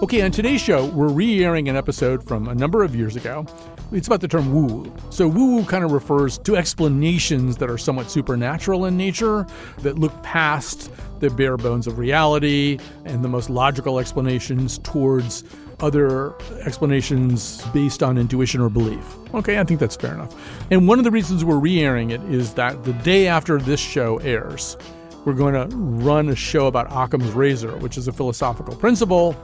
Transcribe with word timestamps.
Okay, 0.00 0.22
on 0.22 0.30
today's 0.30 0.60
show, 0.60 0.86
we're 0.86 1.08
re 1.08 1.44
airing 1.44 1.68
an 1.68 1.76
episode 1.76 2.26
from 2.26 2.48
a 2.48 2.54
number 2.54 2.82
of 2.84 2.94
years 2.94 3.16
ago. 3.16 3.44
It's 3.92 4.06
about 4.06 4.20
the 4.20 4.28
term 4.28 4.54
woo 4.54 4.66
woo. 4.66 4.96
So, 5.10 5.26
woo 5.26 5.56
woo 5.56 5.64
kind 5.64 5.84
of 5.84 5.92
refers 5.92 6.38
to 6.38 6.56
explanations 6.56 7.56
that 7.56 7.68
are 7.68 7.76
somewhat 7.76 8.10
supernatural 8.10 8.84
in 8.86 8.96
nature, 8.96 9.44
that 9.78 9.98
look 9.98 10.22
past 10.22 10.90
the 11.18 11.30
bare 11.30 11.56
bones 11.56 11.86
of 11.86 11.98
reality 11.98 12.78
and 13.04 13.24
the 13.24 13.28
most 13.28 13.50
logical 13.50 13.98
explanations 13.98 14.78
towards 14.78 15.44
other 15.80 16.32
explanations 16.60 17.62
based 17.74 18.02
on 18.02 18.18
intuition 18.18 18.60
or 18.60 18.70
belief. 18.70 19.16
Okay, 19.34 19.58
I 19.58 19.64
think 19.64 19.80
that's 19.80 19.96
fair 19.96 20.14
enough. 20.14 20.34
And 20.70 20.88
one 20.88 20.98
of 20.98 21.04
the 21.04 21.10
reasons 21.10 21.44
we're 21.44 21.58
re 21.58 21.80
airing 21.80 22.12
it 22.12 22.22
is 22.22 22.54
that 22.54 22.84
the 22.84 22.92
day 22.94 23.26
after 23.26 23.58
this 23.58 23.80
show 23.80 24.18
airs, 24.18 24.76
we're 25.24 25.34
going 25.34 25.54
to 25.54 25.76
run 25.76 26.28
a 26.28 26.36
show 26.36 26.66
about 26.66 26.86
Occam's 26.90 27.32
razor, 27.32 27.76
which 27.78 27.98
is 27.98 28.08
a 28.08 28.12
philosophical 28.12 28.74
principle 28.76 29.36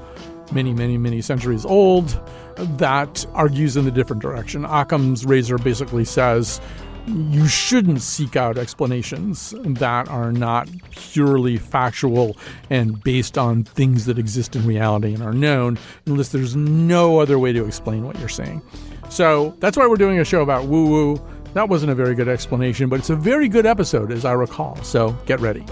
many, 0.53 0.73
many, 0.73 0.99
many 0.99 1.21
centuries 1.21 1.65
old 1.65 2.21
that 2.57 3.27
argues 3.33 3.77
in 3.77 3.87
a 3.87 3.91
different 3.91 4.23
direction. 4.23 4.65
Occam's 4.65 5.25
razor 5.25 5.59
basically 5.59 6.05
says 6.05 6.61
you 7.07 7.47
shouldn't 7.47 8.01
seek 8.01 8.35
out 8.35 8.57
explanations 8.57 9.55
that 9.63 10.09
are 10.09 10.33
not 10.33 10.69
purely 10.91 11.59
factual 11.59 12.37
and 12.71 13.03
based 13.03 13.37
on 13.37 13.63
things 13.63 14.07
that 14.07 14.19
exist 14.19 14.57
in 14.57 14.67
reality 14.67 15.13
and 15.13 15.23
are 15.23 15.33
known 15.33 15.79
unless 16.07 16.31
there's 16.31 16.57
no 16.57 17.19
other 17.19 17.39
way 17.39 17.53
to 17.53 17.65
explain 17.65 18.07
what 18.07 18.19
you're 18.19 18.29
saying. 18.29 18.63
So 19.11 19.55
that's 19.61 19.77
why 19.77 19.87
we're 19.87 19.97
doing 19.97 20.19
a 20.19 20.25
show 20.25 20.43
about 20.43 20.65
woo 20.65 20.89
woo. 20.89 21.23
That 21.55 21.69
wasn't 21.69 21.93
a 21.93 21.95
very 21.95 22.15
good 22.15 22.29
explanation, 22.29 22.89
but 22.89 22.99
it's 22.99 23.11
a 23.11 23.17
very 23.17 23.49
good 23.49 23.65
episode, 23.65 24.13
as 24.13 24.25
I 24.25 24.33
recall. 24.33 24.77
So 24.83 25.17
get 25.25 25.41
ready. 25.41 25.65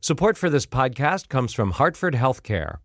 Support 0.00 0.36
for 0.36 0.50
this 0.50 0.66
podcast 0.66 1.28
comes 1.28 1.52
from 1.52 1.70
Hartford 1.70 2.14
Healthcare. 2.14 2.78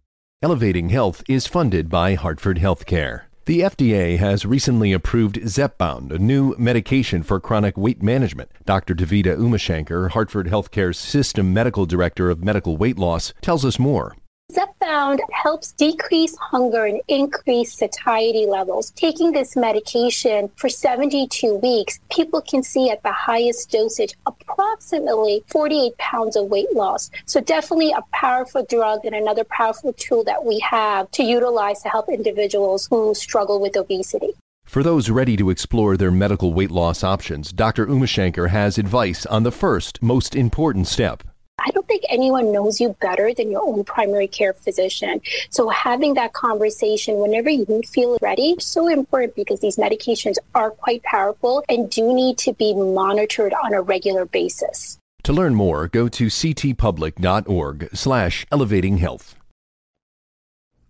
Elevating 0.44 0.90
Health 0.90 1.24
is 1.28 1.48
funded 1.48 1.90
by 1.90 2.14
Hartford 2.14 2.60
Healthcare. 2.60 3.24
The 3.46 3.62
FDA 3.62 4.20
has 4.20 4.46
recently 4.46 4.94
approved 4.94 5.38
Zepbound, 5.38 6.12
a 6.12 6.20
new 6.20 6.54
medication 6.60 7.24
for 7.24 7.40
chronic 7.40 7.76
weight 7.76 8.04
management. 8.04 8.52
Dr. 8.66 8.94
Davida 8.94 9.36
Umashankar, 9.36 10.12
Hartford 10.12 10.48
Healthcare's 10.48 11.00
System 11.00 11.54
Medical 11.54 11.88
Director 11.88 12.30
of 12.30 12.44
Medical 12.44 12.78
Weight 12.78 13.00
Loss, 13.00 13.34
tells 13.42 13.66
us 13.66 13.80
more. 13.80 14.16
Zepbound 14.50 15.20
helps 15.34 15.74
decrease 15.74 16.38
hunger 16.38 16.86
and 16.86 17.02
increase 17.10 17.74
satiety 17.74 18.46
levels. 18.46 18.92
Taking 18.92 19.34
this 19.34 19.58
medication 19.58 20.50
for 20.56 20.70
72 20.70 21.56
weeks, 21.56 22.00
people 22.10 22.42
can 22.42 22.64
see 22.64 22.90
at 22.90 23.04
the 23.04 23.12
highest 23.12 23.70
dosage 23.72 24.14
approximately 24.26 25.44
48 25.48 25.98
pounds 25.98 26.38
of 26.38 26.48
weight 26.48 26.74
loss. 26.74 27.12
So, 27.26 27.42
definitely 27.42 27.92
a 27.92 28.02
powerful 28.14 28.64
drug 28.64 29.04
and 29.04 29.14
another 29.14 29.44
powerful 29.44 29.92
tool 29.92 30.24
that 30.24 30.46
we 30.46 30.60
have 30.60 31.12
to 31.12 31.24
utilize 31.24 31.84
to 31.84 31.90
help 31.90 32.08
individuals 32.08 32.88
who 32.90 33.14
struggle 33.16 33.60
with 33.60 33.76
obesity. 33.76 34.30
For 34.66 34.82
those 34.82 35.10
ready 35.10 35.36
to 35.36 35.50
explore 35.50 35.98
their 35.98 36.12
medical 36.12 36.54
weight 36.54 36.72
loss 36.72 37.04
options, 37.04 37.52
Dr. 37.52 37.86
Umashankar 37.86 38.50
has 38.50 38.78
advice 38.78 39.26
on 39.26 39.44
the 39.44 39.52
first, 39.52 40.02
most 40.02 40.36
important 40.36 40.88
step 40.88 41.24
I 41.68 41.72
don't 41.72 41.86
think 41.86 42.04
anyone 42.08 42.54
knows 42.54 42.80
you 42.80 42.96
better 43.02 43.34
than 43.34 43.52
your 43.52 43.62
own 43.62 43.84
primary 43.84 44.30
care 44.30 44.54
physician. 44.54 45.20
So 45.50 45.68
having 45.68 46.14
that 46.14 46.32
conversation 46.32 47.20
whenever 47.20 47.50
you 47.50 47.82
feel 47.86 48.18
ready 48.22 48.52
is 48.52 48.66
so 48.66 48.88
important 48.88 49.36
because 49.36 49.60
these 49.60 49.76
medications 49.76 50.38
are 50.56 50.72
quite 50.72 51.04
powerful 51.04 51.66
and 51.68 51.90
do 51.90 52.14
need 52.14 52.38
to 52.38 52.54
be 52.54 52.74
monitored 52.74 53.54
on 53.54 53.74
a 53.74 53.82
regular 53.82 54.24
basis. 54.24 54.98
To 55.24 55.34
learn 55.34 55.56
more, 55.56 55.90
go 55.90 56.08
to 56.08 56.28
ctpublic.org 56.28 57.90
slash 57.94 58.46
elevating 58.50 59.00
health. 59.00 59.36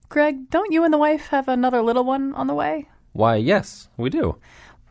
Greg, 0.10 0.52
don't 0.52 0.72
you 0.72 0.84
and 0.84 0.94
the 0.94 1.00
wife 1.00 1.30
have 1.30 1.48
another 1.48 1.82
little 1.82 2.04
one 2.04 2.36
on 2.36 2.46
the 2.46 2.54
way? 2.54 2.88
Why, 3.14 3.38
yes, 3.38 3.90
we 3.98 4.12
do. 4.12 4.38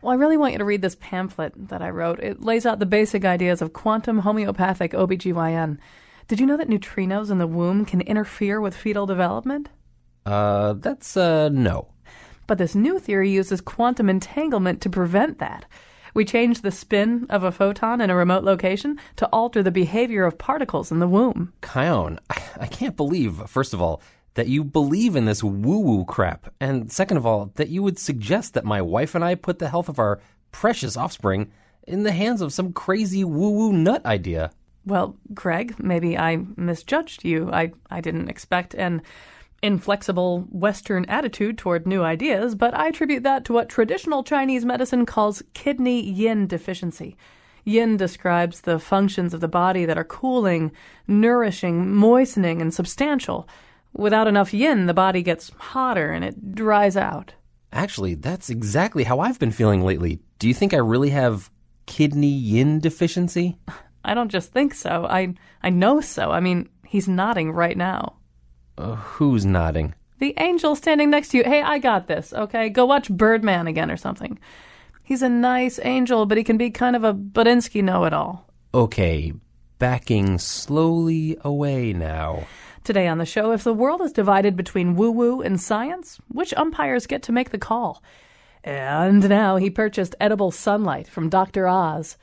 Well, 0.01 0.11
I 0.11 0.15
really 0.15 0.37
want 0.37 0.53
you 0.53 0.59
to 0.59 0.65
read 0.65 0.81
this 0.81 0.95
pamphlet 0.99 1.53
that 1.69 1.81
I 1.81 1.89
wrote. 1.89 2.19
It 2.19 2.41
lays 2.41 2.65
out 2.65 2.79
the 2.79 2.85
basic 2.85 3.25
ideas 3.25 3.61
of 3.61 3.73
quantum 3.73 4.19
homeopathic 4.19 4.91
OBGYN. 4.91 5.79
Did 6.27 6.39
you 6.39 6.45
know 6.45 6.57
that 6.57 6.69
neutrinos 6.69 7.31
in 7.31 7.39
the 7.39 7.47
womb 7.47 7.85
can 7.85 8.01
interfere 8.01 8.61
with 8.61 8.75
fetal 8.75 9.05
development? 9.05 9.69
Uh, 10.25 10.73
that's, 10.73 11.17
uh, 11.17 11.49
no. 11.49 11.87
But 12.45 12.57
this 12.57 12.75
new 12.75 12.99
theory 12.99 13.31
uses 13.31 13.59
quantum 13.59 14.09
entanglement 14.09 14.81
to 14.81 14.89
prevent 14.89 15.39
that. 15.39 15.65
We 16.13 16.25
change 16.25 16.61
the 16.61 16.71
spin 16.71 17.27
of 17.29 17.43
a 17.43 17.51
photon 17.51 18.01
in 18.01 18.09
a 18.09 18.15
remote 18.15 18.43
location 18.43 18.99
to 19.17 19.27
alter 19.27 19.61
the 19.61 19.71
behavior 19.71 20.25
of 20.25 20.37
particles 20.37 20.91
in 20.91 20.99
the 20.99 21.07
womb. 21.07 21.53
Chion, 21.63 22.19
I 22.29 22.67
can't 22.67 22.97
believe, 22.97 23.41
first 23.47 23.73
of 23.73 23.81
all, 23.81 24.01
that 24.37 24.47
you 24.47 24.63
believe 24.63 25.15
in 25.15 25.25
this 25.25 25.43
woo 25.43 25.79
woo 25.79 26.05
crap. 26.05 26.53
And 26.61 26.91
second 26.91 27.17
of 27.17 27.25
all, 27.25 27.51
that 27.55 27.69
you 27.69 27.81
would 27.81 27.97
suggest 27.97 28.53
that 28.53 28.63
my 28.63 28.83
wife 28.83 29.15
and 29.15 29.25
I 29.25 29.33
put 29.33 29.57
the 29.57 29.67
health 29.67 29.89
of 29.89 29.97
our 29.97 30.21
precious 30.51 30.95
offspring 30.95 31.51
in 31.87 32.03
the 32.03 32.11
hands 32.11 32.41
of 32.41 32.53
some 32.53 32.71
crazy 32.71 33.23
woo 33.23 33.49
woo 33.49 33.73
nut 33.73 34.05
idea. 34.05 34.51
Well, 34.85 35.17
Greg, 35.33 35.79
maybe 35.79 36.19
I 36.19 36.37
misjudged 36.55 37.25
you. 37.25 37.49
I, 37.51 37.71
I 37.89 37.99
didn't 37.99 38.29
expect 38.29 38.75
an 38.75 39.01
inflexible 39.63 40.41
Western 40.51 41.05
attitude 41.05 41.57
toward 41.57 41.87
new 41.87 42.03
ideas, 42.03 42.53
but 42.53 42.75
I 42.75 42.89
attribute 42.89 43.23
that 43.23 43.43
to 43.45 43.53
what 43.53 43.69
traditional 43.69 44.23
Chinese 44.23 44.65
medicine 44.65 45.07
calls 45.07 45.41
kidney 45.55 45.99
yin 45.99 46.45
deficiency. 46.45 47.17
Yin 47.65 47.97
describes 47.97 48.61
the 48.61 48.77
functions 48.77 49.33
of 49.33 49.41
the 49.41 49.47
body 49.47 49.85
that 49.85 49.97
are 49.97 50.03
cooling, 50.03 50.71
nourishing, 51.07 51.91
moistening, 51.91 52.61
and 52.61 52.71
substantial. 52.71 53.47
Without 53.97 54.27
enough 54.27 54.53
yin, 54.53 54.85
the 54.85 54.93
body 54.93 55.23
gets 55.23 55.51
hotter 55.57 56.11
and 56.11 56.23
it 56.23 56.53
dries 56.55 56.95
out. 56.95 57.33
Actually, 57.73 58.13
that's 58.13 58.49
exactly 58.49 59.03
how 59.03 59.19
I've 59.19 59.39
been 59.39 59.51
feeling 59.51 59.81
lately. 59.83 60.21
Do 60.39 60.47
you 60.47 60.53
think 60.53 60.73
I 60.73 60.77
really 60.77 61.09
have 61.09 61.49
kidney 61.87 62.27
yin 62.27 62.79
deficiency? 62.79 63.57
I 64.05 64.13
don't 64.13 64.29
just 64.29 64.53
think 64.53 64.75
so. 64.75 65.05
I 65.09 65.33
I 65.63 65.71
know 65.71 65.99
so. 65.99 66.31
I 66.31 66.39
mean, 66.39 66.69
he's 66.85 67.07
nodding 67.07 67.51
right 67.51 67.75
now. 67.75 68.17
Uh, 68.77 68.95
who's 68.95 69.45
nodding? 69.45 69.95
The 70.19 70.35
angel 70.37 70.75
standing 70.75 71.09
next 71.09 71.29
to 71.29 71.37
you. 71.37 71.43
Hey, 71.43 71.61
I 71.61 71.79
got 71.79 72.07
this. 72.07 72.33
Okay, 72.33 72.69
go 72.69 72.85
watch 72.85 73.09
Birdman 73.09 73.67
again 73.67 73.91
or 73.91 73.97
something. 73.97 74.39
He's 75.03 75.23
a 75.23 75.29
nice 75.29 75.79
angel, 75.83 76.25
but 76.25 76.37
he 76.37 76.43
can 76.43 76.57
be 76.57 76.69
kind 76.69 76.95
of 76.95 77.03
a 77.03 77.13
Budinsky 77.13 77.83
know-it-all. 77.83 78.47
Okay, 78.73 79.33
backing 79.79 80.37
slowly 80.37 81.37
away 81.41 81.93
now. 81.93 82.45
Today 82.87 83.09
on 83.09 83.17
the 83.17 83.25
show, 83.25 83.51
if 83.51 83.65
the 83.65 83.73
world 83.73 83.99
is 83.99 84.13
divided 84.13 84.55
between 84.55 84.95
woo 84.95 85.11
woo 85.11 85.41
and 85.41 85.59
science, 85.59 86.21
which 86.29 86.53
umpires 86.53 87.05
get 87.05 87.21
to 87.23 87.33
make 87.33 87.49
the 87.49 87.57
call? 87.57 88.01
And 88.63 89.27
now 89.27 89.57
he 89.57 89.69
purchased 89.69 90.15
edible 90.21 90.51
sunlight 90.51 91.05
from 91.05 91.27
Dr. 91.27 91.67
Oz. 91.67 92.15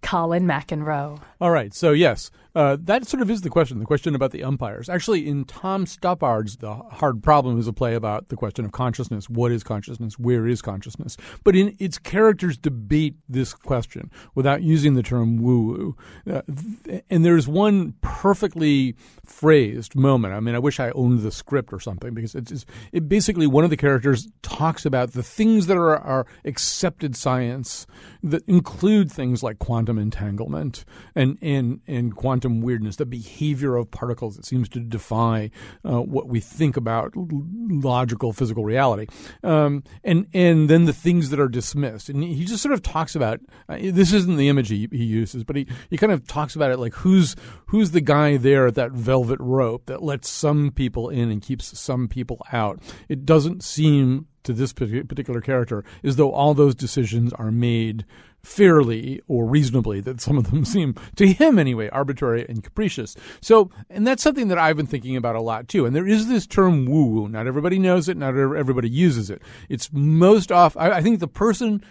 Colin 0.00 0.44
McEnroe. 0.44 1.20
All 1.40 1.50
right. 1.50 1.74
So, 1.74 1.90
yes, 1.90 2.30
uh, 2.54 2.76
that 2.80 3.06
sort 3.06 3.22
of 3.22 3.30
is 3.30 3.40
the 3.40 3.50
question 3.50 3.78
the 3.78 3.84
question 3.86 4.14
about 4.14 4.30
the 4.30 4.44
umpires. 4.44 4.88
Actually, 4.88 5.26
in 5.26 5.44
Tom 5.44 5.86
Stoppard's 5.86 6.56
The 6.56 6.74
Hard 6.74 7.22
Problem 7.22 7.58
is 7.58 7.66
a 7.66 7.72
play 7.72 7.94
about 7.94 8.28
the 8.28 8.36
question 8.36 8.64
of 8.64 8.72
consciousness. 8.72 9.30
What 9.30 9.52
is 9.52 9.62
consciousness? 9.62 10.18
Where 10.18 10.46
is 10.46 10.60
consciousness? 10.60 11.16
But 11.44 11.56
in 11.56 11.74
its 11.78 11.98
characters 11.98 12.58
debate 12.58 13.16
this 13.28 13.54
question 13.54 14.10
without 14.34 14.62
using 14.62 14.94
the 14.94 15.02
term 15.02 15.40
woo 15.40 15.62
woo. 15.62 15.96
Uh, 16.30 16.42
th- 16.84 17.02
and 17.08 17.24
there's 17.24 17.48
one 17.48 17.94
perfectly 18.00 18.94
phrased 19.24 19.96
moment. 19.96 20.34
I 20.34 20.40
mean, 20.40 20.54
I 20.54 20.58
wish 20.58 20.78
I 20.78 20.90
owned 20.90 21.20
the 21.20 21.32
script 21.32 21.72
or 21.72 21.80
something 21.80 22.12
because 22.12 22.34
it's, 22.34 22.52
it's 22.52 22.66
it 22.92 23.08
basically 23.08 23.46
one 23.46 23.64
of 23.64 23.70
the 23.70 23.76
characters 23.76 24.28
talks 24.42 24.84
about 24.84 25.12
the 25.12 25.22
things 25.22 25.68
that 25.68 25.76
are, 25.76 25.96
are 25.96 26.26
accepted 26.44 27.16
science 27.16 27.86
that 28.22 28.46
include 28.46 29.10
things 29.10 29.42
like 29.42 29.58
quantum 29.58 29.98
entanglement 29.98 30.84
and, 31.14 31.38
and, 31.40 31.80
and 31.86 32.14
quantum 32.14 32.41
weirdness, 32.48 32.96
the 32.96 33.06
behavior 33.06 33.76
of 33.76 33.90
particles 33.90 34.36
that 34.36 34.44
seems 34.44 34.68
to 34.70 34.80
defy 34.80 35.50
uh, 35.84 36.00
what 36.00 36.28
we 36.28 36.40
think 36.40 36.76
about 36.76 37.12
logical 37.14 38.32
physical 38.32 38.64
reality. 38.64 39.06
Um, 39.42 39.84
and, 40.04 40.26
and 40.34 40.68
then 40.68 40.84
the 40.84 40.92
things 40.92 41.30
that 41.30 41.40
are 41.40 41.48
dismissed. 41.48 42.08
And 42.08 42.22
he 42.22 42.44
just 42.44 42.62
sort 42.62 42.72
of 42.72 42.82
talks 42.82 43.14
about 43.14 43.40
uh, 43.68 43.78
this 43.80 44.12
isn't 44.12 44.36
the 44.36 44.48
image 44.48 44.68
he, 44.68 44.88
he 44.90 45.04
uses, 45.04 45.44
but 45.44 45.56
he, 45.56 45.66
he 45.90 45.96
kind 45.96 46.12
of 46.12 46.26
talks 46.26 46.54
about 46.54 46.70
it 46.70 46.78
like 46.78 46.94
who's, 46.94 47.36
who's 47.66 47.92
the 47.92 48.00
guy 48.00 48.36
there 48.36 48.66
at 48.66 48.74
that 48.74 48.92
velvet 48.92 49.38
rope 49.40 49.86
that 49.86 50.02
lets 50.02 50.28
some 50.28 50.70
people 50.70 51.08
in 51.08 51.30
and 51.30 51.42
keeps 51.42 51.78
some 51.78 52.08
people 52.08 52.38
out. 52.52 52.80
It 53.08 53.24
doesn't 53.24 53.62
seem 53.62 54.26
to 54.44 54.52
this 54.52 54.72
particular 54.72 55.40
character 55.40 55.84
as 56.02 56.16
though 56.16 56.32
all 56.32 56.54
those 56.54 56.74
decisions 56.74 57.32
are 57.34 57.50
made 57.50 58.04
fairly 58.42 59.20
or 59.28 59.46
reasonably 59.46 60.00
that 60.00 60.20
some 60.20 60.36
of 60.36 60.50
them 60.50 60.64
seem 60.74 60.94
to 61.16 61.26
him 61.26 61.58
anyway 61.58 61.88
arbitrary 61.90 62.44
and 62.48 62.64
capricious. 62.64 63.16
So 63.40 63.70
and 63.88 64.06
that's 64.06 64.22
something 64.22 64.48
that 64.48 64.58
i've 64.58 64.76
been 64.76 64.86
thinking 64.86 65.16
about 65.16 65.36
a 65.36 65.40
lot 65.40 65.68
too. 65.68 65.86
And 65.86 65.94
there 65.94 66.06
is 66.06 66.28
this 66.28 66.46
term 66.46 66.86
woo 66.86 67.06
woo 67.06 67.28
not 67.28 67.46
everybody 67.46 67.78
knows 67.78 68.08
it. 68.08 68.16
Not 68.16 68.36
everybody 68.36 68.88
uses 68.88 69.30
it. 69.30 69.42
It's 69.68 69.90
most 69.92 70.50
often 70.50 70.82
i 70.82 71.02
think 71.02 71.20
the 71.20 71.28
person 71.28 71.82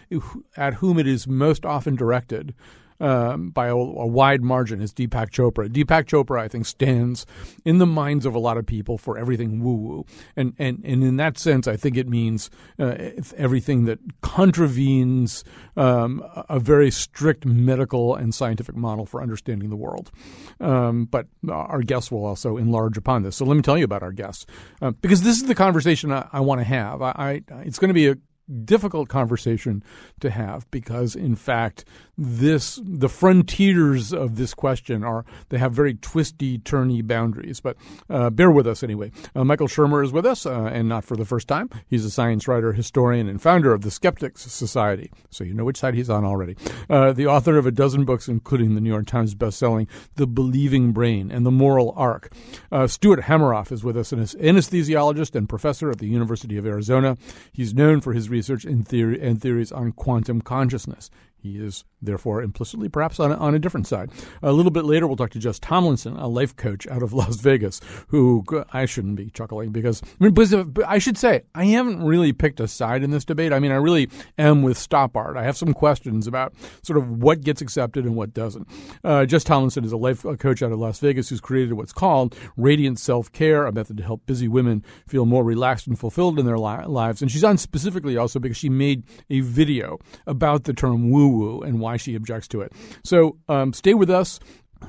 at 0.58 0.76
whom 0.76 1.00
it 1.00 1.08
is 1.08 1.28
most 1.28 1.66
often 1.66 1.96
directed 1.96 2.54
um, 3.02 3.50
by 3.50 3.68
a, 3.68 3.76
a, 3.76 4.08
wide 4.08 4.44
margin 4.44 4.82
is 4.82 4.94
Deepak 4.94 5.32
Chopra. 5.32 5.68
Deepak 5.68 6.06
Chopra, 6.06 6.40
I 6.40 6.48
think, 6.48 6.66
stands 6.66 7.26
in 7.66 7.80
the 7.80 7.86
minds 7.86 8.26
of 8.26 8.36
a 8.36 8.40
lot 8.40 8.58
of 8.58 8.66
people 8.66 8.98
for 8.98 9.18
everything 9.18 9.64
woo 9.64 9.76
woo, 9.76 10.06
and 10.36 10.54
and 10.60 10.82
and 10.86 11.04
in 11.04 11.18
that 11.18 11.38
sense, 11.38 11.68
I 11.68 11.76
think 11.76 11.98
it 11.98 12.08
means 12.08 12.50
uh, 12.80 12.96
everything 13.36 13.86
that 13.86 14.00
contravenes 14.22 15.44
um, 15.76 16.24
a 16.48 16.60
very 16.60 16.92
strict 16.92 17.46
medical 17.46 18.16
and 18.16 18.34
scientific 18.34 18.76
model 18.76 19.06
for 19.06 19.22
understanding 19.22 19.70
the 19.70 19.76
world. 19.76 20.12
Um, 20.60 21.06
but 21.06 21.28
our 21.50 21.82
guests 21.82 22.12
will 22.12 22.26
also 22.26 22.58
enlarge 22.58 22.98
upon 22.98 23.24
this. 23.24 23.36
So 23.36 23.46
let 23.46 23.56
me 23.56 23.64
tell 23.64 23.78
you 23.78 23.86
about 23.86 24.04
our 24.04 24.12
guests, 24.12 24.46
uh, 24.82 24.92
because 24.92 25.24
this 25.24 25.38
is 25.38 25.48
the 25.48 25.56
conversation 25.56 26.12
I, 26.12 26.28
I 26.32 26.40
want 26.42 26.62
to 26.62 26.66
have. 26.66 27.02
I, 27.02 27.12
I, 27.16 27.42
it's 27.66 27.80
going 27.80 27.90
to 27.90 27.94
be 27.94 28.08
a 28.08 28.16
difficult 28.52 29.10
conversation 29.10 29.84
to 30.20 30.30
have 30.30 30.70
because 30.72 31.16
in 31.16 31.36
fact 31.36 31.86
this 32.22 32.80
the 32.84 33.10
frontiers 33.10 34.14
of 34.14 34.36
this 34.36 34.54
question 34.54 35.04
are 35.04 35.26
they 35.50 35.58
have 35.58 35.74
very 35.74 35.96
twisty 35.96 36.60
turny 36.60 37.06
boundaries 37.06 37.60
but 37.60 37.76
uh, 38.12 38.30
bear 38.30 38.52
with 38.52 38.68
us 38.68 38.84
anyway. 38.84 39.12
Uh, 39.36 39.44
michael 39.44 39.68
shermer 39.68 40.04
is 40.04 40.12
with 40.12 40.26
us 40.26 40.46
uh, 40.46 40.66
and 40.66 40.88
not 40.88 41.04
for 41.04 41.18
the 41.18 41.26
first 41.26 41.48
time. 41.48 41.68
He's 41.88 42.06
a 42.06 42.12
science 42.12 42.48
writer 42.48 42.74
historian 42.74 43.28
and 43.28 43.42
founder 43.42 43.74
of 43.74 43.82
the 43.82 43.90
skeptics 43.90 44.44
society 44.44 45.12
so 45.32 45.44
you 45.44 45.56
know 45.56 45.66
which 45.66 45.78
side 45.78 45.96
he's 45.96 46.10
on 46.10 46.24
already. 46.24 46.56
Uh, 46.90 47.12
the 47.12 47.26
author 47.26 47.58
of 47.58 47.66
a 47.66 47.72
dozen 47.72 48.06
books 48.06 48.28
including 48.28 48.76
the 48.76 48.82
new 48.82 48.92
york 48.92 49.08
times 49.08 49.34
bestselling 49.34 49.88
the 50.16 50.28
believing 50.28 50.92
brain 50.92 51.32
and 51.32 51.44
the 51.44 51.52
moral 51.52 51.92
arc. 51.98 52.32
Uh, 52.72 52.86
stuart 52.86 53.22
hameroff 53.22 53.72
is 53.72 53.84
with 53.84 53.98
us 53.98 54.12
an 54.12 54.20
anesthesiologist 54.20 55.34
and 55.34 55.50
professor 55.50 55.90
at 55.90 55.98
the 55.98 56.08
university 56.08 56.58
of 56.58 56.68
arizona. 56.68 57.18
He's 57.52 57.74
known 57.74 58.00
for 58.00 58.14
his 58.14 58.30
research 58.30 58.64
in 58.64 58.84
theory, 58.84 59.20
and 59.20 59.42
theories 59.42 59.72
on 59.72 59.92
quantum 59.94 60.42
consciousness. 60.42 61.10
He 61.42 61.58
is 61.58 61.86
therefore 62.02 62.42
implicitly 62.42 62.90
perhaps 62.90 63.20
on 63.20 63.32
a, 63.32 63.36
on 63.36 63.56
a 63.56 63.60
different 63.60 63.88
side. 63.88 64.12
A 64.42 64.52
little 64.52 64.72
bit 64.72 64.86
later, 64.86 65.08
we'll 65.08 65.16
talk 65.16 65.32
to 65.32 65.40
Jess 65.40 65.60
Tomlinson, 65.60 66.16
a 66.18 66.28
life 66.28 66.56
coach 66.56 66.88
out 66.88 67.02
of 67.02 67.14
Las 67.22 67.38
Vegas, 67.38 67.82
who 68.10 68.44
I 68.72 68.86
shouldn't 68.86 69.16
be 69.16 69.30
chuckling 69.30 69.72
because 69.72 70.02
I 70.20 70.26
mean, 70.26 70.34
but 70.34 70.86
I 70.88 71.00
should 71.00 71.18
say 71.18 71.44
I 71.56 71.66
haven't 71.66 72.04
really 72.04 72.32
picked 72.32 72.60
a 72.60 72.68
side 72.68 73.04
in 73.04 73.12
this 73.12 73.26
debate. 73.26 73.54
I 73.54 73.60
mean, 73.60 73.72
I 73.72 73.76
really 73.76 74.10
am 74.38 74.62
with 74.62 74.78
Stoppard. 74.78 75.36
I 75.36 75.44
have 75.44 75.58
some 75.58 75.74
questions 75.74 76.28
about 76.28 76.54
sort 76.84 76.98
of 76.98 77.10
what 77.10 77.42
gets 77.42 77.62
accepted 77.62 78.06
and 78.06 78.16
what 78.16 78.34
doesn't. 78.34 78.68
Uh, 79.04 79.26
Jess 79.26 79.44
Tomlinson 79.44 79.84
is 79.84 79.92
a 79.92 79.98
life 79.98 80.24
coach 80.40 80.62
out 80.62 80.72
of 80.72 80.80
Las 80.80 81.00
Vegas 81.00 81.30
who's 81.30 81.42
created 81.42 81.74
what's 81.74 81.94
called 81.94 82.36
Radiant 82.56 83.00
Self 83.00 83.32
Care, 83.32 83.66
a 83.66 83.72
method 83.72 83.98
to 83.98 84.04
help 84.04 84.26
busy 84.26 84.48
women 84.48 84.84
feel 85.08 85.26
more 85.26 85.44
relaxed 85.44 85.88
and 85.88 85.98
fulfilled 85.98 86.38
in 86.38 86.46
their 86.46 86.60
li- 86.60 86.86
lives. 86.86 87.22
And 87.22 87.32
she's 87.32 87.44
on 87.44 87.58
specifically 87.58 88.16
also 88.18 88.40
because 88.40 88.58
she 88.58 88.70
made 88.70 89.04
a 89.30 89.42
video 89.42 90.00
about 90.28 90.66
the 90.66 90.74
term 90.74 91.10
woo 91.10 91.31
woo 91.32 91.62
and 91.62 91.80
why 91.80 91.98
she 91.98 92.16
objects 92.16 92.48
to 92.50 92.62
it. 92.62 92.74
So 93.04 93.38
um, 93.50 93.74
stay 93.74 93.94
with 93.94 94.10
us. 94.10 94.40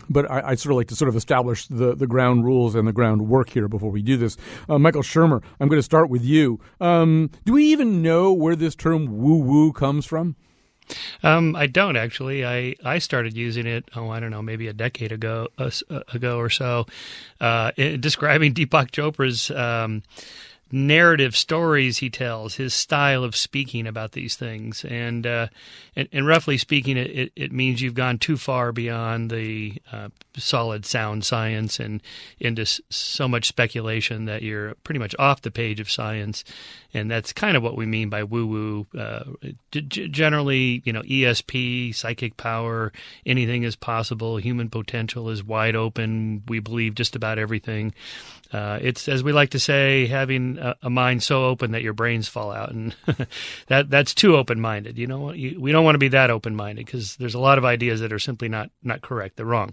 But 0.08 0.30
I, 0.30 0.48
would 0.50 0.58
sort 0.58 0.72
of 0.72 0.76
like 0.78 0.88
to 0.88 0.96
sort 0.96 1.10
of 1.10 1.16
establish 1.16 1.66
the, 1.66 1.94
the 1.94 2.06
ground 2.06 2.46
rules 2.46 2.74
and 2.74 2.88
the 2.88 2.94
groundwork 2.94 3.50
here 3.50 3.68
before 3.68 3.90
we 3.90 4.00
do 4.00 4.16
this. 4.16 4.38
Uh, 4.66 4.78
Michael 4.78 5.02
Shermer, 5.02 5.42
I'm 5.60 5.68
going 5.68 5.78
to 5.78 5.82
start 5.82 6.08
with 6.08 6.24
you. 6.24 6.60
Um, 6.80 7.28
do 7.44 7.52
we 7.52 7.64
even 7.66 8.00
know 8.00 8.32
where 8.32 8.56
this 8.56 8.74
term 8.74 9.18
woo 9.18 9.36
woo 9.36 9.70
comes 9.70 10.06
from? 10.06 10.34
Um, 11.22 11.54
I 11.56 11.66
don't 11.66 11.96
actually. 11.96 12.44
I, 12.44 12.74
I 12.84 12.98
started 12.98 13.36
using 13.36 13.66
it. 13.66 13.88
Oh, 13.94 14.10
I 14.10 14.20
don't 14.20 14.30
know, 14.30 14.42
maybe 14.42 14.68
a 14.68 14.72
decade 14.72 15.12
ago 15.12 15.48
uh, 15.58 15.70
ago 16.12 16.38
or 16.38 16.50
so, 16.50 16.86
uh, 17.40 17.72
describing 17.72 18.54
Deepak 18.54 18.90
Chopra's 18.90 19.50
um, 19.50 20.02
narrative 20.72 21.36
stories 21.36 21.98
he 21.98 22.08
tells, 22.08 22.54
his 22.54 22.72
style 22.72 23.22
of 23.22 23.36
speaking 23.36 23.86
about 23.86 24.12
these 24.12 24.34
things, 24.36 24.84
and 24.84 25.26
uh, 25.26 25.48
and, 25.94 26.08
and, 26.10 26.26
roughly 26.26 26.56
speaking, 26.56 26.96
it, 26.96 27.30
it 27.36 27.52
means 27.52 27.82
you've 27.82 27.94
gone 27.94 28.18
too 28.18 28.38
far 28.38 28.72
beyond 28.72 29.30
the 29.30 29.74
uh, 29.92 30.08
solid 30.36 30.86
sound 30.86 31.24
science 31.24 31.78
and 31.78 32.02
into 32.40 32.64
so 32.88 33.28
much 33.28 33.46
speculation 33.46 34.24
that 34.24 34.42
you're 34.42 34.74
pretty 34.76 34.98
much 34.98 35.14
off 35.18 35.42
the 35.42 35.50
page 35.50 35.78
of 35.78 35.90
science, 35.90 36.42
and 36.94 37.10
that's 37.10 37.32
kind 37.32 37.56
of 37.56 37.62
what 37.62 37.76
we 37.76 37.84
mean 37.84 38.08
by 38.08 38.24
woo 38.24 38.46
woo. 38.46 38.86
Uh, 38.98 39.24
g- 39.70 40.08
generally, 40.08 40.82
you 40.86 40.92
know, 40.92 41.02
ESP, 41.02 41.94
psychic 41.94 42.38
power, 42.38 42.92
anything 43.26 43.62
is 43.62 43.76
possible. 43.76 44.38
Human 44.38 44.70
potential 44.70 45.28
is 45.28 45.44
wide 45.44 45.76
open. 45.76 46.42
We 46.48 46.60
believe 46.60 46.94
just 46.94 47.14
about 47.14 47.38
everything. 47.38 47.92
Uh, 48.52 48.78
it's 48.82 49.08
as 49.08 49.24
we 49.24 49.32
like 49.32 49.50
to 49.50 49.58
say, 49.58 50.06
having 50.06 50.58
a, 50.58 50.76
a, 50.82 50.90
mind 50.90 51.22
so 51.22 51.46
open 51.46 51.70
that 51.70 51.82
your 51.82 51.94
brains 51.94 52.28
fall 52.28 52.52
out, 52.52 52.70
and 52.70 52.94
that 53.68 53.88
that's 53.88 54.12
too 54.12 54.36
open 54.36 54.60
minded. 54.60 54.98
You 54.98 55.06
know, 55.06 55.32
you, 55.32 55.58
we 55.58 55.72
don't 55.72 55.84
want 55.84 55.94
to 55.94 55.98
be 56.00 56.08
that 56.08 56.30
open 56.30 56.54
minded 56.54 56.84
because 56.84 57.16
there's 57.16 57.34
a 57.34 57.38
lot 57.38 57.56
of 57.56 57.64
ideas 57.64 58.00
that 58.00 58.12
are 58.12 58.18
simply 58.18 58.48
not 58.48 58.70
not 58.82 59.00
correct. 59.00 59.36
They're 59.36 59.46
wrong, 59.46 59.72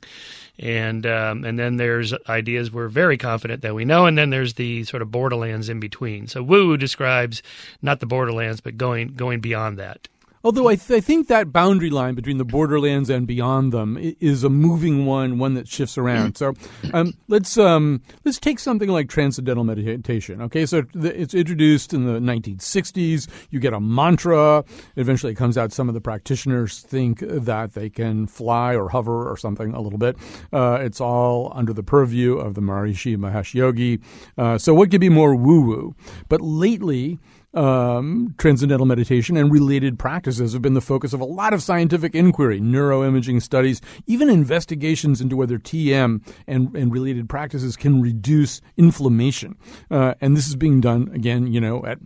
and 0.57 1.05
um, 1.05 1.43
and 1.43 1.59
then 1.59 1.75
there's 1.75 2.13
ideas 2.29 2.71
we're 2.71 2.87
very 2.87 3.17
confident 3.17 3.63
that 3.63 3.75
we 3.75 3.83
know, 3.83 4.05
and 4.05 4.17
then 4.17 4.29
there's 4.29 4.53
the 4.53 4.85
sort 4.85 5.01
of 5.01 5.11
borderlands 5.11 5.67
in 5.67 5.81
between. 5.81 6.27
So 6.27 6.41
woo 6.41 6.77
describes 6.77 7.43
not 7.81 7.99
the 7.99 8.05
borderlands, 8.05 8.61
but 8.61 8.77
going 8.77 9.09
going 9.15 9.41
beyond 9.41 9.77
that. 9.79 10.07
Although 10.43 10.69
I, 10.69 10.75
th- 10.75 10.97
I, 10.97 11.01
think 11.01 11.27
that 11.27 11.51
boundary 11.51 11.89
line 11.89 12.15
between 12.15 12.37
the 12.37 12.45
borderlands 12.45 13.09
and 13.09 13.27
beyond 13.27 13.73
them 13.73 13.97
is 14.19 14.43
a 14.43 14.49
moving 14.49 15.05
one, 15.05 15.37
one 15.37 15.53
that 15.55 15.67
shifts 15.67 15.97
around. 15.97 16.37
So 16.37 16.53
um, 16.93 17.13
let's 17.27 17.57
um, 17.57 18.01
let's 18.23 18.39
take 18.39 18.59
something 18.59 18.87
like 18.89 19.09
transcendental 19.09 19.65
meditation. 19.65 20.41
Okay, 20.43 20.65
so 20.65 20.83
it's 20.95 21.33
introduced 21.33 21.93
in 21.93 22.05
the 22.05 22.19
1960s. 22.19 23.27
You 23.49 23.59
get 23.59 23.73
a 23.73 23.81
mantra. 23.81 24.63
Eventually, 24.95 25.33
it 25.33 25.35
comes 25.35 25.57
out. 25.57 25.73
Some 25.73 25.89
of 25.89 25.93
the 25.93 26.01
practitioners 26.01 26.79
think 26.79 27.19
that 27.19 27.73
they 27.73 27.89
can 27.89 28.25
fly 28.25 28.75
or 28.75 28.89
hover 28.89 29.29
or 29.29 29.35
something 29.35 29.73
a 29.73 29.81
little 29.81 29.99
bit. 29.99 30.15
Uh, 30.53 30.79
it's 30.81 31.01
all 31.01 31.51
under 31.53 31.73
the 31.73 31.83
purview 31.83 32.37
of 32.37 32.53
the 32.53 32.61
Maharishi 32.61 33.17
Mahesh 33.17 33.53
Yogi. 33.53 33.99
Uh, 34.37 34.57
so 34.57 34.73
what 34.73 34.89
could 34.89 35.01
be 35.01 35.09
more 35.09 35.35
woo 35.35 35.61
woo? 35.61 35.95
But 36.29 36.39
lately 36.39 37.19
um, 37.53 38.35
transcendental 38.37 38.85
meditation 38.85 39.35
and 39.37 39.51
related 39.51 39.97
practices 39.97 40.53
have 40.53 40.61
been 40.61 40.73
the 40.73 40.81
focus 40.81 41.13
of 41.13 41.21
a 41.21 41.25
lot 41.25 41.53
of 41.53 41.63
scientific 41.63 42.13
inquiry, 42.15 42.59
neuroimaging 42.59 43.41
studies, 43.41 43.81
even 44.05 44.29
investigations 44.29 45.21
into 45.21 45.35
whether 45.35 45.57
TM 45.57 46.21
and, 46.47 46.75
and 46.75 46.93
related 46.93 47.27
practices 47.27 47.75
can 47.75 48.01
reduce 48.01 48.61
inflammation. 48.77 49.57
Uh, 49.89 50.13
and 50.21 50.37
this 50.37 50.47
is 50.47 50.55
being 50.55 50.79
done, 50.81 51.09
again, 51.13 51.51
you 51.51 51.59
know, 51.59 51.83
at 51.85 51.99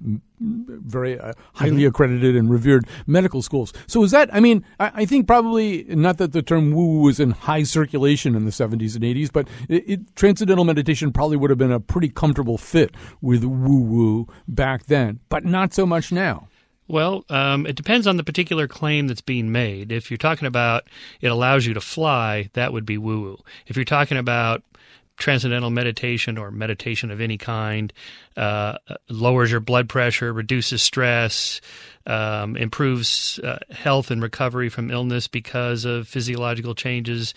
very 0.44 1.20
uh, 1.20 1.34
highly 1.54 1.78
mm-hmm. 1.78 1.88
accredited 1.88 2.36
and 2.36 2.50
revered 2.50 2.88
medical 3.08 3.42
schools. 3.42 3.74
So 3.88 4.04
is 4.04 4.12
that? 4.12 4.34
I 4.34 4.40
mean, 4.40 4.66
I, 4.80 4.92
I 4.96 5.06
think 5.06 5.28
probably 5.28 5.84
not 5.90 6.18
that 6.18 6.34
the 6.34 6.42
term 6.42 6.72
woo 6.72 6.86
woo 6.86 7.02
was 7.04 7.20
in 7.20 7.32
high 7.32 7.64
circulation 7.64 8.36
in 8.36 8.46
the 8.46 8.52
70s 8.52 8.96
and 8.96 9.04
80s, 9.04 9.32
but 9.32 9.48
it, 9.70 9.84
it, 9.88 10.16
transcendental 10.16 10.66
meditation 10.66 11.12
probably 11.12 11.38
would 11.38 11.50
have 11.50 11.60
been 11.60 11.72
a 11.72 11.80
pretty 11.80 12.10
comfortable 12.10 12.58
fit 12.58 12.92
with 13.22 13.44
woo 13.44 13.82
woo 13.82 14.28
back 14.48 14.86
then, 14.88 15.20
but 15.30 15.46
not 15.46 15.74
so 15.74 15.86
much 15.86 16.12
now. 16.12 16.48
Well, 16.88 17.24
um, 17.30 17.66
it 17.66 17.76
depends 17.76 18.08
on 18.08 18.18
the 18.18 18.24
particular 18.24 18.68
claim 18.68 19.08
that's 19.08 19.22
being 19.22 19.52
made. 19.52 19.92
If 19.92 20.12
you're 20.12 20.18
talking 20.18 20.48
about 20.48 20.84
it 21.22 21.28
allows 21.28 21.66
you 21.66 21.74
to 21.74 21.82
fly, 21.82 22.50
that 22.54 22.74
would 22.74 22.86
be 22.86 22.98
woo 22.98 23.22
woo. 23.22 23.40
If 23.68 23.78
you're 23.78 23.86
talking 23.86 24.18
about 24.18 24.64
transcendental 25.18 25.70
meditation 25.70 26.38
or 26.38 26.52
meditation 26.52 27.12
of 27.12 27.22
any 27.22 27.38
kind 27.38 27.94
uh, 28.36 28.78
lowers 29.10 29.52
your 29.52 29.60
blood 29.60 29.88
pressure, 29.88 30.34
reduces 30.34 30.82
stress, 30.82 31.62
um, 32.06 32.58
improves 32.58 33.40
uh, 33.40 33.60
health 33.70 34.12
and 34.12 34.22
recovery 34.22 34.70
from 34.70 34.92
illness 34.92 35.28
because 35.28 35.86
of 35.86 36.08
physiological 36.08 36.76
changes 36.76 37.34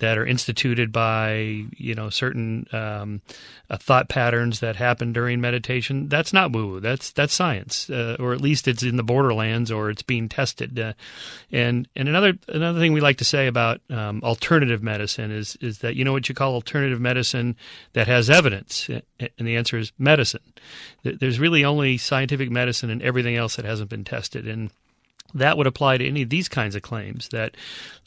that 0.00 0.18
are 0.18 0.26
instituted 0.26 0.92
by 0.92 1.64
you 1.76 1.94
know 1.94 2.10
certain 2.10 2.66
um, 2.72 3.20
uh, 3.70 3.76
thought 3.76 4.08
patterns 4.08 4.60
that 4.60 4.76
happen 4.76 5.12
during 5.12 5.40
meditation. 5.40 6.08
That's 6.08 6.32
not 6.32 6.52
woo 6.52 6.66
woo. 6.66 6.80
That's 6.80 7.12
that's 7.12 7.32
science, 7.32 7.88
uh, 7.88 8.16
or 8.18 8.32
at 8.32 8.40
least 8.40 8.66
it's 8.66 8.82
in 8.82 8.96
the 8.96 9.02
borderlands, 9.02 9.70
or 9.70 9.90
it's 9.90 10.02
being 10.02 10.28
tested. 10.28 10.78
Uh, 10.78 10.92
and 11.52 11.86
and 11.94 12.08
another 12.08 12.34
another 12.48 12.80
thing 12.80 12.92
we 12.92 13.00
like 13.00 13.18
to 13.18 13.24
say 13.24 13.46
about 13.46 13.80
um, 13.88 14.20
alternative 14.24 14.82
medicine 14.82 15.30
is 15.30 15.56
is 15.60 15.78
that 15.78 15.94
you 15.94 16.04
know 16.04 16.12
what 16.12 16.28
you 16.28 16.34
call 16.34 16.54
alternative 16.54 17.00
medicine 17.00 17.56
that 17.92 18.08
has 18.08 18.28
evidence, 18.28 18.88
and 18.88 19.46
the 19.46 19.56
answer 19.56 19.78
is 19.78 19.92
medicine. 19.98 20.42
There's 21.02 21.38
really 21.38 21.64
only 21.64 21.96
scientific 21.96 22.50
medicine 22.50 22.90
and 22.90 23.02
everything 23.02 23.36
else 23.36 23.56
that 23.56 23.64
hasn't 23.64 23.90
been 23.90 24.04
tested, 24.04 24.48
and 24.48 24.70
that 25.34 25.56
would 25.56 25.66
apply 25.66 25.98
to 25.98 26.06
any 26.06 26.22
of 26.22 26.30
these 26.30 26.48
kinds 26.48 26.74
of 26.74 26.82
claims 26.82 27.28
that 27.28 27.56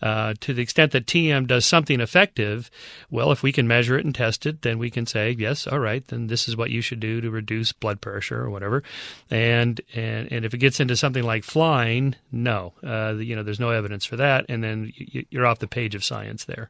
uh, 0.02 0.34
to 0.42 0.54
the 0.54 0.62
extent 0.62 0.92
that 0.92 1.06
TM 1.06 1.48
does 1.48 1.66
something 1.66 2.02
effective, 2.02 2.70
well, 3.10 3.32
if 3.32 3.42
we 3.42 3.52
can 3.52 3.68
measure 3.68 3.98
it 3.98 4.06
and 4.06 4.14
test 4.14 4.46
it, 4.46 4.62
then 4.62 4.78
we 4.78 4.90
can 4.90 5.06
say, 5.06 5.32
yes, 5.32 5.66
all 5.66 5.80
right, 5.80 6.06
then 6.08 6.28
this 6.28 6.48
is 6.48 6.58
what 6.58 6.72
you 6.72 6.82
should 6.82 7.00
do 7.00 7.22
to 7.22 7.32
reduce 7.32 7.72
blood 7.72 8.02
pressure 8.02 8.42
or 8.42 8.50
whatever. 8.50 8.84
And 9.30 9.80
and, 9.94 10.32
and 10.32 10.46
if 10.46 10.54
it 10.54 10.60
gets 10.60 10.80
into 10.80 10.96
something 10.96 11.24
like 11.24 11.44
flying, 11.44 12.16
no, 12.32 12.74
uh, 12.84 13.16
you 13.18 13.36
know, 13.36 13.44
there's 13.44 13.60
no 13.60 13.70
evidence 13.70 14.06
for 14.06 14.18
that, 14.18 14.46
and 14.50 14.64
then 14.64 14.92
you're 14.96 15.46
off 15.46 15.60
the 15.60 15.68
page 15.68 15.96
of 15.96 16.04
science 16.04 16.46
there. 16.46 16.70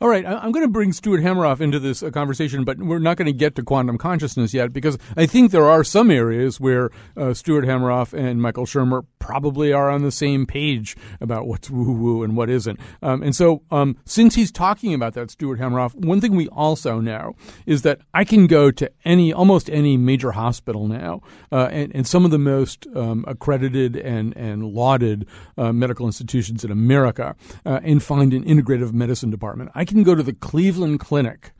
All 0.00 0.08
right, 0.08 0.26
I'm 0.26 0.50
going 0.50 0.64
to 0.64 0.70
bring 0.70 0.92
Stuart 0.92 1.20
Hameroff 1.20 1.60
into 1.60 1.78
this 1.78 2.02
uh, 2.02 2.10
conversation, 2.10 2.64
but 2.64 2.78
we're 2.78 2.98
not 2.98 3.16
going 3.16 3.26
to 3.26 3.32
get 3.32 3.54
to 3.56 3.62
quantum 3.62 3.96
consciousness 3.96 4.52
yet 4.52 4.72
because 4.72 4.98
I 5.16 5.26
think 5.26 5.52
there 5.52 5.68
are 5.68 5.84
some 5.84 6.10
areas 6.10 6.58
where 6.58 6.90
uh, 7.16 7.32
Stuart 7.32 7.64
Hameroff 7.64 8.12
and 8.12 8.42
Michael 8.42 8.66
Shermer 8.66 9.06
probably 9.20 9.72
are 9.72 9.88
on 9.88 10.02
the 10.02 10.10
same 10.10 10.46
page 10.46 10.96
about 11.20 11.46
what's 11.46 11.70
woo 11.70 11.92
woo 11.92 12.22
and 12.22 12.36
what 12.36 12.50
isn't. 12.50 12.78
Um, 13.02 13.22
and 13.22 13.34
so, 13.34 13.62
um, 13.70 13.96
since 14.04 14.34
he's 14.34 14.50
talking 14.52 14.94
about 14.94 15.14
that, 15.14 15.30
Stuart 15.30 15.58
Hameroff, 15.60 15.94
one 15.94 16.20
thing 16.20 16.34
we 16.34 16.48
also 16.48 17.00
know 17.00 17.34
is 17.64 17.82
that 17.82 18.00
I 18.12 18.24
can 18.24 18.46
go 18.46 18.70
to 18.72 18.90
any, 19.04 19.32
almost 19.32 19.70
any 19.70 19.96
major 19.96 20.32
hospital 20.32 20.88
now, 20.88 21.22
uh, 21.52 21.68
and, 21.70 21.94
and 21.94 22.06
some 22.06 22.24
of 22.24 22.32
the 22.32 22.38
most 22.38 22.86
um, 22.94 23.24
accredited 23.26 23.96
and 23.96 24.36
and 24.36 24.64
lauded 24.64 25.26
uh, 25.56 25.72
medical 25.72 26.06
institutions 26.06 26.64
in 26.64 26.70
America, 26.70 27.36
uh, 27.64 27.80
and 27.82 28.02
find 28.02 28.34
an 28.34 28.44
integrative 28.44 28.92
medicine 28.92 29.30
department. 29.30 29.70
I 29.74 29.83
can 29.84 30.02
go 30.02 30.14
to 30.14 30.22
the 30.22 30.32
Cleveland 30.32 31.00
Clinic 31.00 31.52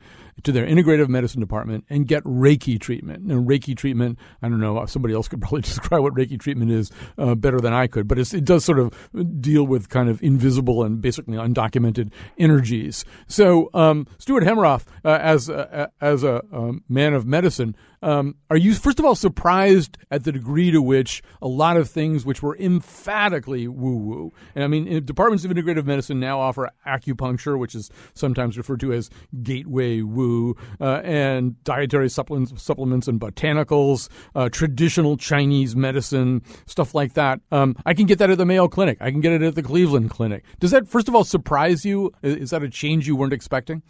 to 0.43 0.51
their 0.51 0.65
integrative 0.65 1.07
medicine 1.07 1.39
department 1.39 1.85
and 1.89 2.07
get 2.07 2.23
Reiki 2.23 2.79
treatment. 2.79 3.31
And 3.31 3.47
Reiki 3.47 3.75
treatment, 3.75 4.19
I 4.41 4.49
don't 4.49 4.59
know, 4.59 4.85
somebody 4.85 5.13
else 5.13 5.27
could 5.27 5.41
probably 5.41 5.61
describe 5.61 6.01
what 6.01 6.13
Reiki 6.13 6.39
treatment 6.39 6.71
is 6.71 6.91
uh, 7.17 7.35
better 7.35 7.59
than 7.59 7.73
I 7.73 7.87
could, 7.87 8.07
but 8.07 8.19
it 8.19 8.45
does 8.45 8.65
sort 8.65 8.79
of 8.79 8.93
deal 9.41 9.63
with 9.63 9.89
kind 9.89 10.09
of 10.09 10.21
invisible 10.21 10.83
and 10.83 11.01
basically 11.01 11.37
undocumented 11.37 12.11
energies. 12.37 13.05
So, 13.27 13.69
um, 13.73 14.07
Stuart 14.17 14.43
Hameroff, 14.43 14.85
uh, 15.03 15.19
as 15.21 15.49
a, 15.49 15.91
as 16.01 16.23
a 16.23 16.43
um, 16.51 16.83
man 16.89 17.13
of 17.13 17.25
medicine, 17.25 17.75
um, 18.01 18.35
are 18.49 18.57
you 18.57 18.73
first 18.73 18.99
of 18.99 19.05
all 19.05 19.15
surprised 19.15 19.97
at 20.11 20.23
the 20.23 20.31
degree 20.31 20.71
to 20.71 20.81
which 20.81 21.21
a 21.41 21.47
lot 21.47 21.77
of 21.77 21.89
things 21.89 22.25
which 22.25 22.41
were 22.41 22.57
emphatically 22.57 23.67
woo-woo, 23.67 24.31
and 24.53 24.63
I 24.63 24.67
mean, 24.67 25.05
departments 25.05 25.45
of 25.45 25.51
integrative 25.51 25.85
medicine 25.85 26.19
now 26.19 26.39
offer 26.39 26.69
acupuncture, 26.87 27.57
which 27.57 27.75
is 27.75 27.89
sometimes 28.13 28.57
referred 28.57 28.79
to 28.81 28.93
as 28.93 29.09
gateway 29.43 30.01
woo, 30.01 30.55
uh, 30.79 31.01
and 31.03 31.61
dietary 31.63 32.09
supplements, 32.09 32.61
supplements 32.61 33.07
and 33.07 33.19
botanicals, 33.19 34.09
uh, 34.35 34.49
traditional 34.49 35.17
Chinese 35.17 35.75
medicine, 35.75 36.41
stuff 36.65 36.93
like 36.95 37.13
that. 37.13 37.39
Um, 37.51 37.75
I 37.85 37.93
can 37.93 38.05
get 38.05 38.19
that 38.19 38.29
at 38.29 38.37
the 38.37 38.45
Mayo 38.45 38.67
Clinic. 38.67 38.97
I 39.01 39.11
can 39.11 39.21
get 39.21 39.33
it 39.33 39.41
at 39.41 39.55
the 39.55 39.63
Cleveland 39.63 40.09
Clinic. 40.09 40.43
Does 40.59 40.71
that 40.71 40.87
first 40.87 41.07
of 41.07 41.15
all 41.15 41.23
surprise 41.23 41.85
you? 41.85 42.11
Is 42.21 42.51
that 42.51 42.63
a 42.63 42.69
change 42.69 43.07
you 43.07 43.15
weren't 43.15 43.33
expecting? 43.33 43.81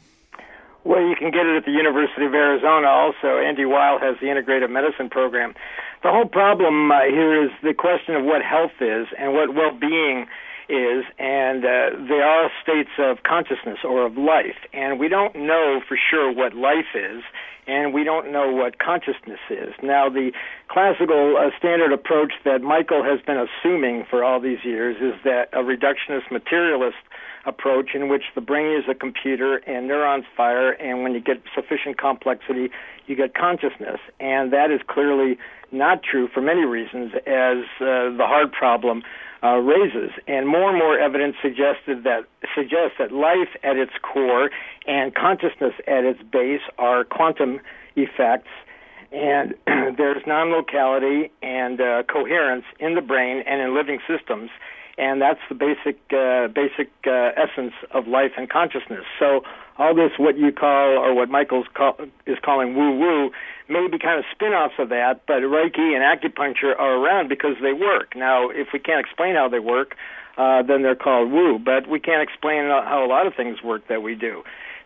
Well, 0.85 1.01
you 1.01 1.15
can 1.17 1.31
get 1.31 1.47
it 1.49 1.57
at 1.57 1.65
the 1.65 1.71
University 1.71 2.25
of 2.25 2.33
Arizona 2.35 2.87
also. 2.87 3.41
Andy 3.41 3.65
Weil 3.65 3.97
has 3.97 4.17
the 4.21 4.27
integrative 4.27 4.69
medicine 4.69 5.09
program. 5.09 5.55
The 6.03 6.11
whole 6.11 6.29
problem 6.29 6.91
uh, 6.91 7.09
here 7.09 7.43
is 7.43 7.49
the 7.63 7.73
question 7.73 8.13
of 8.13 8.23
what 8.23 8.45
health 8.45 8.77
is 8.79 9.07
and 9.17 9.33
what 9.33 9.55
well-being 9.55 10.21
is, 10.21 10.27
and 10.69 11.63
uh, 11.63 11.89
they 12.07 12.21
are 12.21 12.49
states 12.61 12.89
of 12.97 13.23
consciousness 13.23 13.79
or 13.83 14.05
of 14.05 14.17
life. 14.17 14.57
And 14.73 14.99
we 14.99 15.07
don't 15.07 15.35
know 15.35 15.81
for 15.87 15.97
sure 15.97 16.31
what 16.31 16.53
life 16.53 16.95
is, 16.95 17.23
and 17.67 17.93
we 17.93 18.03
don't 18.03 18.31
know 18.31 18.51
what 18.51 18.79
consciousness 18.79 19.39
is. 19.49 19.73
Now, 19.81 20.09
the 20.09 20.31
classical 20.67 21.37
uh, 21.37 21.49
standard 21.57 21.91
approach 21.91 22.33
that 22.43 22.61
Michael 22.61 23.03
has 23.03 23.19
been 23.21 23.37
assuming 23.37 24.05
for 24.09 24.23
all 24.23 24.39
these 24.39 24.63
years 24.63 24.97
is 25.01 25.19
that 25.23 25.49
a 25.53 25.63
reductionist 25.63 26.31
materialist 26.31 26.97
approach 27.45 27.91
in 27.93 28.09
which 28.09 28.23
the 28.33 28.41
brain 28.41 28.75
is 28.77 28.85
a 28.89 28.95
computer 28.95 29.57
and 29.67 29.87
neurons 29.87 30.25
fire, 30.35 30.71
and 30.71 31.03
when 31.03 31.13
you 31.13 31.21
get 31.21 31.41
sufficient 31.53 31.97
complexity, 31.97 32.69
you 33.07 33.15
get 33.15 33.35
consciousness. 33.35 33.99
And 34.19 34.51
that 34.51 34.71
is 34.71 34.81
clearly 34.87 35.37
not 35.71 36.01
true 36.03 36.27
for 36.33 36.41
many 36.41 36.65
reasons, 36.65 37.13
as 37.27 37.65
uh, 37.79 38.09
the 38.17 38.25
hard 38.25 38.51
problem 38.51 39.03
uh, 39.45 39.57
raises. 39.57 40.11
And 40.27 40.47
more 40.47 40.69
and 40.69 40.79
more 40.79 40.97
evidence 40.97 41.35
suggested 41.41 42.03
that 42.03 42.25
suggests 42.55 42.97
that 42.99 43.11
life 43.11 43.49
at 43.63 43.77
its 43.77 43.91
core 44.01 44.49
and 44.87 45.13
consciousness 45.13 45.73
at 45.87 46.03
its 46.03 46.21
base 46.23 46.61
are 46.77 47.03
quantum 47.03 47.59
effects. 47.95 48.49
And 49.11 49.53
there's 49.97 50.23
non-locality 50.25 51.31
and 51.41 51.79
uh, 51.79 52.03
coherence 52.03 52.65
in 52.79 52.95
the 52.95 53.01
brain 53.01 53.43
and 53.45 53.61
in 53.61 53.75
living 53.75 53.99
systems 54.07 54.49
and 54.97 55.21
that's 55.21 55.39
the 55.49 55.55
basic 55.55 55.99
uh, 56.13 56.47
basic 56.47 56.89
uh, 57.05 57.31
essence 57.35 57.73
of 57.91 58.07
life 58.07 58.31
and 58.37 58.49
consciousness. 58.49 59.03
So 59.19 59.43
all 59.77 59.93
this, 59.93 60.11
what 60.17 60.37
you 60.37 60.53
call 60.53 60.97
or 60.97 61.13
what 61.13 61.29
Michael's 61.29 61.67
call, 61.73 61.97
is 62.25 62.37
calling 62.41 62.75
woo 62.75 62.97
woo 62.97 63.31
woo, 63.69 63.81
may 63.81 63.87
be 63.87 63.99
kind 63.99 64.19
of 64.19 64.25
spin-offs 64.31 64.75
of 64.79 64.89
that, 64.89 65.21
but 65.27 65.41
Reiki 65.41 65.95
and 65.95 66.03
acupuncture 66.03 66.77
are 66.77 66.95
around 66.95 67.29
because 67.29 67.55
they 67.61 67.73
work. 67.73 68.15
Now, 68.15 68.49
if 68.49 68.67
we 68.73 68.79
can't 68.79 68.99
explain 68.99 69.35
how 69.35 69.49
they 69.49 69.59
work, 69.59 69.95
uh, 70.37 70.63
then 70.63 70.81
they're 70.81 70.95
called 70.95 71.31
woo. 71.31 71.59
But 71.59 71.87
we 71.87 71.99
can't 71.99 72.21
explain 72.21 72.65
how 72.65 73.03
a 73.05 73.07
lot 73.07 73.27
of 73.27 73.35
things 73.35 73.63
work 73.63 73.87
that 73.87 74.01
we 74.01 74.15
do. 74.15 74.43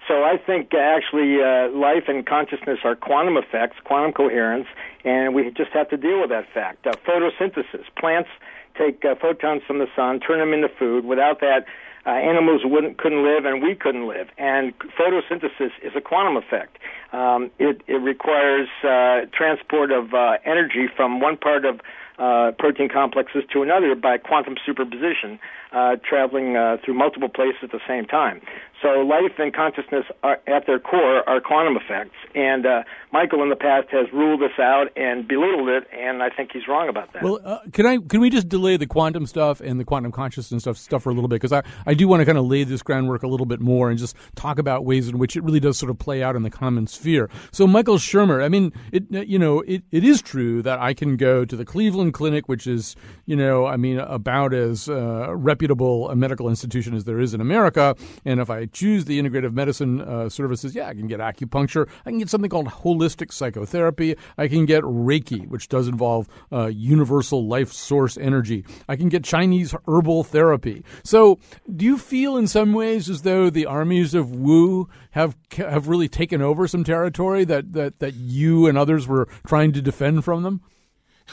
So 0.07 0.23
I 0.23 0.37
think 0.37 0.73
actually 0.73 1.37
uh, 1.41 1.69
life 1.69 2.05
and 2.07 2.25
consciousness 2.25 2.79
are 2.83 2.95
quantum 2.95 3.37
effects, 3.37 3.77
quantum 3.83 4.11
coherence, 4.11 4.67
and 5.05 5.35
we 5.35 5.51
just 5.51 5.71
have 5.71 5.89
to 5.89 5.97
deal 5.97 6.21
with 6.21 6.29
that 6.29 6.45
fact. 6.51 6.87
Uh, 6.87 6.93
photosynthesis, 7.05 7.83
plants 7.97 8.29
take 8.75 9.03
uh, 9.05 9.13
photons 9.21 9.61
from 9.67 9.77
the 9.77 9.87
sun, 9.95 10.19
turn 10.19 10.39
them 10.39 10.53
into 10.53 10.69
food. 10.79 11.05
Without 11.05 11.41
that, 11.41 11.65
uh, 12.05 12.09
animals 12.09 12.61
wouldn't 12.63 12.97
couldn't 12.97 13.23
live, 13.23 13.45
and 13.45 13.61
we 13.61 13.75
couldn't 13.75 14.07
live. 14.07 14.27
And 14.37 14.73
photosynthesis 14.97 15.71
is 15.83 15.93
a 15.95 16.01
quantum 16.01 16.37
effect. 16.37 16.77
Um, 17.11 17.51
it, 17.59 17.81
it 17.87 18.01
requires 18.01 18.67
uh, 18.83 19.25
transport 19.33 19.91
of 19.91 20.13
uh, 20.13 20.37
energy 20.45 20.87
from 20.95 21.19
one 21.19 21.37
part 21.37 21.65
of 21.65 21.81
uh, 22.19 22.51
protein 22.57 22.89
complexes 22.89 23.43
to 23.53 23.61
another 23.61 23.95
by 23.95 24.17
quantum 24.17 24.55
superposition, 24.65 25.39
uh, 25.71 25.95
traveling 26.07 26.55
uh, 26.55 26.77
through 26.83 26.95
multiple 26.95 27.29
places 27.29 27.59
at 27.63 27.71
the 27.71 27.81
same 27.87 28.05
time. 28.05 28.41
So 28.81 29.01
life 29.01 29.33
and 29.37 29.53
consciousness 29.53 30.05
are, 30.23 30.39
at 30.47 30.65
their 30.65 30.79
core 30.79 31.27
are 31.27 31.41
quantum 31.41 31.75
effects, 31.75 32.15
and 32.33 32.65
uh, 32.65 32.83
Michael 33.11 33.43
in 33.43 33.49
the 33.49 33.57
past 33.57 33.89
has 33.91 34.07
ruled 34.13 34.41
this 34.41 34.57
out 34.57 34.87
and 34.95 35.27
belittled 35.27 35.67
it, 35.67 35.85
and 35.91 36.23
I 36.23 36.29
think 36.29 36.51
he's 36.53 36.65
wrong 36.65 36.87
about 36.87 37.11
that. 37.11 37.21
Well, 37.21 37.39
uh, 37.43 37.59
can 37.73 37.85
I 37.85 37.97
can 37.97 38.21
we 38.21 38.29
just 38.29 38.47
delay 38.47 38.77
the 38.77 38.87
quantum 38.87 39.25
stuff 39.25 39.59
and 39.59 39.81
the 39.81 39.83
quantum 39.83 40.13
consciousness 40.13 40.63
stuff 40.63 40.77
stuff 40.77 41.03
for 41.03 41.09
a 41.09 41.13
little 41.13 41.27
bit 41.27 41.41
because 41.41 41.51
I, 41.51 41.63
I 41.85 41.93
do 41.93 42.07
want 42.07 42.21
to 42.21 42.25
kind 42.25 42.37
of 42.37 42.45
lay 42.45 42.63
this 42.63 42.81
groundwork 42.81 43.23
a 43.23 43.27
little 43.27 43.45
bit 43.45 43.59
more 43.59 43.89
and 43.89 43.99
just 43.99 44.15
talk 44.35 44.59
about 44.59 44.85
ways 44.85 45.09
in 45.09 45.17
which 45.17 45.35
it 45.35 45.43
really 45.43 45.59
does 45.59 45.77
sort 45.77 45.89
of 45.89 45.99
play 45.99 46.23
out 46.23 46.37
in 46.37 46.43
the 46.43 46.49
common 46.49 46.87
sphere. 46.87 47.29
So 47.51 47.67
Michael 47.67 47.97
Shermer, 47.97 48.41
I 48.41 48.47
mean, 48.47 48.71
it 48.93 49.03
you 49.27 49.37
know 49.37 49.59
it, 49.61 49.83
it 49.91 50.05
is 50.05 50.21
true 50.21 50.61
that 50.61 50.79
I 50.79 50.93
can 50.93 51.17
go 51.17 51.43
to 51.43 51.55
the 51.57 51.65
Cleveland 51.65 52.13
Clinic, 52.13 52.47
which 52.47 52.65
is 52.65 52.95
you 53.25 53.35
know 53.35 53.65
I 53.65 53.75
mean 53.75 53.99
about 53.99 54.53
as 54.53 54.87
uh, 54.87 55.35
reputable 55.59 56.09
a 56.09 56.15
medical 56.15 56.47
institution 56.47 56.93
as 56.95 57.03
there 57.03 57.19
is 57.19 57.33
in 57.33 57.41
America, 57.41 57.93
and 58.23 58.39
if 58.39 58.49
I 58.49 58.65
choose 58.67 59.03
the 59.05 59.21
integrative 59.21 59.51
medicine 59.51 59.99
uh, 59.99 60.29
services, 60.29 60.73
yeah, 60.73 60.87
I 60.87 60.93
can 60.93 61.07
get 61.07 61.19
acupuncture. 61.19 61.89
I 62.05 62.11
can 62.11 62.19
get 62.19 62.29
something 62.29 62.49
called 62.49 62.67
holistic 62.67 63.33
psychotherapy. 63.33 64.15
I 64.37 64.47
can 64.47 64.65
get 64.65 64.83
Reiki, 64.85 65.47
which 65.49 65.67
does 65.67 65.89
involve 65.89 66.29
uh, 66.49 66.67
universal 66.67 67.45
life 67.45 67.73
source 67.73 68.17
energy. 68.17 68.63
I 68.87 68.95
can 68.95 69.09
get 69.09 69.25
Chinese 69.25 69.75
herbal 69.85 70.23
therapy. 70.23 70.85
So, 71.03 71.39
do 71.75 71.83
you 71.83 71.97
feel 71.97 72.37
in 72.37 72.47
some 72.47 72.71
ways 72.71 73.09
as 73.09 73.23
though 73.23 73.49
the 73.49 73.65
armies 73.65 74.13
of 74.13 74.33
woo 74.33 74.87
have 75.11 75.35
have 75.57 75.89
really 75.89 76.07
taken 76.07 76.41
over 76.41 76.69
some 76.69 76.85
territory 76.85 77.43
that 77.43 77.73
that, 77.73 77.99
that 77.99 78.13
you 78.13 78.65
and 78.65 78.77
others 78.77 79.07
were 79.07 79.27
trying 79.45 79.73
to 79.73 79.81
defend 79.81 80.23
from 80.23 80.43
them? 80.43 80.61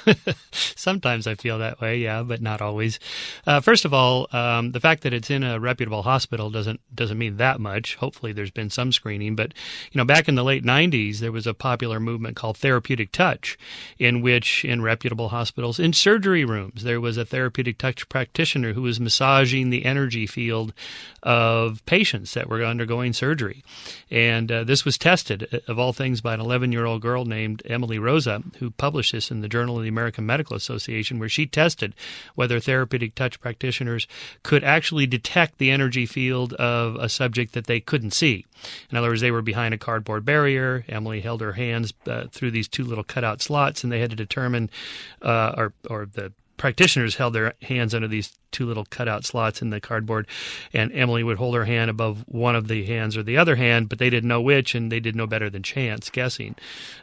Sometimes 0.53 1.27
I 1.27 1.35
feel 1.35 1.59
that 1.59 1.81
way, 1.81 1.99
yeah, 1.99 2.23
but 2.23 2.41
not 2.41 2.61
always. 2.61 2.99
Uh, 3.47 3.61
first 3.61 3.85
of 3.85 3.95
all, 3.95 4.27
um, 4.33 4.73
the 4.73 4.81
fact 4.81 5.03
that 5.03 5.13
it's 5.13 5.31
in 5.31 5.43
a 5.43 5.59
reputable 5.59 6.03
hospital 6.03 6.51
doesn't 6.51 6.81
doesn't 6.95 7.19
mean 7.19 7.37
that 7.37 7.61
much. 7.61 7.97
Hopefully, 7.97 8.33
there's 8.33 8.51
been 8.51 8.71
some 8.71 8.93
screening, 8.93 9.37
but 9.37 9.53
you 9.93 9.99
know, 9.99 10.05
back 10.05 10.29
in 10.29 10.35
the 10.35 10.45
late 10.45 10.65
'90s, 10.65 11.19
there 11.19 11.33
was 11.33 11.47
a 11.47 11.55
popular 11.55 12.01
movement 12.01 12.37
called 12.37 12.57
therapeutic 12.57 13.13
touch, 13.13 13.59
in 13.99 14.23
which 14.23 14.65
in 14.65 14.83
reputable 14.83 15.31
hospitals, 15.31 15.79
in 15.79 15.93
surgery 15.93 16.45
rooms, 16.45 16.83
there 16.83 17.01
was 17.01 17.17
a 17.17 17.25
therapeutic 17.25 17.79
touch 17.79 18.09
practitioner 18.09 18.73
who 18.73 18.83
was 18.83 19.01
massaging 19.01 19.71
the 19.71 19.85
energy 19.85 20.27
field 20.27 20.73
of 21.23 21.85
patients 21.87 22.35
that 22.35 22.49
were 22.49 22.65
undergoing 22.65 23.13
surgery, 23.13 23.65
and 24.11 24.51
uh, 24.53 24.65
this 24.65 24.85
was 24.85 24.99
tested, 24.99 25.49
uh, 25.53 25.59
of 25.69 25.79
all 25.79 25.93
things, 25.93 26.21
by 26.21 26.35
an 26.35 26.41
11 26.41 26.73
year 26.73 26.85
old 26.85 27.03
girl 27.03 27.25
named 27.25 27.63
Emily 27.67 27.99
Rosa, 27.99 28.43
who 28.59 28.71
published 28.71 29.13
this 29.13 29.31
in 29.31 29.41
the 29.41 29.49
Journal 29.49 29.79
of 29.79 29.86
the 29.87 29.91
American 29.91 30.27
Medical 30.27 30.57
Association, 30.57 31.21
where 31.21 31.29
she 31.29 31.47
tested 31.47 31.95
whether 32.35 32.59
therapeutic 32.59 33.15
touch 33.15 33.41
practitioners 33.41 34.09
could 34.43 34.65
actually 34.65 35.07
detect 35.07 35.59
the 35.59 35.71
energy 35.71 36.07
field 36.07 36.53
of 36.55 36.97
a 36.97 37.09
subject 37.09 37.53
that 37.53 37.69
they 37.69 37.79
couldn't 37.79 38.11
see. 38.11 38.45
In 38.91 38.97
other 38.97 39.09
words, 39.09 39.21
they 39.21 39.31
were 39.31 39.43
behind 39.43 39.75
a 39.75 39.79
cardboard 39.79 40.25
barrier. 40.25 40.85
Emily 40.89 41.21
held 41.21 41.41
her 41.41 41.53
hands 41.53 41.95
uh, 42.07 42.25
through 42.33 42.51
these 42.51 42.67
two 42.67 42.85
little 42.85 43.05
cutout 43.05 43.41
slots, 43.41 43.85
and 43.85 43.93
they 43.93 44.01
had 44.01 44.11
to 44.11 44.17
determine, 44.17 44.71
uh, 45.23 45.55
or 45.57 45.73
or 45.89 46.07
the 46.07 46.33
practitioners 46.57 47.17
held 47.17 47.35
their 47.35 47.53
hands 47.63 47.95
under 47.95 48.09
these 48.09 48.33
two 48.51 48.67
little 48.67 48.87
cutout 48.87 49.25
slots 49.25 49.61
in 49.61 49.71
the 49.71 49.81
cardboard, 49.81 50.27
and 50.73 50.93
Emily 50.93 51.23
would 51.23 51.37
hold 51.37 51.55
her 51.55 51.67
hand 51.67 51.91
above 51.91 52.25
one 52.27 52.57
of 52.57 52.69
the 52.69 52.85
hands 52.87 53.17
or 53.17 53.23
the 53.23 53.37
other 53.37 53.57
hand, 53.57 53.89
but 53.89 53.99
they 53.99 54.11
didn't 54.11 54.29
know 54.29 54.41
which, 54.41 54.75
and 54.75 54.91
they 54.91 55.01
did 55.01 55.15
no 55.15 55.27
better 55.27 55.51
than 55.51 55.63
chance 55.63 56.11
guessing. 56.11 56.55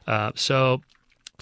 Uh, 0.08 0.32
so 0.36 0.82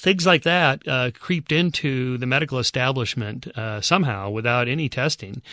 things 0.01 0.25
like 0.25 0.41
that 0.41 0.88
uh, 0.88 1.12
creeped 1.12 1.51
into 1.51 2.17
the 2.17 2.25
medical 2.25 2.58
establishment 2.58 3.46
uh, 3.55 3.79
somehow 3.81 4.31
without 4.31 4.67
any 4.67 4.89
testing, 4.89 5.43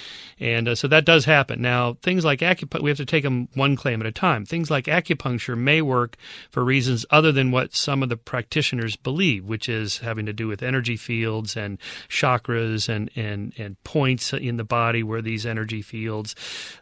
and 0.40 0.68
uh, 0.68 0.74
so 0.74 0.88
that 0.88 1.04
does 1.04 1.26
happen. 1.26 1.60
Now, 1.60 1.98
things 2.02 2.24
like 2.24 2.40
acupuncture, 2.40 2.82
we 2.82 2.88
have 2.88 2.96
to 2.96 3.04
take 3.04 3.24
them 3.24 3.48
one 3.54 3.76
claim 3.76 4.00
at 4.00 4.06
a 4.06 4.12
time. 4.12 4.46
Things 4.46 4.70
like 4.70 4.86
acupuncture 4.86 5.56
may 5.56 5.82
work 5.82 6.16
for 6.50 6.64
reasons 6.64 7.04
other 7.10 7.30
than 7.30 7.50
what 7.50 7.74
some 7.74 8.02
of 8.02 8.08
the 8.08 8.16
practitioners 8.16 8.96
believe, 8.96 9.44
which 9.44 9.68
is 9.68 9.98
having 9.98 10.24
to 10.24 10.32
do 10.32 10.48
with 10.48 10.62
energy 10.62 10.96
fields 10.96 11.54
and 11.54 11.78
chakras 12.08 12.88
and 12.88 13.10
and 13.16 13.52
and 13.58 13.82
points 13.84 14.32
in 14.32 14.56
the 14.56 14.64
body 14.64 15.02
where 15.02 15.20
these 15.20 15.44
energy 15.44 15.82
fields 15.82 16.34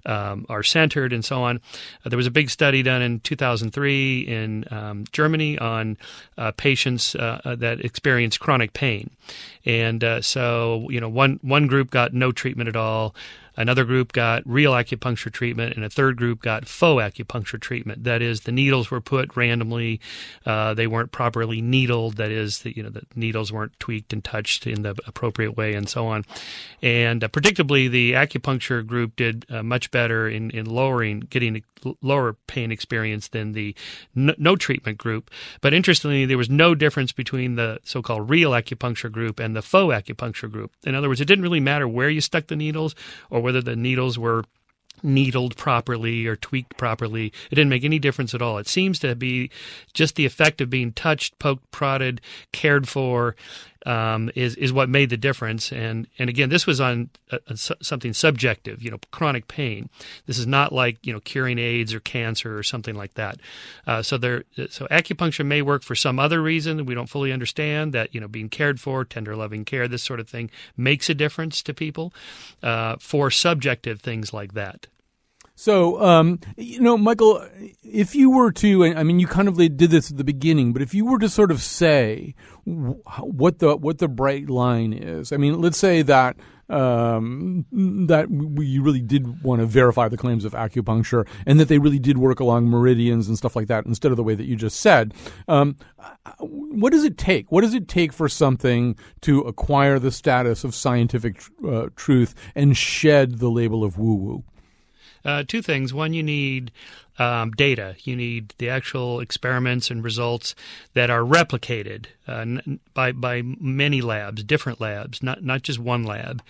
um, 0.04 0.46
are 0.48 0.62
centered 0.62 1.12
and 1.12 1.24
so 1.24 1.42
on. 1.42 1.60
Uh, 2.04 2.10
there 2.10 2.16
was 2.16 2.28
a 2.28 2.30
big 2.30 2.48
study 2.48 2.84
done 2.84 3.02
in 3.02 3.18
2003 3.20 4.20
in 4.20 4.64
um, 4.70 5.04
Germany 5.10 5.58
on 5.58 5.96
uh, 6.38 6.52
patients 6.52 7.16
uh, 7.16 7.40
uh, 7.44 7.55
that 7.60 7.84
experience 7.84 8.38
chronic 8.38 8.72
pain, 8.72 9.10
and 9.64 10.02
uh, 10.02 10.20
so 10.20 10.86
you 10.90 11.00
know 11.00 11.08
one 11.08 11.38
one 11.42 11.66
group 11.66 11.90
got 11.90 12.14
no 12.14 12.32
treatment 12.32 12.68
at 12.68 12.76
all. 12.76 13.14
Another 13.56 13.84
group 13.84 14.12
got 14.12 14.42
real 14.44 14.72
acupuncture 14.72 15.32
treatment, 15.32 15.74
and 15.74 15.84
a 15.84 15.90
third 15.90 16.16
group 16.16 16.42
got 16.42 16.68
faux 16.68 17.02
acupuncture 17.02 17.60
treatment. 17.60 18.04
That 18.04 18.22
is, 18.22 18.42
the 18.42 18.52
needles 18.52 18.90
were 18.90 19.00
put 19.00 19.36
randomly; 19.36 20.00
uh, 20.44 20.74
they 20.74 20.86
weren't 20.86 21.12
properly 21.12 21.60
needled. 21.60 22.16
That 22.16 22.30
is, 22.30 22.60
the, 22.60 22.76
you 22.76 22.82
know, 22.82 22.90
the 22.90 23.06
needles 23.14 23.52
weren't 23.52 23.78
tweaked 23.78 24.12
and 24.12 24.22
touched 24.22 24.66
in 24.66 24.82
the 24.82 24.94
appropriate 25.06 25.56
way, 25.56 25.74
and 25.74 25.88
so 25.88 26.06
on. 26.06 26.24
And 26.82 27.24
uh, 27.24 27.28
predictably, 27.28 27.90
the 27.90 28.12
acupuncture 28.12 28.86
group 28.86 29.16
did 29.16 29.46
uh, 29.48 29.62
much 29.62 29.90
better 29.90 30.28
in 30.28 30.50
in 30.50 30.66
lowering, 30.66 31.20
getting 31.20 31.62
lower 32.00 32.34
pain 32.46 32.72
experience 32.72 33.28
than 33.28 33.52
the 33.52 33.74
no, 34.14 34.34
no 34.38 34.56
treatment 34.56 34.98
group. 34.98 35.30
But 35.60 35.74
interestingly, 35.74 36.26
there 36.26 36.38
was 36.38 36.50
no 36.50 36.74
difference 36.74 37.12
between 37.12 37.54
the 37.54 37.78
so-called 37.84 38.30
real 38.30 38.50
acupuncture 38.52 39.10
group 39.10 39.38
and 39.38 39.54
the 39.54 39.62
faux 39.62 39.94
acupuncture 39.94 40.50
group. 40.50 40.72
In 40.84 40.94
other 40.94 41.08
words, 41.08 41.20
it 41.20 41.26
didn't 41.26 41.42
really 41.42 41.60
matter 41.60 41.86
where 41.86 42.10
you 42.10 42.20
stuck 42.20 42.46
the 42.46 42.56
needles 42.56 42.94
or 43.30 43.40
whether 43.46 43.62
the 43.62 43.76
needles 43.76 44.18
were 44.18 44.44
needled 45.02 45.56
properly 45.56 46.26
or 46.26 46.36
tweaked 46.36 46.76
properly. 46.76 47.26
It 47.50 47.54
didn't 47.54 47.70
make 47.70 47.84
any 47.84 47.98
difference 47.98 48.34
at 48.34 48.42
all. 48.42 48.58
It 48.58 48.68
seems 48.68 48.98
to 49.00 49.14
be 49.14 49.50
just 49.94 50.16
the 50.16 50.26
effect 50.26 50.60
of 50.60 50.70
being 50.70 50.92
touched, 50.92 51.38
poked, 51.38 51.70
prodded, 51.70 52.20
cared 52.52 52.88
for, 52.88 53.36
um, 53.86 54.30
is 54.34 54.56
is 54.56 54.72
what 54.72 54.88
made 54.88 55.10
the 55.10 55.16
difference. 55.16 55.72
And 55.72 56.06
and 56.18 56.28
again, 56.28 56.50
this 56.50 56.66
was 56.66 56.80
on 56.80 57.08
a, 57.30 57.38
a, 57.46 57.56
something 57.56 58.12
subjective, 58.12 58.82
you 58.82 58.90
know, 58.90 58.98
chronic 59.12 59.48
pain. 59.48 59.88
This 60.26 60.38
is 60.38 60.46
not 60.46 60.72
like 60.72 60.98
you 61.06 61.12
know 61.12 61.20
curing 61.20 61.58
AIDS 61.58 61.94
or 61.94 62.00
cancer 62.00 62.58
or 62.58 62.62
something 62.62 62.96
like 62.96 63.14
that. 63.14 63.38
Uh, 63.86 64.02
so 64.02 64.18
there, 64.18 64.44
so 64.68 64.86
acupuncture 64.88 65.46
may 65.46 65.62
work 65.62 65.82
for 65.82 65.94
some 65.94 66.18
other 66.18 66.42
reason 66.42 66.84
we 66.84 66.94
don't 66.94 67.08
fully 67.08 67.32
understand. 67.32 67.94
That 67.94 68.14
you 68.14 68.20
know, 68.20 68.28
being 68.28 68.48
cared 68.48 68.80
for, 68.80 69.04
tender, 69.04 69.36
loving 69.36 69.64
care, 69.64 69.88
this 69.88 70.02
sort 70.02 70.20
of 70.20 70.28
thing 70.28 70.50
makes 70.76 71.08
a 71.08 71.14
difference 71.14 71.62
to 71.62 71.72
people 71.72 72.12
uh, 72.62 72.96
for 72.98 73.30
subjective 73.30 74.00
things 74.00 74.34
like 74.34 74.54
that. 74.54 74.88
So, 75.58 76.00
um, 76.02 76.38
you 76.58 76.80
know, 76.80 76.98
Michael, 76.98 77.42
if 77.82 78.14
you 78.14 78.30
were 78.30 78.52
to, 78.52 78.84
I 78.84 79.02
mean, 79.02 79.18
you 79.18 79.26
kind 79.26 79.48
of 79.48 79.56
did 79.56 79.78
this 79.78 80.10
at 80.10 80.18
the 80.18 80.24
beginning, 80.24 80.74
but 80.74 80.82
if 80.82 80.92
you 80.92 81.06
were 81.06 81.18
to 81.18 81.30
sort 81.30 81.50
of 81.50 81.62
say 81.62 82.34
what 82.64 83.58
the 83.58 83.74
what 83.74 83.98
the 83.98 84.06
bright 84.06 84.50
line 84.50 84.92
is, 84.92 85.32
I 85.32 85.38
mean, 85.38 85.58
let's 85.62 85.78
say 85.78 86.02
that 86.02 86.36
um, 86.68 87.64
that 88.06 88.30
we 88.30 88.78
really 88.78 89.00
did 89.00 89.42
want 89.42 89.60
to 89.60 89.66
verify 89.66 90.08
the 90.08 90.18
claims 90.18 90.44
of 90.44 90.52
acupuncture 90.52 91.26
and 91.46 91.58
that 91.58 91.68
they 91.68 91.78
really 91.78 92.00
did 92.00 92.18
work 92.18 92.38
along 92.38 92.68
meridians 92.68 93.26
and 93.26 93.38
stuff 93.38 93.56
like 93.56 93.68
that 93.68 93.86
instead 93.86 94.10
of 94.10 94.18
the 94.18 94.24
way 94.24 94.34
that 94.34 94.44
you 94.44 94.56
just 94.56 94.80
said. 94.80 95.14
Um, 95.48 95.76
what 96.38 96.92
does 96.92 97.04
it 97.04 97.16
take? 97.16 97.50
What 97.50 97.62
does 97.62 97.72
it 97.72 97.88
take 97.88 98.12
for 98.12 98.28
something 98.28 98.94
to 99.22 99.40
acquire 99.40 99.98
the 99.98 100.10
status 100.10 100.64
of 100.64 100.74
scientific 100.74 101.42
uh, 101.66 101.86
truth 101.96 102.34
and 102.54 102.76
shed 102.76 103.38
the 103.38 103.48
label 103.48 103.84
of 103.84 103.96
woo 103.96 104.14
woo? 104.14 104.44
Uh, 105.26 105.42
two 105.46 105.60
things. 105.60 105.92
One, 105.92 106.14
you 106.14 106.22
need 106.22 106.70
um, 107.18 107.50
data. 107.52 107.96
You 108.00 108.16
need 108.16 108.54
the 108.58 108.68
actual 108.68 109.20
experiments 109.20 109.90
and 109.90 110.02
results 110.02 110.54
that 110.94 111.10
are 111.10 111.20
replicated 111.20 112.06
uh, 112.28 112.44
by 112.92 113.12
by 113.12 113.42
many 113.42 114.00
labs, 114.00 114.42
different 114.42 114.80
labs, 114.80 115.22
not 115.22 115.42
not 115.42 115.62
just 115.62 115.78
one 115.78 116.04
lab. 116.04 116.42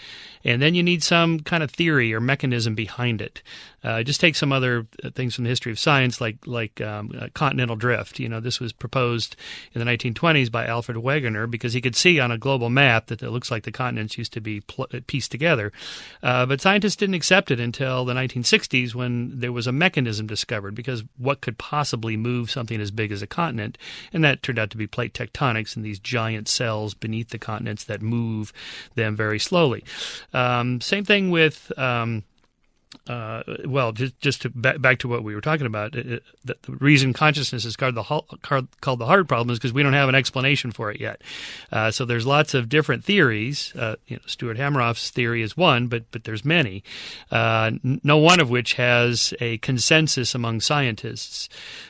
And 0.44 0.62
then 0.62 0.74
you 0.74 0.82
need 0.82 1.02
some 1.02 1.40
kind 1.40 1.62
of 1.62 1.70
theory 1.70 2.14
or 2.14 2.20
mechanism 2.20 2.74
behind 2.74 3.20
it. 3.20 3.42
Uh, 3.82 4.02
just 4.02 4.20
take 4.20 4.34
some 4.34 4.52
other 4.52 4.86
uh, 5.04 5.10
things 5.10 5.34
from 5.34 5.44
the 5.44 5.50
history 5.50 5.70
of 5.70 5.78
science, 5.78 6.20
like 6.20 6.38
like 6.46 6.80
um, 6.80 7.12
uh, 7.20 7.28
continental 7.34 7.76
drift. 7.76 8.18
You 8.18 8.28
know, 8.28 8.40
this 8.40 8.58
was 8.58 8.72
proposed 8.72 9.36
in 9.74 9.84
the 9.84 9.90
1920s 9.90 10.50
by 10.50 10.66
Alfred 10.66 10.96
Wegener 10.96 11.48
because 11.50 11.72
he 11.72 11.80
could 11.80 11.94
see 11.94 12.18
on 12.18 12.30
a 12.30 12.38
global 12.38 12.70
map 12.70 13.06
that 13.06 13.22
it 13.22 13.30
looks 13.30 13.50
like 13.50 13.64
the 13.64 13.72
continents 13.72 14.16
used 14.16 14.32
to 14.32 14.40
be 14.40 14.60
pl- 14.62 14.88
uh, 14.92 15.00
pieced 15.06 15.30
together. 15.30 15.72
Uh, 16.22 16.46
but 16.46 16.60
scientists 16.60 16.96
didn't 16.96 17.14
accept 17.14 17.50
it 17.50 17.60
until 17.60 18.04
the 18.04 18.14
1960s 18.14 18.94
when 18.94 19.38
there 19.38 19.52
was 19.52 19.66
a 19.66 19.72
mechanism 19.72 20.26
discovered. 20.26 20.55
Because 20.70 21.04
what 21.16 21.40
could 21.40 21.58
possibly 21.58 22.16
move 22.16 22.50
something 22.50 22.80
as 22.80 22.90
big 22.90 23.12
as 23.12 23.22
a 23.22 23.26
continent? 23.26 23.78
And 24.12 24.24
that 24.24 24.42
turned 24.42 24.58
out 24.58 24.70
to 24.70 24.76
be 24.76 24.86
plate 24.86 25.14
tectonics 25.14 25.76
and 25.76 25.84
these 25.84 25.98
giant 25.98 26.48
cells 26.48 26.94
beneath 26.94 27.30
the 27.30 27.38
continents 27.38 27.84
that 27.84 28.02
move 28.02 28.52
them 28.94 29.16
very 29.16 29.38
slowly. 29.38 29.84
Um, 30.32 30.80
same 30.80 31.04
thing 31.04 31.30
with. 31.30 31.76
Um, 31.78 32.24
uh, 33.08 33.42
well, 33.64 33.92
just 33.92 34.18
just 34.20 34.42
to 34.42 34.50
back, 34.50 34.80
back 34.80 34.98
to 34.98 35.08
what 35.08 35.22
we 35.22 35.34
were 35.34 35.40
talking 35.40 35.66
about, 35.66 35.94
it, 35.94 36.22
the, 36.44 36.56
the, 36.62 36.72
reason 36.72 37.12
consciousness 37.12 37.64
is 37.64 37.76
called 37.76 37.94
the 37.94 38.02
called 38.02 38.98
the 38.98 39.06
hard 39.06 39.28
problem 39.28 39.52
is 39.52 39.58
because 39.58 39.72
we 39.72 39.82
don't 39.82 39.92
have 39.92 40.08
an 40.08 40.14
explanation 40.14 40.72
for 40.72 40.90
it 40.90 41.00
yet. 41.00 41.22
Uh, 41.70 41.90
so 41.90 42.04
there's 42.04 42.26
lots 42.26 42.54
of 42.54 42.68
different 42.68 43.04
theories. 43.04 43.72
Uh, 43.76 43.96
you 44.06 44.16
know, 44.16 44.22
Stuart 44.26 44.56
Hameroff's 44.56 45.10
theory 45.10 45.42
is 45.42 45.56
one, 45.56 45.86
but 45.86 46.10
but 46.10 46.24
there's 46.24 46.44
many. 46.44 46.82
Uh, 47.30 47.72
no 47.82 48.18
one 48.18 48.40
of 48.40 48.50
which 48.50 48.74
has 48.74 49.32
a 49.40 49.58
consensus 49.58 50.34
among 50.34 50.60
scientists. 50.60 51.48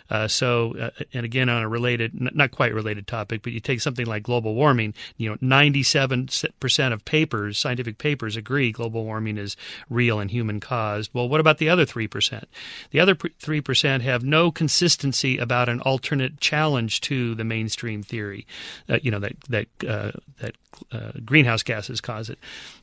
Uh, 0.09 0.29
so, 0.29 0.77
uh, 0.79 0.91
and 1.13 1.25
again, 1.25 1.49
on 1.49 1.63
a 1.63 1.69
related, 1.69 2.13
not 2.15 2.53
quite 2.53 2.73
related 2.73 3.07
topic, 3.07 3.43
but 3.43 3.53
you 3.53 3.59
take 3.59 3.81
something 3.81 4.07
like 4.07 4.23
global 4.23 4.55
warming. 4.55 4.95
You 5.17 5.31
know, 5.31 5.37
97 5.41 6.29
percent 6.61 6.95
of 6.95 7.05
papers, 7.05 7.59
scientific 7.59 7.99
papers, 7.99 8.37
agree 8.37 8.71
global 8.71 9.05
warming 9.05 9.39
is 9.39 9.57
real 9.89 10.21
and 10.21 10.31
human 10.31 10.61
caused. 10.61 10.96
Well, 11.13 11.29
what 11.29 11.41
about 11.41 11.59
the 11.59 11.69
other 11.69 11.85
three 11.85 12.09
percent? 12.09 12.49
The 12.91 13.01
other 13.01 13.15
three 13.15 13.61
percent 13.61 14.03
have 14.03 14.25
no 14.25 14.51
consistency 14.51 15.39
about 15.39 15.69
an 15.69 15.81
alternate 15.81 16.41
challenge 16.41 17.01
to 17.03 17.35
the 17.35 17.45
mainstream 17.45 18.03
theory. 18.03 18.47
Uh, 18.89 18.99
you 19.03 19.11
know 19.11 19.21
that 19.21 19.41
that 19.49 19.69
uh, 19.87 20.13
that 20.41 20.55
uh, 20.93 21.13
greenhouse 21.25 21.63
gases 21.63 22.01
cause 22.01 22.31
it. 22.31 22.39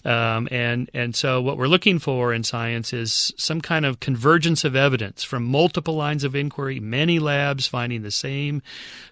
Um, 0.06 0.48
and 0.52 0.90
and 0.94 1.16
so 1.16 1.42
what 1.42 1.58
we're 1.58 1.68
looking 1.68 2.00
for 2.00 2.34
in 2.34 2.44
science 2.44 2.92
is 2.94 3.34
some 3.38 3.62
kind 3.62 3.86
of 3.86 4.00
convergence 4.00 4.64
of 4.64 4.76
evidence 4.76 5.24
from 5.24 5.44
multiple 5.44 5.96
lines 5.96 6.24
of 6.24 6.36
inquiry, 6.36 6.80
many 6.80 7.20
labs 7.20 7.68
finding 7.68 8.02
the 8.02 8.12
same 8.12 8.62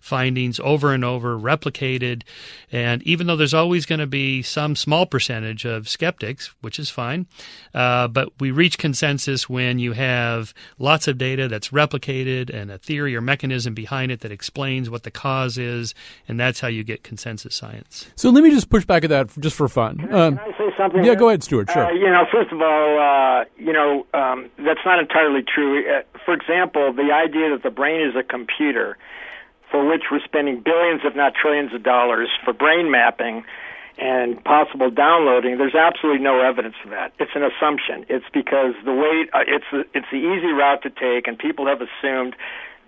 findings 0.02 0.60
over 0.60 0.94
and 0.94 1.06
over, 1.06 1.38
replicated. 1.38 2.24
And 2.72 3.02
even 3.04 3.28
though 3.28 3.36
there's 3.36 3.54
always 3.54 3.86
going 3.86 4.00
to 4.00 4.08
be 4.08 4.42
some 4.42 4.76
small 4.76 5.06
percentage 5.06 5.66
of 5.66 5.88
skeptics, 5.88 6.54
which 6.62 6.80
is 6.80 6.90
fine, 6.90 7.28
uh, 7.74 8.08
but 8.08 8.30
we 8.40 8.52
reach 8.52 8.78
consensus 8.92 9.48
when 9.48 9.80
you 9.80 9.94
have 9.94 10.54
lots 10.78 11.08
of 11.08 11.18
data 11.18 11.48
that's 11.48 11.70
replicated 11.70 12.54
and 12.54 12.70
a 12.70 12.78
theory 12.78 13.16
or 13.16 13.22
mechanism 13.22 13.74
behind 13.74 14.12
it 14.12 14.20
that 14.20 14.34
explains 14.34 14.90
what 14.90 15.04
the 15.04 15.12
cause 15.12 15.58
is, 15.58 15.96
and 16.28 16.38
that's 16.38 16.60
how 16.60 16.68
you 16.68 16.84
get 16.84 17.02
consensus 17.02 17.56
science. 17.56 18.12
So 18.18 18.30
let 18.32 18.44
me 18.44 18.52
just 18.52 18.70
push 18.70 18.84
back 18.84 19.06
at 19.06 19.10
that 19.10 19.30
just 19.40 19.56
for 19.56 19.70
fun. 19.70 19.98
Can 20.00 20.14
I, 20.14 20.28
um, 20.28 20.38
can 20.38 20.54
I 20.54 20.58
say 20.58 20.70
something? 20.78 21.06
Yeah, 21.06 21.16
go 21.16 21.30
ahead, 21.30 21.42
Stuart. 21.42 21.70
Sure. 21.72 21.86
Uh, 21.86 21.94
you 21.94 22.10
know, 22.10 22.26
first 22.30 22.52
of 22.52 22.62
all, 22.62 23.00
uh, 23.00 23.46
you 23.58 23.72
know, 23.72 24.06
um, 24.14 24.50
that's 24.58 24.84
not 24.86 25.00
entirely 25.00 25.42
true. 25.42 25.88
Uh, 25.88 26.02
for 26.26 26.34
example, 26.34 26.92
the 26.92 27.14
idea 27.14 27.50
that 27.52 27.64
the 27.64 27.72
brain 27.72 28.02
is 28.06 28.14
a 28.18 28.24
computer 28.24 28.98
for 29.72 29.88
which 29.88 30.04
we're 30.12 30.20
spending 30.26 30.60
billions, 30.60 31.00
if 31.06 31.16
not 31.16 31.32
trillions, 31.34 31.74
of 31.74 31.82
dollars 31.82 32.28
for 32.44 32.52
brain 32.52 32.92
mapping 32.92 33.46
and 34.02 34.44
possible 34.44 34.90
downloading, 34.90 35.60
there's 35.60 35.76
absolutely 35.76 36.24
no 36.24 36.42
evidence 36.42 36.74
for 36.82 36.90
that. 36.90 37.14
It's 37.20 37.32
an 37.36 37.44
assumption. 37.44 38.04
It's 38.10 38.26
because 38.34 38.74
the 38.84 38.94
way 38.94 39.30
uh, 39.32 39.46
it's 39.46 39.70
the, 39.72 39.86
it's 39.94 40.08
the 40.12 40.18
easy 40.18 40.52
route 40.52 40.82
to 40.82 40.90
take, 40.90 41.28
and 41.28 41.38
people 41.38 41.68
have 41.68 41.82
assumed 41.86 42.36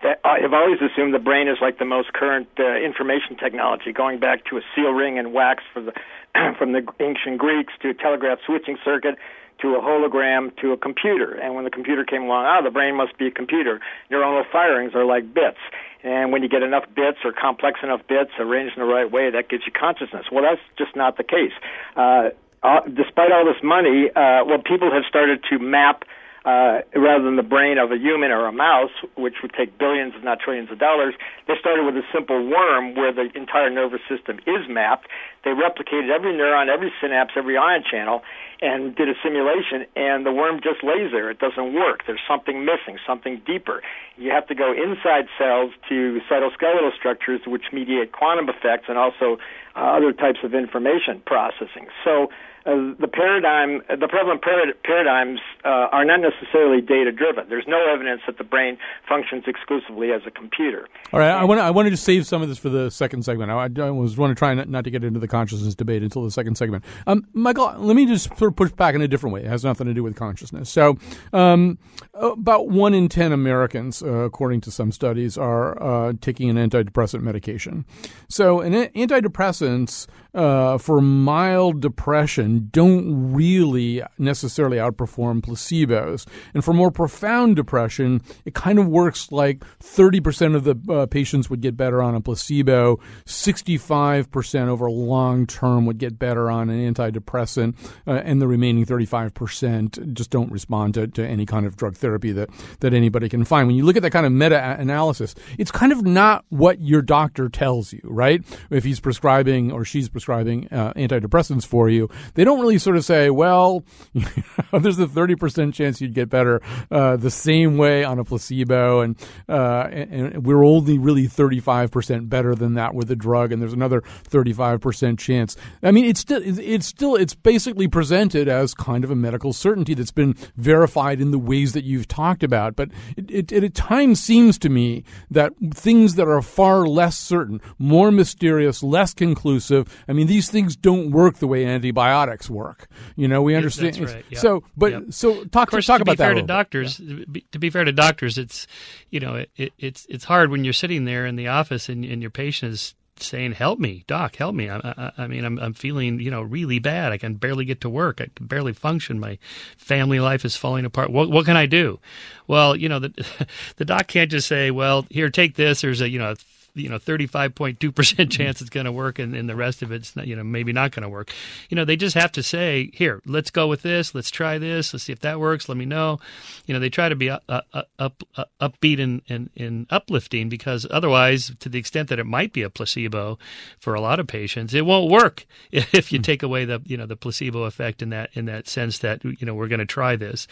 that 0.02 0.20
I 0.26 0.40
have 0.42 0.54
always 0.54 0.82
assumed 0.82 1.14
the 1.14 1.20
brain 1.20 1.48
is 1.48 1.58
like 1.62 1.78
the 1.78 1.86
most 1.86 2.12
current 2.14 2.50
uh, 2.60 2.76
information 2.82 3.38
technology, 3.38 3.94
going 3.94 4.20
back 4.20 4.44
to 4.50 4.58
a 4.58 4.62
seal 4.76 4.92
ring 4.92 5.20
and 5.20 5.34
wax 5.34 5.64
for 5.72 5.82
the 5.82 5.94
from 6.58 6.74
the 6.74 6.82
ancient 7.00 7.38
Greeks 7.38 7.74
to 7.84 7.90
a 7.90 7.94
telegraph 7.94 8.40
switching 8.44 8.78
circuit 8.84 9.16
to 9.62 9.76
a 9.76 9.82
hologram 9.82 10.50
to 10.58 10.74
a 10.74 10.78
computer. 10.78 11.34
And 11.36 11.54
when 11.54 11.64
the 11.64 11.70
computer 11.70 12.04
came 12.04 12.24
along, 12.24 12.46
ah, 12.46 12.62
the 12.62 12.72
brain 12.72 12.98
must 12.98 13.18
be 13.20 13.28
a 13.28 13.32
computer. 13.32 13.80
Neuronal 14.12 14.44
firings 14.52 14.96
are 14.96 15.06
like 15.06 15.32
bits. 15.32 15.62
And 16.04 16.32
when 16.32 16.44
you 16.44 16.50
get 16.50 16.64
enough 16.64 16.84
bits 16.96 17.20
or 17.24 17.32
complex 17.32 17.80
enough 17.82 18.02
bits 18.08 18.32
arranged 18.38 18.76
in 18.76 18.86
the 18.86 18.92
right 18.92 19.10
way, 19.10 19.32
that 19.32 19.50
gives 19.50 19.64
you 19.66 19.72
consciousness. 19.72 20.26
Well, 20.32 20.44
that's 20.44 20.62
just 20.78 20.96
not 20.96 21.18
the 21.18 21.24
case. 21.24 21.54
Uh, 21.96 22.30
uh, 22.62 22.82
despite 22.82 23.32
all 23.32 23.46
this 23.46 23.62
money, 23.64 24.10
uh, 24.10 24.44
well, 24.46 24.60
people 24.64 24.92
have 24.92 25.04
started 25.08 25.44
to 25.50 25.60
map 25.60 26.04
uh, 26.46 26.84
rather 26.96 27.24
than 27.24 27.38
the 27.38 27.48
brain 27.48 27.78
of 27.78 27.92
a 27.92 27.98
human 27.98 28.32
or 28.32 28.46
a 28.48 28.52
mouse, 28.52 28.92
which 29.16 29.36
would 29.42 29.54
take 29.58 29.78
billions, 29.78 30.14
if 30.16 30.24
not 30.24 30.40
trillions 30.40 30.70
of 30.72 30.80
dollars. 30.80 31.16
They 31.48 31.54
started 31.60 31.86
with 31.86 31.96
a 31.96 32.04
simple 32.14 32.36
worm 32.46 32.96
where 32.96 33.14
the 33.14 33.32
entire 33.36 33.70
nervous 33.70 34.02
system 34.10 34.40
is 34.46 34.68
mapped. 34.68 35.08
They 35.46 35.52
replicated 35.52 36.12
every 36.12 36.34
neuron, 36.34 36.68
every 36.68 36.92
synapse, 37.00 37.34
every 37.38 37.56
ion 37.56 37.84
channel, 37.90 38.24
and 38.62 38.96
did 38.96 39.08
a 39.08 39.14
simulation, 39.24 39.86
and 39.96 40.26
the 40.26 40.32
worm 40.32 40.60
just 40.64 40.84
lays 40.84 41.12
there. 41.12 41.30
It 41.30 41.40
doesn't 41.40 41.74
work. 41.74 42.04
There's 42.08 42.24
something 42.28 42.66
missing, 42.66 42.98
something 43.08 43.42
deeper. 43.46 43.82
You 44.18 44.32
have 44.32 44.48
to 44.48 44.56
go 44.56 44.72
inside 44.72 45.28
cells 45.38 45.72
to 45.90 46.20
cytoskeletal 46.30 46.96
structures, 46.98 47.42
which 47.48 47.72
mediate 47.72 48.12
quantum 48.12 48.50
effects 48.50 48.86
and 48.88 48.98
also 48.98 49.38
uh, 49.76 49.80
other 49.80 50.12
types 50.12 50.40
of 50.44 50.54
information 50.54 51.22
processing. 51.26 51.88
So 52.04 52.30
uh, 52.66 52.96
the 52.98 53.10
paradigm, 53.12 53.82
the 53.90 54.08
prevalent 54.08 54.42
paradigms 54.42 55.40
uh, 55.66 55.92
are 55.92 56.06
not 56.06 56.22
necessarily 56.22 56.82
data 56.82 57.12
driven. 57.12 57.50
There's 57.50 57.68
no 57.68 57.86
evidence 57.94 58.22
that 58.26 58.38
the 58.38 58.46
brain 58.46 58.78
functions 59.08 59.44
exclusively 59.48 60.12
as 60.12 60.22
a 60.26 60.32
computer. 60.32 60.88
All 61.12 61.20
right, 61.20 61.32
I 61.32 61.44
want 61.44 61.60
I 61.60 61.72
wanted 61.72 61.90
to 61.90 61.98
save 61.98 62.26
some 62.26 62.42
of 62.42 62.48
this 62.48 62.58
for 62.58 62.70
the 62.70 62.90
second 62.90 63.26
segment. 63.26 63.52
I, 63.52 63.70
I 63.82 63.92
was 63.92 64.18
want 64.18 64.32
to 64.32 64.36
try 64.36 64.54
not, 64.54 64.70
not, 64.70 64.86
to 64.86 64.92
get 64.92 65.04
into 65.04 65.20
the 65.20 65.28
consciousness 65.28 65.76
debate 65.76 66.04
until 66.04 66.24
the 66.24 66.32
second 66.32 66.56
segment. 66.56 66.86
Um, 67.06 67.28
Michael, 67.34 67.74
let 67.78 67.96
me 67.96 68.06
just 68.06 68.30
sort 68.38 68.52
of 68.52 68.56
push 68.56 68.72
back 68.72 68.96
in 68.96 69.02
a 69.02 69.10
different 69.10 69.34
way. 69.34 69.42
It 69.42 69.50
has 69.50 69.66
nothing 69.66 69.88
to 69.88 69.94
do 69.94 70.04
with 70.04 70.16
consciousness. 70.16 70.70
So, 70.70 70.98
um, 71.34 71.78
about 72.14 72.70
one 72.70 72.94
in 72.94 73.10
ten 73.10 73.34
Americans, 73.34 74.02
uh, 74.02 74.08
according 74.08 74.62
to 74.62 74.72
some 74.72 74.94
studies, 74.94 75.38
are 75.38 75.82
uh, 75.84 76.14
taking 76.22 76.50
an 76.50 76.56
antidepressant 76.56 77.22
medication. 77.22 77.86
So, 78.30 78.62
an 78.62 78.74
antidepressants 78.74 80.08
uh, 80.34 80.78
for 80.78 81.00
mild 81.00 81.82
depression 81.82 82.70
don't 82.72 83.34
really 83.34 84.02
necessarily 84.18 84.78
outperform 84.78 85.42
placebos. 85.42 86.26
And 86.54 86.64
for 86.64 86.74
more 86.74 86.92
profound 86.92 87.56
depression, 87.56 88.22
it 88.46 88.54
kind 88.54 88.80
of 88.80 88.88
works 88.88 89.32
like 89.32 89.64
30% 89.80 90.56
of 90.56 90.64
the 90.64 90.94
uh, 90.94 91.06
patients 91.06 91.50
would 91.50 91.62
get 91.62 91.78
better 91.78 92.02
on 92.02 92.16
a 92.16 92.22
placebo, 92.22 93.00
65% 93.26 94.68
over 94.68 94.90
long 94.90 95.46
term 95.46 95.86
would 95.86 95.98
get 95.98 96.18
better 96.18 96.50
on 96.50 96.70
an 96.70 96.94
antidepressant, 96.94 97.76
uh, 98.08 98.22
and 98.24 98.42
the 98.42 98.48
remaining 98.48 98.86
35% 98.86 100.14
just 100.14 100.30
don't 100.30 100.52
respond 100.52 100.96
to, 100.96 101.08
to 101.08 101.26
any 101.26 101.46
kind 101.46 101.66
of 101.66 101.76
drug 101.76 101.96
therapy 101.96 102.32
that, 102.32 102.50
that 102.80 102.94
anybody 102.94 103.30
can 103.30 103.46
find. 103.46 103.68
When 103.68 103.76
you 103.76 103.86
look 103.86 103.98
at 103.98 104.02
that 104.02 104.12
kind 104.12 104.26
of 104.26 104.32
meta 104.32 104.78
analysis, 104.80 105.36
it's 105.58 105.72
kind 105.72 105.92
of 105.92 106.04
not 106.04 106.46
what 106.50 106.82
your 106.82 107.02
doctor 107.02 107.50
tells 107.50 107.94
you, 107.94 108.02
right? 108.04 108.44
If 108.70 108.84
he's 108.84 109.00
prescribing 109.00 109.72
or 109.72 109.86
she's 109.86 110.10
prescribing 110.10 110.23
prescribing 110.24 110.70
uh, 110.72 110.94
antidepressants 110.94 111.66
for 111.66 111.90
you, 111.90 112.10
they 112.36 112.46
don't 112.46 112.62
really 112.62 112.78
sort 112.78 112.96
of 112.96 113.04
say, 113.04 113.30
well, 113.30 113.84
there's 114.72 114.98
a 115.00 115.06
30% 115.06 115.74
chance 115.74 116.00
you'd 116.00 116.14
get 116.14 116.30
better 116.30 116.62
uh, 116.92 117.18
the 117.18 117.30
same 117.30 117.78
way 117.78 118.06
on 118.06 118.20
a 118.20 118.24
placebo, 118.24 119.02
and, 119.02 119.18
uh, 119.50 119.90
and, 119.92 120.34
and 120.34 120.46
we're 120.46 120.64
only 120.64 120.98
really 120.98 121.28
35% 121.28 122.30
better 122.30 122.56
than 122.56 122.76
that 122.76 122.96
with 122.96 123.12
a 123.12 123.18
drug, 123.18 123.52
and 123.52 123.62
there's 123.62 123.74
another 123.74 124.02
35% 124.30 125.20
chance. 125.20 125.58
I 125.82 125.92
mean, 125.92 126.06
it's 126.06 126.22
still, 126.22 126.42
it's 126.42 126.88
still, 126.88 127.16
it's 127.16 127.36
basically 127.36 127.90
presented 127.90 128.48
as 128.48 128.74
kind 128.74 129.04
of 129.04 129.12
a 129.12 129.16
medical 129.16 129.52
certainty 129.52 129.94
that's 129.94 130.12
been 130.12 130.36
verified 130.56 131.20
in 131.20 131.32
the 131.32 131.40
ways 131.40 131.74
that 131.74 131.84
you've 131.84 132.08
talked 132.08 132.44
about, 132.44 132.78
but 132.78 132.90
it, 133.18 133.30
it, 133.30 133.52
it 133.52 133.64
at 133.66 133.74
times 133.74 134.24
seems 134.24 134.58
to 134.60 134.70
me 134.70 135.04
that 135.30 135.52
things 135.74 136.16
that 136.16 136.30
are 136.30 136.42
far 136.42 136.88
less 136.88 137.18
certain, 137.18 137.60
more 137.78 138.10
mysterious, 138.10 138.82
less 138.82 139.14
conclusive, 139.14 140.06
I 140.14 140.16
mean, 140.16 140.28
these 140.28 140.48
things 140.48 140.76
don't 140.76 141.10
work 141.10 141.38
the 141.38 141.48
way 141.48 141.66
antibiotics 141.66 142.48
work. 142.48 142.88
You 143.16 143.28
know, 143.28 143.42
we 143.42 143.56
understand. 143.56 143.96
That's 143.96 144.14
right. 144.14 144.26
Yep. 144.30 144.40
So, 144.40 144.64
but 144.78 144.92
yep. 144.92 145.04
so 145.10 145.44
talk 145.46 145.72
course, 145.72 145.88
talk 145.88 145.98
to 145.98 146.02
about 146.04 146.12
be 146.12 146.18
fair 146.18 146.36
that. 146.36 146.42
to 146.42 146.46
doctors, 146.46 147.00
yeah. 147.00 147.42
to 147.52 147.58
be 147.58 147.72
fair 147.72 147.84
to 147.84 147.92
doctors, 147.92 148.38
it's 148.38 148.68
you 149.10 149.20
know, 149.20 149.38
it, 149.38 149.50
it, 149.56 149.74
it's 149.80 150.06
it's 150.10 150.24
hard 150.24 150.52
when 150.52 150.64
you're 150.64 150.72
sitting 150.72 151.06
there 151.06 151.26
in 151.26 151.36
the 151.36 151.48
office 151.48 151.90
and, 151.90 152.06
and 152.06 152.22
your 152.22 152.30
patient 152.30 152.74
is 152.74 152.94
saying, 153.18 153.54
"Help 153.54 153.80
me, 153.80 154.04
doc, 154.06 154.36
help 154.36 154.54
me." 154.54 154.70
I, 154.70 154.78
I, 154.78 155.12
I, 155.18 155.26
mean, 155.26 155.46
I'm 155.46 155.58
I'm 155.58 155.74
feeling 155.74 156.20
you 156.20 156.30
know 156.30 156.44
really 156.44 156.78
bad. 156.78 157.12
I 157.12 157.18
can 157.18 157.34
barely 157.34 157.66
get 157.66 157.82
to 157.82 157.90
work. 157.90 158.22
I 158.22 158.28
can 158.36 158.46
barely 158.46 158.74
function. 158.74 159.20
My 159.20 159.40
family 159.78 160.20
life 160.20 160.46
is 160.46 160.56
falling 160.56 160.86
apart. 160.86 161.10
What 161.10 161.32
what 161.32 161.46
can 161.46 161.58
I 161.58 161.66
do? 161.66 162.00
Well, 162.46 162.76
you 162.76 162.88
know, 162.88 163.00
the 163.00 163.48
the 163.78 163.86
doc 163.86 164.06
can't 164.06 164.30
just 164.30 164.48
say, 164.48 164.70
"Well, 164.70 165.08
here, 165.10 165.32
take 165.32 165.56
this." 165.56 165.82
There's 165.82 166.02
a 166.02 166.10
you 166.10 166.20
know 166.20 166.36
you 166.76 166.90
know 166.90 167.00
35.2 167.00 167.94
percent 167.94 168.32
chance 168.32 168.62
it's 168.62 168.70
going 168.70 168.86
to 168.86 168.92
work, 168.92 169.20
and, 169.20 169.36
and 169.36 169.50
the 169.50 169.56
rest 169.56 169.82
of 169.82 169.92
it's 169.92 170.16
not, 170.16 170.28
you 170.28 170.36
know 170.36 170.44
maybe 170.44 170.74
not 170.74 170.92
going 170.92 171.04
to 171.04 171.10
work. 171.10 171.32
You 171.70 171.76
know 171.76 171.86
they 171.86 171.96
just 171.96 172.16
have 172.16 172.32
to 172.34 172.44
say, 172.44 172.90
here, 172.94 173.22
let's 173.26 173.52
go 173.52 173.68
with 173.68 173.82
this. 173.82 174.14
Let's 174.14 174.32
try 174.32 174.58
this. 174.58 174.94
Let's 174.94 175.04
see 175.04 175.14
if 175.14 175.20
that 175.22 175.40
works. 175.40 175.70
Let 175.70 175.78
me 175.78 175.86
know. 175.86 176.20
You 176.66 176.74
know 176.74 176.80
they 176.80 176.90
try 176.90 177.10
to 177.10 177.16
be 177.16 177.30
uh, 177.30 177.40
uh, 177.48 177.62
uh, 177.74 177.84
up, 178.00 178.24
up, 178.38 178.50
up, 178.60 178.74
upbeat 178.74 179.02
and, 179.02 179.22
and, 179.30 179.50
and 179.56 179.88
uplifting 179.90 180.50
because 180.50 180.86
otherwise, 180.90 181.52
to 181.60 181.70
the 181.70 181.80
extent 181.80 182.10
that 182.10 182.20
it 182.20 182.26
might 182.26 182.54
be 182.54 182.62
a 182.62 182.70
placebo 182.70 183.38
for 183.80 183.94
a 183.94 184.02
lot 184.02 184.20
of 184.20 184.28
patients, 184.28 184.74
it 184.74 184.86
won't 184.86 185.12
work 185.12 185.46
if 185.72 186.12
you 186.12 186.20
hmm. 186.20 186.24
take 186.24 186.44
away 186.44 186.66
the 186.66 186.82
you 186.86 186.98
know 186.98 187.06
the 187.06 187.16
placebo 187.16 187.64
effect 187.64 188.02
in 188.02 188.10
that 188.10 188.30
in 188.34 188.46
that 188.46 188.68
sense 188.68 189.00
that 189.00 189.24
you 189.24 189.46
know 189.46 189.54
we're 189.54 189.68
going 189.68 189.80
to 189.80 189.86
try 189.86 190.16
this, 190.16 190.48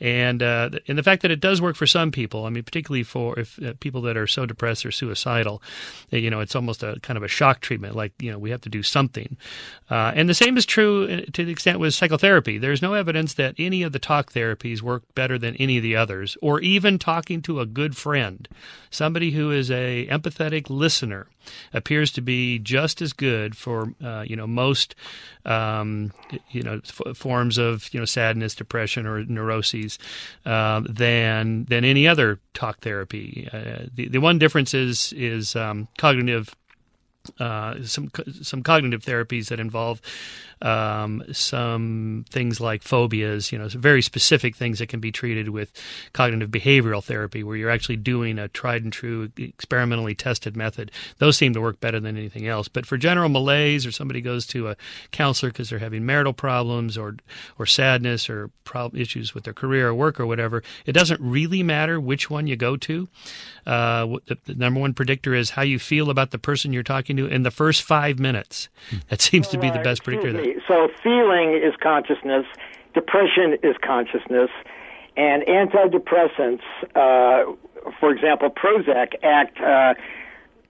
and 0.00 0.42
uh, 0.42 0.70
and 0.86 0.98
the 0.98 1.02
fact 1.02 1.22
that 1.22 1.30
it 1.30 1.40
does 1.40 1.60
work 1.60 1.76
for 1.76 1.86
some 1.86 2.10
people. 2.10 2.44
I 2.44 2.50
mean, 2.50 2.64
particularly 2.64 3.02
for 3.02 3.38
if 3.38 3.62
uh, 3.62 3.74
people 3.80 4.02
that 4.02 4.16
are 4.16 4.26
so 4.26 4.46
depressed 4.46 4.86
or 4.86 4.90
suicidal 4.90 5.57
you 6.10 6.30
know, 6.30 6.40
it's 6.40 6.54
almost 6.54 6.82
a 6.82 6.98
kind 7.02 7.16
of 7.16 7.22
a 7.22 7.28
shock 7.28 7.60
treatment. 7.60 7.96
Like 7.96 8.12
you 8.20 8.30
know, 8.30 8.38
we 8.38 8.50
have 8.50 8.60
to 8.62 8.68
do 8.68 8.82
something. 8.82 9.36
Uh, 9.90 10.12
and 10.14 10.28
the 10.28 10.34
same 10.34 10.56
is 10.56 10.66
true 10.66 11.04
uh, 11.04 11.30
to 11.32 11.44
the 11.44 11.52
extent 11.52 11.78
with 11.80 11.94
psychotherapy. 11.94 12.58
There's 12.58 12.82
no 12.82 12.94
evidence 12.94 13.34
that 13.34 13.54
any 13.58 13.82
of 13.82 13.92
the 13.92 13.98
talk 13.98 14.32
therapies 14.32 14.82
work 14.82 15.02
better 15.14 15.38
than 15.38 15.56
any 15.56 15.76
of 15.78 15.82
the 15.82 15.96
others, 15.96 16.36
or 16.42 16.60
even 16.60 16.98
talking 16.98 17.42
to 17.42 17.60
a 17.60 17.66
good 17.66 17.96
friend, 17.96 18.48
somebody 18.90 19.32
who 19.32 19.50
is 19.50 19.70
a 19.70 20.06
empathetic 20.10 20.70
listener 20.70 21.26
appears 21.72 22.12
to 22.12 22.20
be 22.20 22.58
just 22.58 23.00
as 23.00 23.12
good 23.12 23.56
for 23.56 23.92
uh, 24.02 24.24
you 24.26 24.36
know 24.36 24.46
most 24.46 24.94
um, 25.44 26.12
you 26.50 26.62
know 26.62 26.80
f- 26.84 27.16
forms 27.16 27.58
of 27.58 27.92
you 27.92 28.00
know 28.00 28.06
sadness, 28.06 28.54
depression, 28.54 29.06
or 29.06 29.24
neuroses 29.24 29.98
uh, 30.44 30.82
than 30.88 31.64
than 31.66 31.84
any 31.84 32.06
other 32.06 32.40
talk 32.54 32.80
therapy. 32.80 33.48
Uh, 33.52 33.86
the 33.94 34.08
the 34.08 34.18
one 34.18 34.38
difference 34.38 34.74
is 34.74 35.12
is 35.14 35.47
um, 35.56 35.88
cognitive 35.98 36.54
uh, 37.38 37.82
some 37.84 38.10
some 38.42 38.62
cognitive 38.62 39.02
therapies 39.02 39.48
that 39.48 39.60
involve 39.60 40.00
um, 40.60 41.22
some 41.32 42.24
things 42.30 42.60
like 42.60 42.82
phobias, 42.82 43.52
you 43.52 43.58
know, 43.58 43.68
very 43.68 44.02
specific 44.02 44.56
things 44.56 44.78
that 44.78 44.88
can 44.88 45.00
be 45.00 45.12
treated 45.12 45.50
with 45.50 45.72
cognitive 46.12 46.50
behavioral 46.50 47.02
therapy, 47.02 47.42
where 47.42 47.56
you're 47.56 47.70
actually 47.70 47.96
doing 47.96 48.38
a 48.38 48.48
tried 48.48 48.82
and 48.82 48.92
true 48.92 49.30
experimentally 49.36 50.14
tested 50.14 50.56
method. 50.56 50.90
Those 51.18 51.36
seem 51.36 51.52
to 51.54 51.60
work 51.60 51.80
better 51.80 52.00
than 52.00 52.16
anything 52.16 52.46
else. 52.46 52.68
But 52.68 52.86
for 52.86 52.96
general 52.96 53.28
malaise, 53.28 53.86
or 53.86 53.92
somebody 53.92 54.20
goes 54.20 54.46
to 54.48 54.68
a 54.68 54.76
counselor 55.12 55.52
because 55.52 55.70
they're 55.70 55.78
having 55.78 56.04
marital 56.04 56.32
problems 56.32 56.98
or 56.98 57.16
or 57.58 57.66
sadness 57.66 58.28
or 58.28 58.50
problem, 58.64 59.00
issues 59.00 59.34
with 59.34 59.44
their 59.44 59.54
career 59.54 59.88
or 59.88 59.94
work 59.94 60.18
or 60.18 60.26
whatever, 60.26 60.62
it 60.86 60.92
doesn't 60.92 61.20
really 61.20 61.62
matter 61.62 62.00
which 62.00 62.30
one 62.30 62.46
you 62.46 62.56
go 62.56 62.76
to. 62.76 63.08
Uh, 63.66 64.06
the, 64.26 64.38
the, 64.46 64.54
number 64.54 64.80
one 64.80 64.94
predictor 64.94 65.34
is 65.34 65.50
how 65.50 65.62
you 65.62 65.78
feel 65.78 66.10
about 66.10 66.30
the 66.30 66.38
person 66.38 66.72
you're 66.72 66.82
talking 66.82 67.07
to 67.16 67.26
in 67.26 67.42
the 67.42 67.50
first 67.50 67.82
five 67.82 68.18
minutes. 68.18 68.68
That 69.08 69.20
seems 69.20 69.48
to 69.48 69.58
be 69.58 69.70
the 69.70 69.78
best 69.78 70.04
predictor. 70.04 70.60
So 70.66 70.88
feeling 71.02 71.54
is 71.54 71.74
consciousness, 71.82 72.46
depression 72.94 73.58
is 73.62 73.76
consciousness, 73.82 74.50
and 75.16 75.42
antidepressants, 75.42 76.62
uh, 76.94 77.52
for 77.98 78.12
example, 78.12 78.50
Prozac, 78.50 79.14
act 79.22 79.60
uh, 79.60 79.94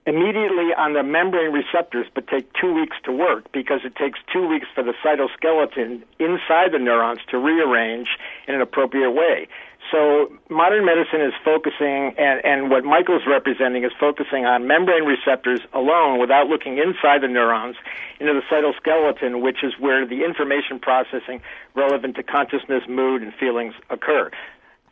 immediately 0.06 0.72
on 0.72 0.94
the 0.94 1.02
membrane 1.02 1.52
receptors, 1.52 2.06
but 2.14 2.26
take 2.28 2.50
two 2.54 2.72
weeks 2.72 2.96
to 3.04 3.12
work 3.12 3.52
because 3.52 3.80
it 3.84 3.94
takes 3.96 4.18
two 4.32 4.46
weeks 4.48 4.66
for 4.74 4.82
the 4.82 4.94
cytoskeleton 5.04 6.02
inside 6.18 6.72
the 6.72 6.78
neurons 6.78 7.20
to 7.30 7.38
rearrange 7.38 8.08
in 8.46 8.54
an 8.54 8.62
appropriate 8.62 9.10
way. 9.10 9.46
So 9.90 10.30
modern 10.50 10.84
medicine 10.84 11.22
is 11.22 11.32
focusing, 11.44 12.14
and, 12.18 12.44
and 12.44 12.70
what 12.70 12.84
Michael's 12.84 13.22
representing 13.26 13.84
is 13.84 13.92
focusing 13.98 14.44
on 14.44 14.66
membrane 14.66 15.04
receptors 15.04 15.60
alone 15.72 16.20
without 16.20 16.48
looking 16.48 16.76
inside 16.76 17.22
the 17.22 17.28
neurons 17.28 17.76
into 18.20 18.34
the 18.34 18.42
cytoskeleton, 18.50 19.40
which 19.40 19.64
is 19.64 19.72
where 19.78 20.06
the 20.06 20.24
information 20.24 20.78
processing 20.78 21.40
relevant 21.74 22.16
to 22.16 22.22
consciousness, 22.22 22.82
mood, 22.88 23.22
and 23.22 23.32
feelings 23.34 23.74
occur. 23.88 24.30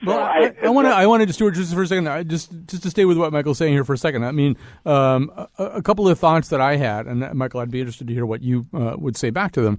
Well, 0.04 0.18
I, 0.18 0.52
I 0.62 0.68
want 0.68 0.86
to. 0.86 0.92
I 0.92 1.06
wanted 1.06 1.26
to 1.26 1.32
Stuart 1.32 1.52
just 1.52 1.74
for 1.74 1.82
a 1.82 1.86
second. 1.86 2.08
I 2.08 2.22
just 2.22 2.50
just 2.66 2.82
to 2.82 2.90
stay 2.90 3.04
with 3.04 3.16
what 3.16 3.32
Michael's 3.32 3.58
saying 3.58 3.72
here 3.72 3.84
for 3.84 3.94
a 3.94 3.98
second. 3.98 4.24
I 4.24 4.32
mean, 4.32 4.56
um, 4.84 5.30
a, 5.58 5.64
a, 5.64 5.82
couple 5.82 6.08
of 6.08 6.18
thoughts 6.18 6.48
that 6.48 6.60
I 6.60 6.76
had, 6.76 7.06
and 7.06 7.32
Michael, 7.34 7.60
I'd 7.60 7.70
be 7.70 7.80
interested 7.80 8.06
to 8.08 8.12
hear 8.14 8.26
what 8.26 8.42
you 8.42 8.66
uh, 8.74 8.96
would 8.98 9.16
say 9.16 9.30
back 9.30 9.52
to 9.52 9.62
them. 9.62 9.78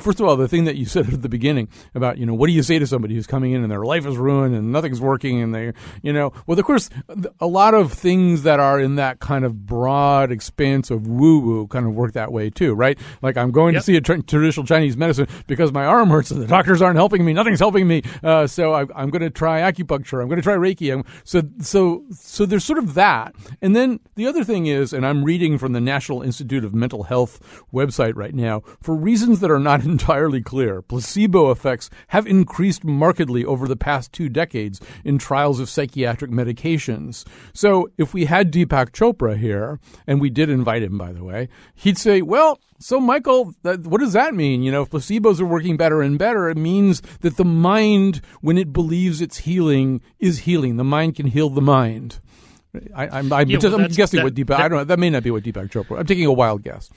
First 0.00 0.20
of 0.20 0.26
all, 0.26 0.36
the 0.36 0.48
thing 0.48 0.64
that 0.64 0.76
you 0.76 0.86
said 0.86 1.12
at 1.12 1.22
the 1.22 1.28
beginning 1.28 1.68
about 1.94 2.18
you 2.18 2.26
know 2.26 2.34
what 2.34 2.46
do 2.46 2.52
you 2.52 2.62
say 2.62 2.78
to 2.78 2.86
somebody 2.86 3.14
who's 3.14 3.26
coming 3.26 3.52
in 3.52 3.62
and 3.62 3.70
their 3.70 3.84
life 3.84 4.06
is 4.06 4.16
ruined 4.16 4.54
and 4.54 4.72
nothing's 4.72 5.00
working 5.00 5.42
and 5.42 5.54
they 5.54 5.72
you 6.02 6.12
know 6.12 6.32
well 6.46 6.58
of 6.58 6.64
course 6.64 6.90
a 7.40 7.46
lot 7.46 7.74
of 7.74 7.92
things 7.92 8.42
that 8.42 8.60
are 8.60 8.80
in 8.80 8.96
that 8.96 9.20
kind 9.20 9.44
of 9.44 9.66
broad 9.66 10.30
expanse 10.32 10.90
of 10.90 11.06
woo 11.06 11.38
woo 11.40 11.66
kind 11.66 11.86
of 11.86 11.94
work 11.94 12.12
that 12.12 12.32
way 12.32 12.50
too, 12.50 12.74
right? 12.74 12.98
Like 13.22 13.36
I'm 13.36 13.50
going 13.50 13.74
yep. 13.74 13.82
to 13.82 13.84
see 13.84 13.96
a 13.96 14.00
tra- 14.00 14.22
traditional 14.22 14.66
Chinese 14.66 14.96
medicine 14.96 15.28
because 15.46 15.72
my 15.72 15.84
arm 15.84 16.10
hurts 16.10 16.30
and 16.30 16.40
the 16.42 16.46
doctors 16.46 16.82
aren't 16.82 16.96
helping 16.96 17.24
me, 17.24 17.32
nothing's 17.32 17.58
helping 17.58 17.86
me, 17.86 18.02
uh, 18.22 18.46
so 18.46 18.72
I, 18.72 18.86
I'm 18.94 19.10
going 19.10 19.22
to 19.22 19.30
try 19.30 19.57
acupuncture. 19.60 20.20
I'm 20.20 20.28
going 20.28 20.36
to 20.36 20.42
try 20.42 20.54
Reiki. 20.54 20.92
I'm, 20.92 21.04
so, 21.24 21.42
so, 21.60 22.04
so 22.12 22.46
there's 22.46 22.64
sort 22.64 22.78
of 22.78 22.94
that. 22.94 23.34
And 23.60 23.74
then 23.74 24.00
the 24.16 24.26
other 24.26 24.44
thing 24.44 24.66
is, 24.66 24.92
and 24.92 25.06
I'm 25.06 25.24
reading 25.24 25.58
from 25.58 25.72
the 25.72 25.80
National 25.80 26.22
Institute 26.22 26.64
of 26.64 26.74
Mental 26.74 27.04
Health 27.04 27.64
website 27.72 28.16
right 28.16 28.34
now, 28.34 28.62
for 28.80 28.94
reasons 28.94 29.40
that 29.40 29.50
are 29.50 29.58
not 29.58 29.84
entirely 29.84 30.42
clear, 30.42 30.82
placebo 30.82 31.50
effects 31.50 31.90
have 32.08 32.26
increased 32.26 32.84
markedly 32.84 33.44
over 33.44 33.68
the 33.68 33.76
past 33.76 34.12
two 34.12 34.28
decades 34.28 34.80
in 35.04 35.18
trials 35.18 35.60
of 35.60 35.68
psychiatric 35.68 36.30
medications. 36.30 37.26
So 37.52 37.90
if 37.98 38.14
we 38.14 38.24
had 38.24 38.52
Deepak 38.52 38.90
Chopra 38.90 39.36
here, 39.36 39.80
and 40.06 40.20
we 40.20 40.30
did 40.30 40.50
invite 40.50 40.82
him, 40.82 40.98
by 40.98 41.12
the 41.12 41.24
way, 41.24 41.48
he'd 41.74 41.98
say, 41.98 42.22
well, 42.22 42.60
so, 42.80 43.00
Michael, 43.00 43.54
what 43.62 44.00
does 44.00 44.12
that 44.12 44.34
mean? 44.34 44.62
You 44.62 44.70
know, 44.70 44.82
if 44.82 44.90
placebos 44.90 45.40
are 45.40 45.46
working 45.46 45.76
better 45.76 46.00
and 46.00 46.18
better, 46.18 46.48
it 46.48 46.56
means 46.56 47.02
that 47.20 47.36
the 47.36 47.44
mind, 47.44 48.20
when 48.40 48.56
it 48.56 48.72
believes 48.72 49.20
it's 49.20 49.38
healing, 49.38 50.00
is 50.18 50.40
healing. 50.40 50.76
The 50.76 50.84
mind 50.84 51.16
can 51.16 51.26
heal 51.26 51.50
the 51.50 51.60
mind. 51.60 52.20
I, 52.94 53.18
am 53.18 53.28
yeah, 53.48 53.58
well, 53.62 53.88
guessing 53.88 54.18
that, 54.18 54.24
what 54.24 54.34
Deepak. 54.34 54.46
That, 54.48 54.60
I 54.60 54.68
don't 54.68 54.78
know. 54.78 54.84
That 54.84 54.98
may 54.98 55.10
not 55.10 55.22
be 55.22 55.30
what 55.30 55.42
Deepak 55.42 55.70
Chopra. 55.70 55.98
I'm 55.98 56.06
taking 56.06 56.26
a 56.26 56.32
wild 56.32 56.62
guess. 56.62 56.90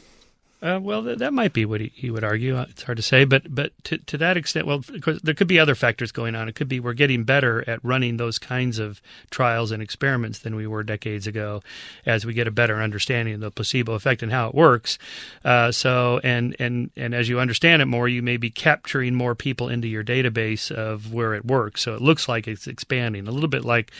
Uh, 0.62 0.80
well, 0.80 1.04
th- 1.04 1.18
that 1.18 1.34
might 1.34 1.54
be 1.54 1.66
what 1.66 1.82
he, 1.82 1.92
he, 1.96 2.12
would 2.12 2.24
argue. 2.24 2.56
Uh, 2.56 2.68
it's 2.70 2.84
hard 2.84 2.96
to 2.96 3.02
say, 3.02 3.26
but 3.26 3.54
but 3.54 3.72
to, 3.84 3.98
to 3.98 4.16
that 4.16 4.38
extent, 4.38 4.68
well, 4.68 4.84
there 5.24 5.34
could 5.34 5.48
be 5.48 5.58
other 5.58 5.74
factors 5.74 6.12
going 6.12 6.36
on. 6.36 6.48
It 6.48 6.54
could 6.54 6.68
be 6.68 6.80
we're 6.80 6.94
getting 6.94 7.24
better 7.24 7.68
at 7.68 7.84
running 7.84 8.18
those 8.18 8.38
kinds 8.38 8.78
of 8.78 9.02
trials 9.32 9.72
and 9.72 9.82
experiments 9.82 10.38
than 10.38 10.56
we 10.56 10.68
were 10.68 10.84
decades 10.84 11.26
ago, 11.26 11.64
as 12.06 12.28
we 12.28 12.34
get 12.34 12.48
a 12.48 12.52
better 12.52 12.80
understanding 12.80 13.34
of 13.34 13.40
the 13.40 13.50
placebo 13.50 13.94
effect 13.94 14.22
and 14.22 14.32
how 14.32 14.50
it 14.50 14.56
works. 14.56 15.00
Uh, 15.44 15.72
so, 15.72 16.20
and 16.24 16.56
and 16.60 16.92
and 16.96 17.16
as 17.16 17.28
you 17.28 17.40
understand 17.40 17.82
it 17.82 17.86
more, 17.86 18.08
you 18.08 18.22
may 18.22 18.38
be 18.38 18.52
capturing 18.52 19.16
more 19.16 19.34
people 19.34 19.68
into 19.68 19.88
your 19.88 20.04
database 20.04 20.70
of 20.70 21.12
where 21.12 21.34
it 21.34 21.44
works. 21.44 21.82
So 21.82 21.96
it 21.96 22.02
looks 22.04 22.30
like 22.30 22.48
it's 22.48 22.68
expanding 22.68 23.28
a 23.28 23.32
little 23.32 23.50
bit, 23.50 23.66
like 23.66 23.92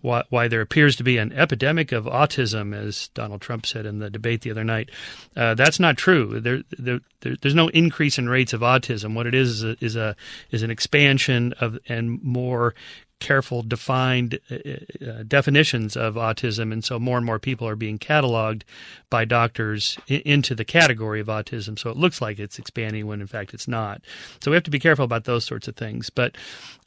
why, 0.00 0.22
why 0.30 0.48
there 0.48 0.60
appears 0.60 0.96
to 0.96 1.04
be 1.04 1.18
an 1.18 1.32
epidemic 1.32 1.92
of 1.92 2.04
autism, 2.04 2.74
as 2.74 3.08
Donald 3.08 3.40
Trump 3.40 3.66
said 3.66 3.84
in 3.84 3.98
the 3.98 4.10
debate 4.10 4.42
the 4.42 4.50
other 4.50 4.64
night. 4.64 4.90
Uh, 5.36 5.54
that's 5.54 5.80
not 5.80 5.96
true. 5.96 6.40
There, 6.40 6.62
there, 6.70 7.00
there, 7.20 7.36
there's 7.40 7.54
no 7.54 7.68
increase 7.68 8.18
in 8.18 8.28
rates 8.28 8.52
of 8.52 8.60
autism. 8.60 9.14
What 9.14 9.26
it 9.26 9.34
is 9.34 9.62
is 9.62 9.64
a, 9.64 9.84
is 9.84 9.96
a 9.96 10.16
is 10.50 10.62
an 10.62 10.70
expansion 10.70 11.52
of 11.60 11.78
and 11.88 12.22
more 12.22 12.74
careful, 13.20 13.62
defined 13.62 14.38
uh, 14.50 14.56
uh, 15.04 15.22
definitions 15.26 15.96
of 15.96 16.14
autism, 16.14 16.72
and 16.72 16.84
so 16.84 16.98
more 16.98 17.16
and 17.16 17.26
more 17.26 17.38
people 17.38 17.66
are 17.68 17.76
being 17.76 17.98
cataloged 17.98 18.62
by 19.10 19.24
doctors 19.24 19.98
into 20.06 20.54
the 20.54 20.64
category 20.64 21.20
of 21.20 21.28
autism. 21.28 21.78
So 21.78 21.90
it 21.90 21.96
looks 21.96 22.20
like 22.20 22.38
it's 22.38 22.58
expanding 22.58 23.06
when 23.06 23.20
in 23.20 23.26
fact 23.26 23.54
it's 23.54 23.66
not. 23.68 24.02
So 24.40 24.50
we 24.50 24.56
have 24.56 24.64
to 24.64 24.70
be 24.70 24.78
careful 24.78 25.04
about 25.04 25.24
those 25.24 25.44
sorts 25.44 25.68
of 25.68 25.76
things. 25.76 26.10
But 26.10 26.36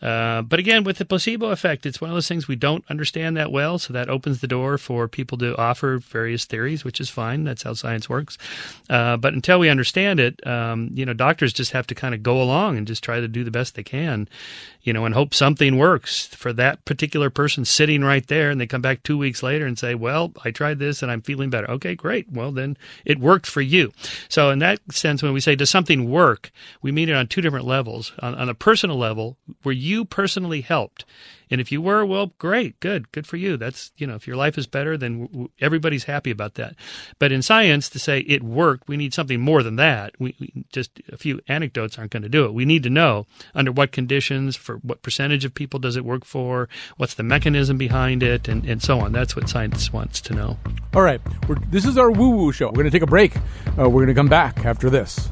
uh, 0.01 0.41
but 0.41 0.59
again, 0.59 0.83
with 0.83 0.97
the 0.97 1.05
placebo 1.05 1.49
effect, 1.49 1.85
it's 1.85 2.01
one 2.01 2.09
of 2.09 2.15
those 2.15 2.27
things 2.27 2.47
we 2.47 2.55
don't 2.55 2.83
understand 2.89 3.37
that 3.37 3.51
well. 3.51 3.77
So 3.77 3.93
that 3.93 4.09
opens 4.09 4.41
the 4.41 4.47
door 4.47 4.77
for 4.77 5.07
people 5.07 5.37
to 5.39 5.55
offer 5.57 5.99
various 5.99 6.45
theories, 6.45 6.83
which 6.83 6.99
is 6.99 7.09
fine. 7.09 7.43
That's 7.43 7.63
how 7.63 7.73
science 7.73 8.09
works. 8.09 8.37
Uh, 8.89 9.17
but 9.17 9.33
until 9.33 9.59
we 9.59 9.69
understand 9.69 10.19
it, 10.19 10.45
um, 10.47 10.89
you 10.93 11.05
know, 11.05 11.13
doctors 11.13 11.53
just 11.53 11.71
have 11.71 11.87
to 11.87 11.95
kind 11.95 12.15
of 12.15 12.23
go 12.23 12.41
along 12.41 12.77
and 12.77 12.87
just 12.87 13.03
try 13.03 13.19
to 13.19 13.27
do 13.27 13.43
the 13.43 13.51
best 13.51 13.75
they 13.75 13.83
can, 13.83 14.27
you 14.81 14.93
know, 14.93 15.05
and 15.05 15.13
hope 15.13 15.33
something 15.33 15.77
works 15.77 16.20
for 16.25 16.51
that 16.53 16.83
particular 16.85 17.29
person 17.29 17.63
sitting 17.63 18.03
right 18.03 18.25
there. 18.27 18.49
And 18.49 18.59
they 18.59 18.67
come 18.67 18.81
back 18.81 19.03
two 19.03 19.17
weeks 19.17 19.43
later 19.43 19.65
and 19.65 19.77
say, 19.77 19.95
"Well, 19.95 20.33
I 20.43 20.51
tried 20.51 20.79
this 20.79 21.03
and 21.03 21.11
I'm 21.11 21.21
feeling 21.21 21.49
better." 21.49 21.69
Okay, 21.71 21.95
great. 21.95 22.31
Well, 22.31 22.51
then 22.51 22.77
it 23.05 23.19
worked 23.19 23.45
for 23.45 23.61
you. 23.61 23.91
So 24.29 24.49
in 24.49 24.59
that 24.59 24.79
sense, 24.91 25.21
when 25.21 25.33
we 25.33 25.39
say 25.39 25.55
does 25.55 25.69
something 25.69 26.09
work, 26.09 26.51
we 26.81 26.91
mean 26.91 27.09
it 27.09 27.15
on 27.15 27.27
two 27.27 27.41
different 27.41 27.67
levels. 27.67 28.13
On, 28.19 28.33
on 28.35 28.49
a 28.49 28.55
personal 28.55 28.97
level, 28.97 29.37
where 29.63 29.75
you 29.75 29.91
you 29.91 30.05
personally 30.05 30.61
helped. 30.61 31.05
And 31.51 31.61
if 31.61 31.71
you 31.71 31.81
were, 31.81 32.05
well, 32.05 32.33
great, 32.37 32.79
good, 32.79 33.11
good 33.11 33.27
for 33.27 33.37
you. 33.37 33.57
That's, 33.57 33.91
you 33.97 34.07
know, 34.07 34.15
if 34.15 34.25
your 34.25 34.37
life 34.37 34.57
is 34.57 34.65
better, 34.65 34.97
then 34.97 35.27
w- 35.27 35.49
everybody's 35.59 36.05
happy 36.05 36.31
about 36.31 36.55
that. 36.55 36.75
But 37.19 37.31
in 37.31 37.41
science, 37.41 37.89
to 37.89 37.99
say 37.99 38.21
it 38.21 38.41
worked, 38.41 38.87
we 38.87 38.97
need 38.97 39.13
something 39.13 39.39
more 39.39 39.61
than 39.61 39.75
that. 39.75 40.13
We, 40.17 40.35
we 40.39 40.65
just 40.71 41.01
a 41.11 41.17
few 41.17 41.41
anecdotes 41.47 41.99
aren't 41.99 42.11
going 42.11 42.23
to 42.23 42.29
do 42.29 42.45
it. 42.45 42.53
We 42.53 42.65
need 42.65 42.83
to 42.83 42.89
know 42.89 43.27
under 43.53 43.71
what 43.71 43.91
conditions, 43.91 44.55
for 44.55 44.77
what 44.77 45.01
percentage 45.01 45.45
of 45.45 45.53
people 45.53 45.79
does 45.79 45.97
it 45.97 46.05
work 46.05 46.25
for, 46.25 46.69
what's 46.97 47.15
the 47.15 47.23
mechanism 47.23 47.77
behind 47.77 48.23
it, 48.23 48.47
and, 48.47 48.65
and 48.65 48.81
so 48.81 49.01
on. 49.01 49.11
That's 49.11 49.35
what 49.35 49.49
science 49.49 49.91
wants 49.91 50.21
to 50.21 50.33
know. 50.33 50.57
All 50.95 51.01
right. 51.01 51.19
We're, 51.47 51.55
this 51.69 51.85
is 51.85 51.97
our 51.97 52.11
woo 52.11 52.29
woo 52.29 52.51
show. 52.53 52.67
We're 52.67 52.73
going 52.73 52.85
to 52.85 52.91
take 52.91 53.01
a 53.01 53.07
break. 53.07 53.35
Uh, 53.77 53.89
we're 53.89 54.05
going 54.05 54.07
to 54.07 54.13
come 54.13 54.29
back 54.29 54.65
after 54.65 54.89
this. 54.89 55.29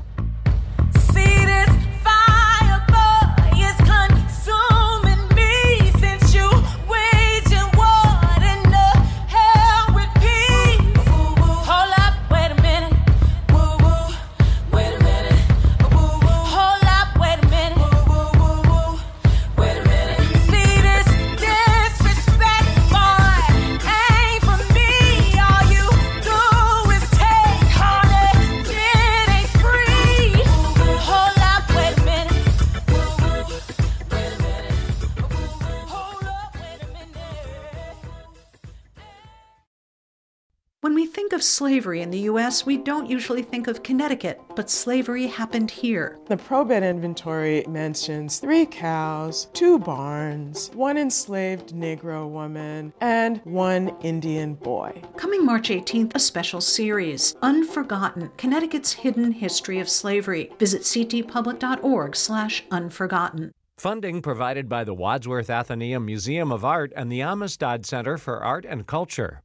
Of 41.39 41.43
slavery 41.43 42.01
in 42.01 42.11
the 42.11 42.19
U.S., 42.31 42.65
we 42.65 42.75
don't 42.75 43.09
usually 43.09 43.43
think 43.43 43.67
of 43.67 43.81
Connecticut, 43.81 44.41
but 44.57 44.69
slavery 44.69 45.25
happened 45.25 45.71
here. 45.71 46.19
The 46.27 46.35
probate 46.35 46.83
inventory 46.83 47.63
mentions 47.65 48.39
three 48.39 48.65
cows, 48.65 49.47
two 49.53 49.79
barns, 49.79 50.69
one 50.73 50.97
enslaved 50.97 51.69
Negro 51.69 52.27
woman, 52.27 52.91
and 52.99 53.39
one 53.45 53.95
Indian 54.01 54.55
boy. 54.55 55.01
Coming 55.15 55.45
March 55.45 55.69
18th, 55.69 56.13
a 56.13 56.19
special 56.19 56.59
series, 56.59 57.37
Unforgotten, 57.41 58.31
Connecticut's 58.35 58.91
Hidden 58.91 59.31
History 59.31 59.79
of 59.79 59.87
Slavery. 59.87 60.51
Visit 60.59 60.81
ctpublic.org 60.81 62.17
slash 62.17 62.65
unforgotten. 62.69 63.53
Funding 63.77 64.21
provided 64.21 64.67
by 64.67 64.83
the 64.83 64.93
Wadsworth 64.93 65.47
Atheneum 65.47 66.03
Museum 66.03 66.51
of 66.51 66.65
Art 66.65 66.91
and 66.97 67.09
the 67.09 67.21
Amistad 67.21 67.85
Center 67.85 68.17
for 68.17 68.43
Art 68.43 68.65
and 68.67 68.85
Culture. 68.85 69.41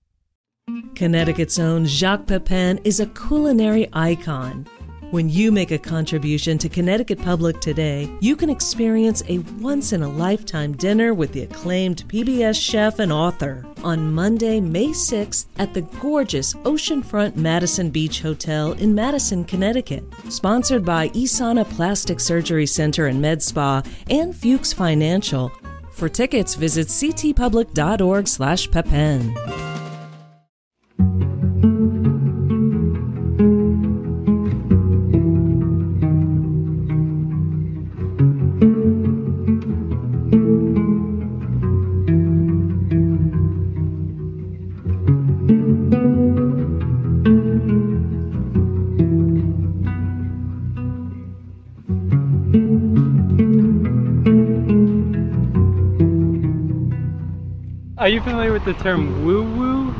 Connecticut's 0.94 1.58
own 1.58 1.86
Jacques 1.86 2.26
Pepin 2.26 2.78
is 2.84 3.00
a 3.00 3.06
culinary 3.06 3.88
icon. 3.92 4.66
When 5.10 5.28
you 5.28 5.52
make 5.52 5.70
a 5.70 5.78
contribution 5.78 6.56
to 6.58 6.68
Connecticut 6.68 7.20
Public 7.20 7.60
today, 7.60 8.10
you 8.20 8.34
can 8.34 8.48
experience 8.48 9.22
a 9.28 9.38
once 9.60 9.92
in 9.92 10.02
a 10.02 10.08
lifetime 10.08 10.72
dinner 10.72 11.12
with 11.12 11.32
the 11.32 11.42
acclaimed 11.42 12.04
PBS 12.08 12.60
chef 12.60 12.98
and 12.98 13.12
author 13.12 13.66
on 13.82 14.12
Monday, 14.12 14.60
May 14.60 14.88
6th 14.88 15.46
at 15.58 15.74
the 15.74 15.82
gorgeous 16.00 16.54
Oceanfront 16.54 17.36
Madison 17.36 17.90
Beach 17.90 18.22
Hotel 18.22 18.72
in 18.72 18.94
Madison, 18.94 19.44
Connecticut. 19.44 20.04
Sponsored 20.30 20.84
by 20.84 21.10
Isana 21.10 21.68
Plastic 21.68 22.20
Surgery 22.20 22.66
Center 22.66 23.06
and 23.06 23.20
Med 23.20 23.42
Spa 23.42 23.82
and 24.08 24.34
Fuchs 24.34 24.72
Financial. 24.72 25.52
For 25.92 26.08
tickets, 26.08 26.54
visit 26.54 26.88
ctpublic.org/pepin. 26.88 29.83
familiar 58.24 58.52
with 58.52 58.64
the 58.64 58.72
term 58.74 59.24
woo 59.24 59.42
woo? 59.42 59.94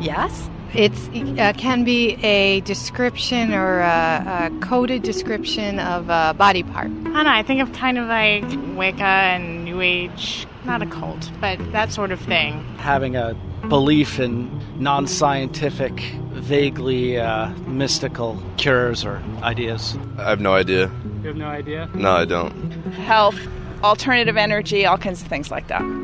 Yes. 0.00 0.50
It 0.74 0.92
uh, 1.38 1.52
can 1.54 1.84
be 1.84 2.14
a 2.24 2.60
description 2.60 3.52
or 3.52 3.80
a, 3.80 4.50
a, 4.50 4.60
coded 4.60 5.02
description 5.02 5.78
of 5.78 6.08
a 6.08 6.34
body 6.36 6.62
part. 6.62 6.86
I 6.86 6.88
don't 6.88 7.12
know. 7.12 7.30
I 7.30 7.42
think 7.42 7.60
of 7.60 7.72
kind 7.74 7.98
of 7.98 8.08
like 8.08 8.44
Wicca 8.74 9.02
and 9.02 9.64
New 9.64 9.82
Age, 9.82 10.46
not 10.64 10.80
a 10.80 10.86
cult, 10.86 11.30
but 11.40 11.58
that 11.72 11.92
sort 11.92 12.10
of 12.10 12.20
thing. 12.20 12.64
Having 12.76 13.16
a 13.16 13.34
belief 13.68 14.18
in 14.18 14.50
non 14.82 15.06
scientific, 15.06 15.98
vaguely 16.32 17.18
uh, 17.18 17.50
mystical 17.66 18.42
cures 18.56 19.04
or 19.04 19.22
ideas. 19.42 19.96
I 20.16 20.30
have 20.30 20.40
no 20.40 20.54
idea. 20.54 20.90
You 21.20 21.28
have 21.28 21.36
no 21.36 21.48
idea? 21.48 21.90
No, 21.94 22.12
I 22.12 22.24
don't. 22.24 22.52
Health, 22.92 23.38
alternative 23.82 24.38
energy, 24.38 24.86
all 24.86 24.98
kinds 24.98 25.20
of 25.20 25.28
things 25.28 25.50
like 25.50 25.68
that. 25.68 26.01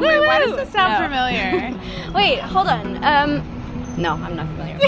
Woo 0.00 0.06
woo. 0.06 0.20
Wait, 0.20 0.26
why 0.26 0.40
does 0.40 0.56
this 0.56 0.70
sound 0.70 0.92
no. 0.94 1.08
familiar? 1.08 1.78
Wait, 2.14 2.40
hold 2.40 2.68
on. 2.68 3.04
Um, 3.04 3.42
no, 3.96 4.14
I'm 4.14 4.34
not 4.36 4.46
familiar. 4.48 4.78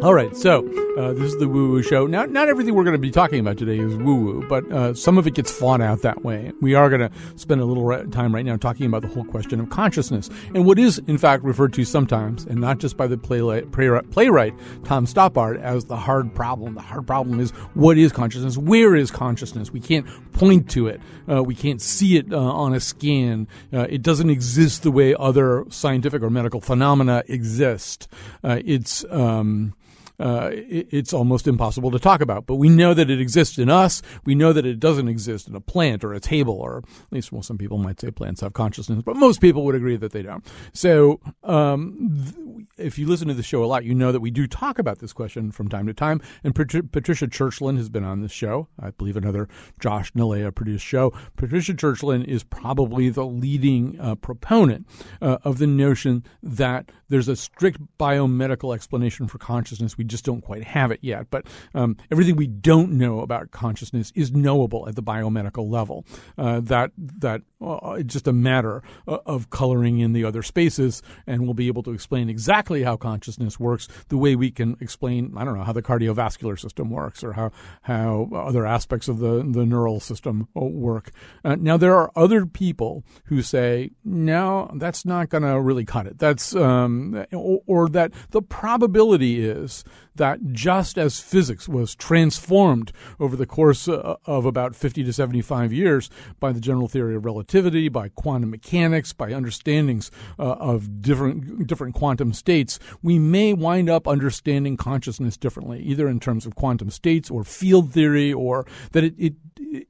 All 0.02 0.14
right, 0.14 0.34
so 0.34 0.62
uh, 1.00 1.14
this 1.14 1.32
is 1.32 1.38
the 1.38 1.48
woo 1.48 1.70
woo 1.70 1.82
show. 1.82 2.06
Now, 2.06 2.26
not 2.26 2.48
everything 2.48 2.74
we're 2.74 2.84
going 2.84 2.92
to 2.92 2.98
be 2.98 3.10
talking 3.10 3.40
about 3.40 3.56
today 3.56 3.78
is 3.78 3.96
woo 3.96 4.16
woo, 4.16 4.46
but 4.48 4.70
uh, 4.70 4.92
some 4.92 5.16
of 5.16 5.26
it 5.26 5.32
gets 5.32 5.50
fought 5.50 5.80
out 5.80 6.02
that 6.02 6.22
way. 6.24 6.52
We 6.60 6.74
are 6.74 6.90
going 6.90 7.00
to 7.00 7.10
spend 7.36 7.62
a 7.62 7.64
little 7.64 8.06
time 8.10 8.34
right 8.34 8.44
now 8.44 8.56
talking 8.58 8.84
about 8.84 9.00
the 9.00 9.08
whole 9.08 9.24
question 9.24 9.60
of 9.60 9.70
consciousness 9.70 10.28
and 10.54 10.66
what 10.66 10.78
is, 10.78 10.98
in 11.06 11.16
fact, 11.16 11.42
referred 11.42 11.72
to 11.74 11.86
sometimes, 11.86 12.44
and 12.44 12.60
not 12.60 12.78
just 12.78 12.98
by 12.98 13.06
the 13.06 13.16
playwright, 13.16 13.70
playwright 14.10 14.54
Tom 14.84 15.06
Stoppard, 15.06 15.58
as 15.62 15.86
the 15.86 15.96
hard 15.96 16.34
problem. 16.34 16.74
The 16.74 16.82
hard 16.82 17.06
problem 17.06 17.40
is 17.40 17.50
what 17.72 17.96
is 17.96 18.12
consciousness? 18.12 18.58
Where 18.58 18.94
is 18.94 19.10
consciousness? 19.10 19.70
We 19.70 19.80
can't 19.80 20.06
point 20.34 20.70
to 20.72 20.86
it. 20.86 21.00
Uh, 21.30 21.42
we 21.42 21.54
can't 21.54 21.80
see 21.80 22.18
it 22.18 22.30
uh, 22.30 22.36
on 22.36 22.74
a 22.74 22.80
scan. 22.80 23.48
Uh, 23.72 23.86
it 23.88 24.02
doesn't 24.02 24.28
exist 24.28 24.82
the 24.82 24.90
way 24.90 25.14
other 25.18 25.64
scientific 25.70 26.22
or 26.22 26.28
medical 26.28 26.60
phenomena 26.60 27.22
exist. 27.26 28.06
It's 28.44 29.04
um, 29.10 29.74
uh, 30.20 30.50
it, 30.52 30.88
it's 30.90 31.12
almost 31.12 31.48
impossible 31.48 31.90
to 31.90 31.98
talk 31.98 32.20
about. 32.20 32.46
But 32.46 32.56
we 32.56 32.68
know 32.68 32.94
that 32.94 33.10
it 33.10 33.20
exists 33.20 33.58
in 33.58 33.70
us. 33.70 34.02
We 34.24 34.34
know 34.34 34.52
that 34.52 34.66
it 34.66 34.78
doesn't 34.78 35.08
exist 35.08 35.48
in 35.48 35.54
a 35.54 35.60
plant 35.60 36.04
or 36.04 36.12
a 36.12 36.20
table, 36.20 36.54
or 36.54 36.78
at 36.78 37.12
least, 37.12 37.32
well, 37.32 37.42
some 37.42 37.58
people 37.58 37.78
might 37.78 38.00
say 38.00 38.10
plants 38.10 38.42
have 38.42 38.52
consciousness, 38.52 39.02
but 39.04 39.16
most 39.16 39.40
people 39.40 39.64
would 39.64 39.74
agree 39.74 39.96
that 39.96 40.12
they 40.12 40.22
don't. 40.22 40.44
So, 40.72 41.20
um, 41.42 42.34
th- 42.36 42.66
if 42.76 42.98
you 42.98 43.06
listen 43.06 43.28
to 43.28 43.34
the 43.34 43.42
show 43.42 43.64
a 43.64 43.66
lot, 43.66 43.84
you 43.84 43.94
know 43.94 44.12
that 44.12 44.20
we 44.20 44.30
do 44.30 44.46
talk 44.46 44.78
about 44.78 44.98
this 44.98 45.12
question 45.12 45.50
from 45.50 45.68
time 45.68 45.86
to 45.86 45.94
time. 45.94 46.20
And 46.44 46.54
Pat- 46.54 46.92
Patricia 46.92 47.26
Churchland 47.26 47.76
has 47.78 47.88
been 47.88 48.04
on 48.04 48.20
this 48.20 48.32
show. 48.32 48.68
I 48.78 48.90
believe 48.90 49.16
another 49.16 49.48
Josh 49.80 50.12
Nilaya 50.12 50.54
produced 50.54 50.84
show. 50.84 51.12
Patricia 51.36 51.72
Churchland 51.74 52.24
is 52.24 52.44
probably 52.44 53.08
the 53.08 53.26
leading 53.26 53.98
uh, 54.00 54.14
proponent 54.14 54.86
uh, 55.20 55.38
of 55.44 55.58
the 55.58 55.66
notion 55.66 56.24
that 56.42 56.90
there's 57.08 57.28
a 57.28 57.36
strict 57.36 57.80
biomedical 57.98 58.74
explanation 58.74 59.26
for 59.26 59.38
consciousness. 59.38 59.98
We 59.98 60.04
just 60.10 60.24
don't 60.24 60.42
quite 60.42 60.64
have 60.64 60.90
it 60.90 61.00
yet. 61.02 61.28
But 61.30 61.46
um, 61.74 61.96
everything 62.10 62.36
we 62.36 62.46
don't 62.46 62.92
know 62.92 63.20
about 63.20 63.50
consciousness 63.50 64.12
is 64.14 64.32
knowable 64.32 64.88
at 64.88 64.96
the 64.96 65.02
biomedical 65.02 65.70
level. 65.70 66.04
Uh, 66.36 66.60
that 66.60 66.90
that 66.96 67.42
uh, 67.60 67.96
it's 67.98 68.12
just 68.12 68.26
a 68.26 68.32
matter 68.32 68.82
uh, 69.06 69.18
of 69.26 69.50
coloring 69.50 69.98
in 69.98 70.12
the 70.12 70.24
other 70.24 70.42
spaces, 70.42 71.02
and 71.26 71.42
we'll 71.42 71.54
be 71.54 71.68
able 71.68 71.82
to 71.82 71.92
explain 71.92 72.28
exactly 72.28 72.82
how 72.82 72.96
consciousness 72.96 73.58
works 73.58 73.88
the 74.08 74.16
way 74.16 74.36
we 74.36 74.50
can 74.50 74.76
explain. 74.80 75.32
I 75.36 75.44
don't 75.44 75.56
know 75.56 75.64
how 75.64 75.72
the 75.72 75.82
cardiovascular 75.82 76.58
system 76.58 76.90
works 76.90 77.22
or 77.22 77.32
how 77.32 77.52
how 77.82 78.28
other 78.34 78.66
aspects 78.66 79.08
of 79.08 79.18
the 79.18 79.46
the 79.48 79.64
neural 79.64 80.00
system 80.00 80.48
uh, 80.56 80.60
work. 80.60 81.10
Uh, 81.44 81.56
now 81.58 81.76
there 81.76 81.94
are 81.94 82.10
other 82.16 82.46
people 82.46 83.04
who 83.24 83.42
say 83.42 83.90
no, 84.04 84.70
that's 84.74 85.04
not 85.04 85.28
going 85.28 85.42
to 85.42 85.60
really 85.60 85.84
cut 85.84 86.06
it. 86.06 86.18
That's 86.18 86.54
um, 86.54 87.24
or, 87.32 87.62
or 87.66 87.88
that 87.90 88.12
the 88.30 88.42
probability 88.42 89.44
is 89.44 89.84
that 90.16 90.52
just 90.52 90.98
as 90.98 91.20
physics 91.20 91.68
was 91.68 91.94
transformed 91.94 92.92
over 93.18 93.36
the 93.36 93.46
course 93.46 93.88
uh, 93.88 94.16
of 94.26 94.44
about 94.44 94.74
50 94.74 95.04
to 95.04 95.12
75 95.12 95.72
years 95.72 96.10
by 96.38 96.52
the 96.52 96.60
general 96.60 96.88
theory 96.88 97.14
of 97.16 97.24
relativity, 97.24 97.88
by 97.88 98.08
quantum 98.08 98.50
mechanics, 98.50 99.12
by 99.12 99.32
understandings 99.32 100.10
uh, 100.38 100.42
of 100.42 101.02
different 101.02 101.66
different 101.66 101.94
quantum 101.94 102.32
states, 102.32 102.78
we 103.02 103.18
may 103.18 103.52
wind 103.52 103.88
up 103.88 104.06
understanding 104.06 104.76
consciousness 104.76 105.36
differently, 105.36 105.80
either 105.80 106.08
in 106.08 106.20
terms 106.20 106.46
of 106.46 106.54
quantum 106.54 106.90
states 106.90 107.30
or 107.30 107.44
field 107.44 107.92
theory, 107.92 108.32
or 108.32 108.66
that 108.92 109.04
it, 109.04 109.14
it 109.18 109.34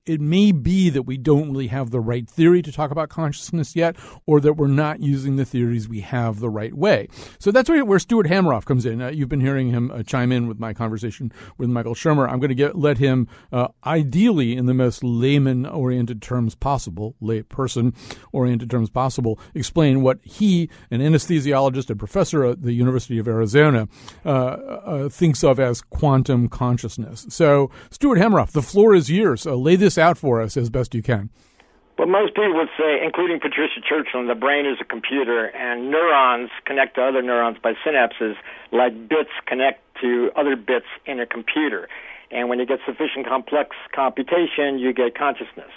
it 0.06 0.20
may 0.20 0.52
be 0.52 0.90
that 0.90 1.02
we 1.02 1.16
don't 1.16 1.50
really 1.50 1.68
have 1.68 1.90
the 1.90 2.00
right 2.00 2.28
theory 2.28 2.62
to 2.62 2.72
talk 2.72 2.90
about 2.90 3.08
consciousness 3.08 3.74
yet, 3.74 3.96
or 4.26 4.40
that 4.40 4.54
we're 4.54 4.66
not 4.66 5.00
using 5.00 5.36
the 5.36 5.44
theories 5.44 5.88
we 5.88 6.00
have 6.00 6.40
the 6.40 6.50
right 6.50 6.74
way. 6.74 7.08
So 7.38 7.50
that's 7.50 7.68
where, 7.68 7.84
where 7.84 7.98
Stuart 7.98 8.26
Hameroff 8.26 8.64
comes 8.64 8.86
in. 8.86 9.00
Uh, 9.00 9.08
you've 9.08 9.28
been 9.28 9.40
hearing 9.40 9.70
him 9.70 9.90
uh, 9.90 10.02
chime 10.02 10.32
in 10.32 10.48
with 10.48 10.58
my 10.58 10.74
conversation 10.74 11.32
with 11.58 11.70
Michael 11.70 11.94
Shermer. 11.94 12.28
I'm 12.28 12.40
going 12.40 12.56
to 12.56 12.72
let 12.74 12.98
him, 12.98 13.28
uh, 13.52 13.68
ideally 13.84 14.56
in 14.56 14.66
the 14.66 14.74
most 14.74 15.02
layman-oriented 15.02 16.20
terms 16.22 16.54
possible, 16.54 17.16
lay 17.20 17.42
person-oriented 17.42 18.70
terms 18.70 18.90
possible, 18.90 19.38
explain 19.54 20.02
what 20.02 20.18
he, 20.22 20.68
an 20.90 21.00
anesthesiologist 21.00 21.90
and 21.90 21.98
professor 21.98 22.44
at 22.44 22.62
the 22.62 22.72
University 22.72 23.18
of 23.18 23.28
Arizona, 23.28 23.88
uh, 24.24 24.28
uh, 24.28 25.08
thinks 25.08 25.42
of 25.42 25.58
as 25.58 25.80
quantum 25.80 26.48
consciousness. 26.48 27.26
So, 27.28 27.70
Stuart 27.90 28.18
Hameroff, 28.18 28.52
the 28.52 28.62
floor 28.62 28.94
is 28.94 29.10
yours. 29.10 29.46
Uh, 29.46 29.56
lay 29.70 29.76
this 29.76 29.96
out 29.98 30.18
for 30.18 30.40
us 30.40 30.56
as 30.56 30.68
best 30.68 30.94
you 30.94 31.02
can. 31.02 31.30
Well, 31.96 32.08
most 32.08 32.34
people 32.34 32.54
would 32.54 32.74
say, 32.78 33.04
including 33.04 33.38
Patricia 33.40 33.80
Churchland, 33.80 34.26
the 34.26 34.34
brain 34.34 34.66
is 34.66 34.78
a 34.80 34.84
computer, 34.84 35.46
and 35.54 35.90
neurons 35.90 36.50
connect 36.64 36.96
to 36.96 37.02
other 37.02 37.22
neurons 37.22 37.58
by 37.62 37.74
synapses, 37.84 38.34
like 38.72 38.92
bits 39.08 39.30
connect 39.46 39.80
to 40.00 40.30
other 40.34 40.56
bits 40.56 40.86
in 41.06 41.20
a 41.20 41.26
computer. 41.26 41.88
And 42.30 42.48
when 42.48 42.58
you 42.58 42.66
get 42.66 42.78
sufficient 42.86 43.28
complex 43.28 43.76
computation, 43.94 44.78
you 44.78 44.92
get 44.92 45.14
consciousness. 45.14 45.70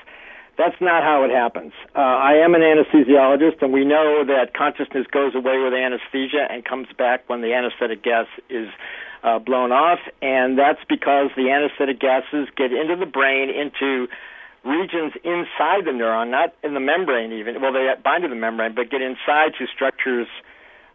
That's 0.57 0.79
not 0.79 1.03
how 1.03 1.25
it 1.25 1.31
happens. 1.31 1.73
Uh, 1.95 1.99
I 1.99 2.33
am 2.45 2.55
an 2.55 2.61
anesthesiologist, 2.61 3.61
and 3.61 3.73
we 3.73 3.83
know 3.83 4.23
that 4.25 4.53
consciousness 4.55 5.05
goes 5.11 5.35
away 5.35 5.57
with 5.57 5.73
anesthesia 5.73 6.47
and 6.49 6.63
comes 6.63 6.87
back 6.97 7.27
when 7.27 7.41
the 7.41 7.53
anesthetic 7.53 8.01
gas 8.03 8.27
is 8.49 8.69
uh, 9.23 9.39
blown 9.39 9.71
off, 9.71 9.99
and 10.21 10.59
that's 10.59 10.83
because 10.87 11.31
the 11.35 11.49
anesthetic 11.49 11.99
gases 11.99 12.47
get 12.55 12.71
into 12.73 12.95
the 12.95 13.05
brain, 13.05 13.49
into 13.49 14.07
regions 14.63 15.13
inside 15.23 15.85
the 15.85 15.91
neuron, 15.91 16.29
not 16.29 16.53
in 16.63 16.73
the 16.73 16.79
membrane 16.79 17.31
even. 17.31 17.61
Well, 17.61 17.73
they 17.73 17.87
bind 18.03 18.23
to 18.23 18.29
the 18.29 18.35
membrane, 18.35 18.75
but 18.75 18.89
get 18.89 19.01
inside 19.01 19.55
to 19.59 19.67
structures, 19.67 20.27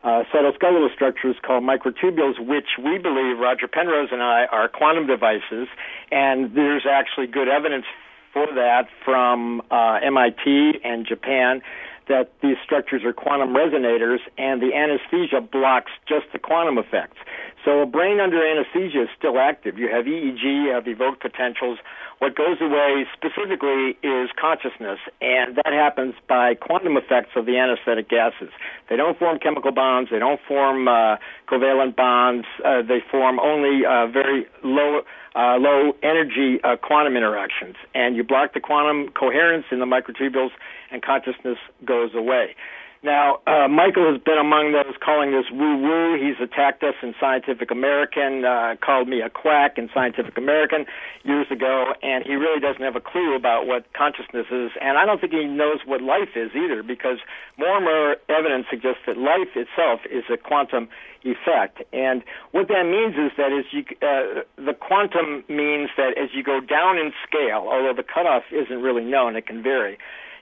uh, 0.04 0.24
cytoskeletal 0.32 0.92
structures 0.94 1.36
called 1.42 1.64
microtubules, 1.64 2.38
which 2.38 2.76
we 2.78 2.98
believe, 2.98 3.38
Roger 3.38 3.68
Penrose 3.68 4.08
and 4.12 4.22
I, 4.22 4.46
are 4.46 4.68
quantum 4.68 5.06
devices. 5.06 5.68
And 6.12 6.54
there's 6.54 6.86
actually 6.88 7.26
good 7.26 7.48
evidence 7.48 7.84
for 8.32 8.46
that 8.46 8.88
from 9.04 9.62
uh, 9.70 10.00
MIT 10.02 10.80
and 10.84 11.06
Japan 11.06 11.62
that 12.08 12.32
these 12.42 12.56
structures 12.64 13.04
are 13.04 13.12
quantum 13.12 13.50
resonators 13.50 14.18
and 14.36 14.60
the 14.60 14.74
anesthesia 14.74 15.40
blocks 15.40 15.92
just 16.08 16.26
the 16.32 16.38
quantum 16.38 16.78
effects. 16.78 17.16
So 17.64 17.80
a 17.80 17.86
brain 17.86 18.20
under 18.20 18.44
anesthesia 18.44 19.02
is 19.02 19.08
still 19.16 19.38
active. 19.38 19.78
You 19.78 19.88
have 19.88 20.06
EEG, 20.06 20.42
you 20.42 20.70
have 20.72 20.88
evoked 20.88 21.20
potentials, 21.20 21.78
what 22.18 22.34
goes 22.34 22.60
away 22.60 23.06
specifically 23.14 23.96
is 24.02 24.28
consciousness, 24.40 24.98
and 25.20 25.56
that 25.56 25.72
happens 25.72 26.14
by 26.28 26.54
quantum 26.54 26.96
effects 26.96 27.30
of 27.36 27.46
the 27.46 27.56
anesthetic 27.58 28.08
gases. 28.08 28.50
They 28.88 28.96
don't 28.96 29.18
form 29.18 29.38
chemical 29.38 29.72
bonds, 29.72 30.10
they 30.10 30.18
don't 30.18 30.40
form 30.46 30.88
uh, 30.88 31.16
covalent 31.46 31.94
bonds, 31.94 32.46
uh, 32.64 32.82
they 32.82 33.00
form 33.10 33.38
only 33.38 33.86
uh, 33.86 34.06
very 34.08 34.46
low. 34.62 35.02
Uh, 35.36 35.56
low 35.56 35.92
energy 36.02 36.58
uh, 36.64 36.74
quantum 36.74 37.16
interactions, 37.16 37.76
and 37.94 38.16
you 38.16 38.24
block 38.24 38.54
the 38.54 38.60
quantum 38.60 39.08
coherence 39.12 39.66
in 39.70 39.78
the 39.78 39.84
microtubules, 39.84 40.50
and 40.90 41.00
consciousness 41.00 41.58
goes 41.84 42.10
away. 42.12 42.56
Now, 43.02 43.38
uh, 43.46 43.68
Michael 43.68 44.10
has 44.10 44.20
been 44.20 44.38
among 44.38 44.72
those 44.72 44.98
calling 44.98 45.30
this 45.30 45.46
woo 45.52 45.78
woo. 45.78 46.18
He's 46.18 46.34
attacked 46.42 46.82
us 46.82 46.94
in 47.00 47.14
Scientific 47.20 47.70
American, 47.70 48.44
uh, 48.44 48.74
called 48.80 49.06
me 49.06 49.20
a 49.20 49.30
quack 49.30 49.78
in 49.78 49.88
Scientific 49.94 50.36
American 50.36 50.84
years 51.22 51.46
ago, 51.50 51.94
and 52.02 52.24
he 52.24 52.34
really 52.34 52.58
doesn't 52.58 52.82
have 52.82 52.96
a 52.96 53.00
clue 53.00 53.36
about 53.36 53.68
what 53.68 53.86
consciousness 53.92 54.46
is. 54.50 54.72
And 54.80 54.98
I 54.98 55.06
don't 55.06 55.20
think 55.20 55.32
he 55.32 55.44
knows 55.44 55.78
what 55.86 56.02
life 56.02 56.34
is 56.34 56.50
either, 56.56 56.82
because 56.82 57.18
more 57.56 57.76
and 57.76 57.84
more 57.84 58.16
evidence 58.28 58.66
suggests 58.68 59.02
that 59.06 59.16
life 59.16 59.54
itself 59.54 60.00
is 60.10 60.24
a 60.28 60.36
quantum 60.36 60.88
effect. 61.22 61.82
And 61.92 62.24
what 62.50 62.66
that 62.66 62.82
means 62.82 63.14
is 63.14 63.30
that 63.38 63.52
as 63.54 63.64
you, 63.70 63.84
uh, 64.02 64.42
the 64.58 64.74
quantum 64.74 65.44
means 65.46 65.90
that 65.96 66.18
as 66.18 66.30
you 66.34 66.42
go 66.42 66.58
down 66.58 66.98
in 66.98 67.12
scale, 67.22 67.70
although 67.70 67.94
the 67.94 68.02
cutoff 68.02 68.42
isn't 68.50 68.82
really 68.82 69.04
known, 69.04 69.36
it 69.36 69.46
can 69.46 69.62
vary 69.62 69.98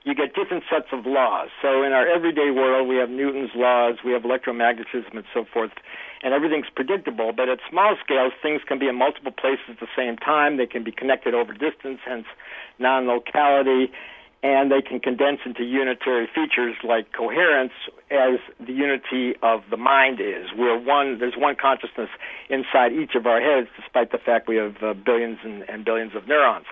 you 0.06 0.14
get 0.14 0.34
different 0.34 0.62
sets 0.70 0.86
of 0.92 1.04
laws. 1.04 1.48
So 1.60 1.82
in 1.82 1.92
our 1.92 2.06
everyday 2.06 2.52
world, 2.54 2.88
we 2.88 2.94
have 2.96 3.10
Newton's 3.10 3.50
laws, 3.56 3.96
we 4.04 4.12
have 4.12 4.22
electromagnetism, 4.22 5.10
and 5.12 5.24
so 5.34 5.44
forth, 5.52 5.72
and 6.22 6.32
everything's 6.32 6.70
predictable. 6.72 7.32
But 7.36 7.48
at 7.48 7.58
small 7.68 7.96
scales, 8.02 8.32
things 8.40 8.62
can 8.66 8.78
be 8.78 8.86
in 8.86 8.94
multiple 8.94 9.32
places 9.32 9.66
at 9.68 9.80
the 9.80 9.90
same 9.96 10.16
time. 10.16 10.58
They 10.58 10.66
can 10.66 10.84
be 10.84 10.92
connected 10.92 11.34
over 11.34 11.52
distance, 11.52 11.98
hence 12.06 12.24
non-locality 12.78 13.90
and 14.42 14.70
they 14.70 14.82
can 14.82 15.00
condense 15.00 15.40
into 15.44 15.64
unitary 15.64 16.28
features 16.32 16.76
like 16.84 17.12
coherence 17.12 17.72
as 18.10 18.38
the 18.64 18.72
unity 18.72 19.34
of 19.42 19.62
the 19.70 19.76
mind 19.76 20.20
is 20.20 20.52
where 20.54 20.78
one 20.78 21.18
there's 21.18 21.36
one 21.36 21.56
consciousness 21.60 22.10
inside 22.48 22.92
each 22.92 23.14
of 23.14 23.26
our 23.26 23.40
heads 23.40 23.68
despite 23.80 24.12
the 24.12 24.18
fact 24.18 24.46
we 24.46 24.56
have 24.56 24.76
uh, 24.82 24.92
billions 24.92 25.38
and, 25.42 25.62
and, 25.68 25.84
billions 25.84 26.14
of 26.14 26.28
neurons 26.28 26.66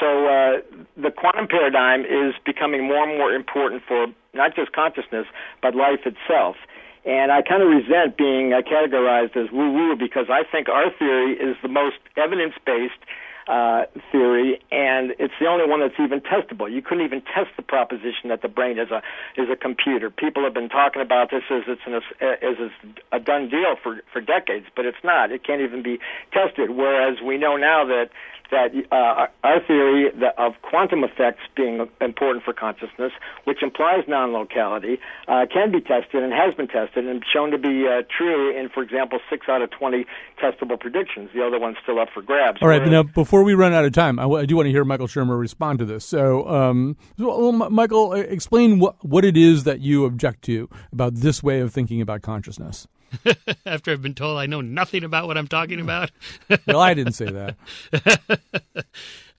so 0.00 0.26
uh, 0.26 0.60
the 0.96 1.10
quantum 1.10 1.46
paradigm 1.46 2.00
is 2.00 2.34
becoming 2.44 2.88
more 2.88 3.06
and 3.06 3.18
more 3.18 3.32
important 3.32 3.82
for 3.86 4.06
not 4.34 4.56
just 4.56 4.72
consciousness 4.72 5.26
but 5.62 5.74
life 5.74 6.00
itself 6.06 6.56
and 7.04 7.32
I 7.32 7.42
kind 7.42 7.62
of 7.62 7.68
resent 7.68 8.16
being 8.16 8.52
uh, 8.52 8.60
categorized 8.60 9.36
as 9.36 9.50
woo 9.52 9.72
woo 9.72 9.96
because 9.96 10.26
I 10.28 10.42
think 10.50 10.68
our 10.68 10.90
theory 10.98 11.32
is 11.32 11.56
the 11.62 11.68
most 11.68 11.96
evidence 12.16 12.54
based 12.66 13.00
uh, 13.48 13.84
theory, 14.12 14.60
and 14.70 15.12
it's 15.18 15.34
the 15.40 15.46
only 15.46 15.68
one 15.68 15.80
that's 15.80 15.98
even 15.98 16.20
testable. 16.20 16.70
You 16.70 16.82
couldn't 16.82 17.04
even 17.04 17.20
test 17.22 17.50
the 17.56 17.62
proposition 17.62 18.28
that 18.28 18.42
the 18.42 18.48
brain 18.48 18.78
is 18.78 18.90
a 18.90 19.02
is 19.36 19.48
a 19.50 19.56
computer. 19.56 20.10
People 20.10 20.44
have 20.44 20.54
been 20.54 20.68
talking 20.68 21.02
about 21.02 21.30
this 21.30 21.42
as 21.50 21.62
it's 21.66 21.80
an, 21.86 21.94
as 22.20 22.70
a 23.10 23.18
done 23.18 23.48
deal 23.48 23.74
for 23.82 24.02
for 24.12 24.20
decades, 24.20 24.66
but 24.76 24.84
it's 24.84 25.02
not. 25.02 25.32
It 25.32 25.42
can't 25.42 25.62
even 25.62 25.82
be 25.82 25.98
tested. 26.32 26.70
Whereas 26.70 27.18
we 27.24 27.38
know 27.38 27.56
now 27.56 27.84
that 27.86 28.10
that 28.50 28.72
uh, 28.90 29.26
our 29.44 29.60
theory 29.66 30.10
of 30.38 30.52
quantum 30.62 31.04
effects 31.04 31.40
being 31.56 31.88
important 32.00 32.44
for 32.44 32.52
consciousness, 32.52 33.12
which 33.44 33.62
implies 33.62 34.04
non-locality, 34.08 34.98
uh, 35.28 35.46
can 35.52 35.70
be 35.70 35.80
tested 35.80 36.22
and 36.22 36.32
has 36.32 36.54
been 36.54 36.68
tested 36.68 37.06
and 37.06 37.24
shown 37.32 37.50
to 37.50 37.58
be 37.58 37.86
uh, 37.86 38.02
true 38.16 38.56
in, 38.56 38.68
for 38.68 38.82
example, 38.82 39.18
six 39.28 39.48
out 39.48 39.62
of 39.62 39.70
20 39.70 40.04
testable 40.42 40.78
predictions. 40.78 41.30
The 41.34 41.44
other 41.44 41.58
one's 41.58 41.76
still 41.82 41.98
up 42.00 42.08
for 42.12 42.22
grabs. 42.22 42.58
All 42.62 42.68
right, 42.68 42.84
now 42.86 43.02
before 43.02 43.42
we 43.42 43.54
run 43.54 43.72
out 43.72 43.84
of 43.84 43.92
time, 43.92 44.18
I, 44.18 44.22
w- 44.22 44.42
I 44.42 44.46
do 44.46 44.56
want 44.56 44.66
to 44.66 44.70
hear 44.70 44.84
Michael 44.84 45.06
Shermer 45.06 45.38
respond 45.38 45.78
to 45.78 45.84
this. 45.84 46.04
So, 46.04 46.48
um, 46.48 46.96
well, 47.18 47.52
Michael, 47.52 48.14
explain 48.14 48.78
what, 48.78 49.04
what 49.04 49.24
it 49.24 49.36
is 49.36 49.64
that 49.64 49.80
you 49.80 50.04
object 50.04 50.42
to 50.42 50.68
about 50.92 51.14
this 51.14 51.42
way 51.42 51.60
of 51.60 51.72
thinking 51.72 52.00
about 52.00 52.22
consciousness. 52.22 52.86
After 53.66 53.92
I've 53.92 54.02
been 54.02 54.14
told 54.14 54.38
I 54.38 54.46
know 54.46 54.60
nothing 54.60 55.04
about 55.04 55.26
what 55.26 55.36
I'm 55.36 55.48
talking 55.48 55.80
about. 55.80 56.10
well, 56.66 56.80
I 56.80 56.94
didn't 56.94 57.12
say 57.14 57.26
that. 57.26 57.56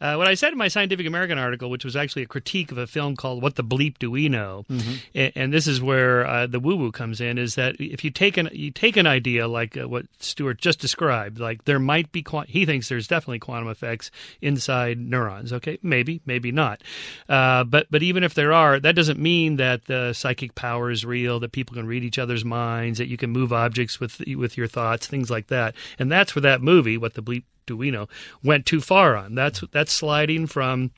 Uh, 0.01 0.15
what 0.15 0.27
I 0.27 0.33
said 0.33 0.51
in 0.51 0.57
my 0.57 0.67
Scientific 0.67 1.05
American 1.05 1.37
article, 1.37 1.69
which 1.69 1.85
was 1.85 1.95
actually 1.95 2.23
a 2.23 2.27
critique 2.27 2.71
of 2.71 2.79
a 2.79 2.87
film 2.87 3.15
called 3.15 3.43
"What 3.43 3.55
the 3.55 3.63
Bleep 3.63 3.99
Do 3.99 4.09
We 4.09 4.29
Know," 4.29 4.65
mm-hmm. 4.67 4.93
and, 5.13 5.31
and, 5.35 5.53
this 5.53 5.67
is 5.67 5.79
where 5.79 6.25
uh, 6.25 6.47
the 6.47 6.59
woo-woo 6.59 6.91
comes 6.91 7.21
in, 7.21 7.37
is 7.37 7.53
that 7.55 7.75
if 7.79 8.03
you 8.03 8.09
take 8.09 8.35
an 8.37 8.49
you 8.51 8.71
take 8.71 8.97
an 8.97 9.05
idea 9.05 9.47
like 9.47 9.77
uh, 9.77 9.87
what 9.87 10.07
Stuart 10.19 10.57
just 10.57 10.79
described, 10.79 11.39
like 11.39 11.65
there 11.65 11.77
might 11.77 12.11
be 12.11 12.25
he 12.47 12.65
thinks 12.65 12.89
there's 12.89 13.07
definitely 13.07 13.39
quantum 13.39 13.69
effects 13.69 14.09
inside 14.41 14.97
neurons. 14.97 15.53
Okay, 15.53 15.77
maybe, 15.83 16.21
maybe 16.25 16.51
not, 16.51 16.81
uh, 17.29 17.63
but 17.63 17.85
but 17.91 18.01
even 18.01 18.23
if 18.23 18.33
there 18.33 18.53
are, 18.53 18.79
that 18.79 18.95
doesn't 18.95 19.19
mean 19.19 19.57
that 19.57 19.85
the 19.85 20.13
psychic 20.13 20.55
power 20.55 20.89
is 20.89 21.05
real, 21.05 21.39
that 21.39 21.51
people 21.51 21.75
can 21.75 21.85
read 21.85 22.03
each 22.03 22.17
other's 22.17 22.43
minds, 22.43 22.97
that 22.97 23.07
you 23.07 23.17
can 23.17 23.29
move 23.29 23.53
objects 23.53 23.99
with 23.99 24.19
with 24.35 24.57
your 24.57 24.67
thoughts, 24.67 25.05
things 25.05 25.29
like 25.29 25.47
that, 25.47 25.75
and 25.99 26.11
that's 26.11 26.33
where 26.33 26.41
that 26.41 26.63
movie, 26.63 26.97
"What 26.97 27.13
the 27.13 27.21
Bleep 27.21 27.43
do 27.65 27.77
we 27.77 27.91
know, 27.91 28.07
went 28.43 28.65
too 28.65 28.81
far 28.81 29.15
on. 29.15 29.35
That's 29.35 29.63
that's 29.71 29.93
sliding 29.93 30.47
from 30.47 30.91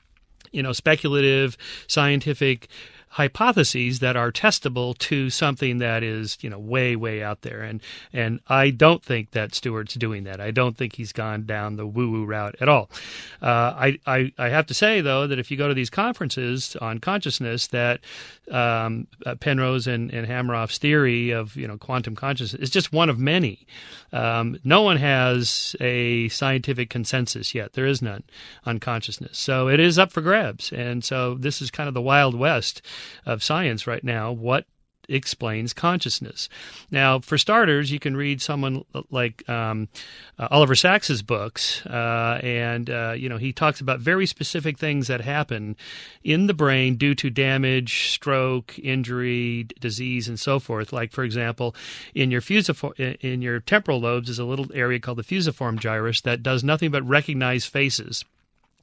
you 0.52 0.62
know 0.62 0.72
speculative 0.72 1.56
scientific 1.86 2.68
hypotheses 3.14 4.00
that 4.00 4.16
are 4.16 4.32
testable 4.32 4.98
to 4.98 5.30
something 5.30 5.78
that 5.78 6.02
is 6.02 6.36
you 6.40 6.50
know 6.50 6.58
way 6.58 6.96
way 6.96 7.22
out 7.22 7.42
there. 7.42 7.62
And 7.62 7.80
and 8.12 8.40
I 8.48 8.70
don't 8.70 9.04
think 9.04 9.30
that 9.30 9.54
Stuart's 9.54 9.94
doing 9.94 10.24
that. 10.24 10.40
I 10.40 10.50
don't 10.50 10.76
think 10.76 10.96
he's 10.96 11.12
gone 11.12 11.46
down 11.46 11.76
the 11.76 11.86
woo 11.86 12.10
woo 12.10 12.24
route 12.24 12.56
at 12.60 12.68
all. 12.68 12.90
Uh, 13.40 13.72
I, 13.76 13.98
I 14.04 14.32
I 14.36 14.48
have 14.48 14.66
to 14.66 14.74
say 14.74 15.00
though 15.00 15.28
that 15.28 15.38
if 15.38 15.52
you 15.52 15.56
go 15.56 15.68
to 15.68 15.74
these 15.74 15.90
conferences 15.90 16.76
on 16.80 16.98
consciousness 16.98 17.68
that 17.68 18.00
um, 18.50 19.06
uh, 19.24 19.36
Penrose 19.36 19.86
and, 19.86 20.12
and 20.12 20.26
Hameroff's 20.26 20.78
theory 20.78 21.30
of 21.30 21.54
you 21.54 21.68
know 21.68 21.78
quantum 21.78 22.16
consciousness 22.16 22.60
is 22.60 22.70
just 22.70 22.92
one 22.92 23.08
of 23.08 23.18
many 23.18 23.64
um, 24.14 24.58
no 24.62 24.82
one 24.82 24.96
has 24.96 25.74
a 25.80 26.28
scientific 26.28 26.88
consensus 26.88 27.52
yet. 27.52 27.72
There 27.72 27.84
is 27.84 28.00
none 28.00 28.22
on 28.64 28.78
consciousness. 28.78 29.36
So 29.36 29.68
it 29.68 29.80
is 29.80 29.98
up 29.98 30.12
for 30.12 30.20
grabs. 30.20 30.72
And 30.72 31.04
so 31.04 31.34
this 31.34 31.60
is 31.60 31.72
kind 31.72 31.88
of 31.88 31.94
the 31.94 32.00
wild 32.00 32.36
west 32.36 32.80
of 33.26 33.42
science 33.42 33.86
right 33.86 34.04
now 34.04 34.32
what 34.32 34.66
explains 35.08 35.72
consciousness. 35.72 36.48
Now, 36.90 37.20
for 37.20 37.38
starters, 37.38 37.90
you 37.90 37.98
can 37.98 38.16
read 38.16 38.40
someone 38.40 38.84
like 39.10 39.48
um, 39.48 39.88
uh, 40.38 40.48
Oliver 40.50 40.74
Sacks's 40.74 41.22
books, 41.22 41.84
uh, 41.86 42.40
and 42.42 42.88
uh, 42.90 43.14
you 43.16 43.28
know 43.28 43.36
he 43.36 43.52
talks 43.52 43.80
about 43.80 44.00
very 44.00 44.26
specific 44.26 44.78
things 44.78 45.08
that 45.08 45.20
happen 45.20 45.76
in 46.22 46.46
the 46.46 46.54
brain 46.54 46.96
due 46.96 47.14
to 47.16 47.30
damage, 47.30 48.10
stroke, 48.10 48.78
injury, 48.78 49.66
disease, 49.80 50.28
and 50.28 50.38
so 50.38 50.58
forth. 50.58 50.92
Like, 50.92 51.12
for 51.12 51.24
example, 51.24 51.74
in 52.14 52.30
your 52.30 52.40
fusiform, 52.40 52.94
in 52.98 53.42
your 53.42 53.60
temporal 53.60 54.00
lobes 54.00 54.28
is 54.28 54.38
a 54.38 54.44
little 54.44 54.66
area 54.74 55.00
called 55.00 55.18
the 55.18 55.22
fusiform 55.22 55.78
gyrus 55.78 56.20
that 56.22 56.42
does 56.42 56.64
nothing 56.64 56.90
but 56.90 57.06
recognize 57.06 57.64
faces 57.64 58.24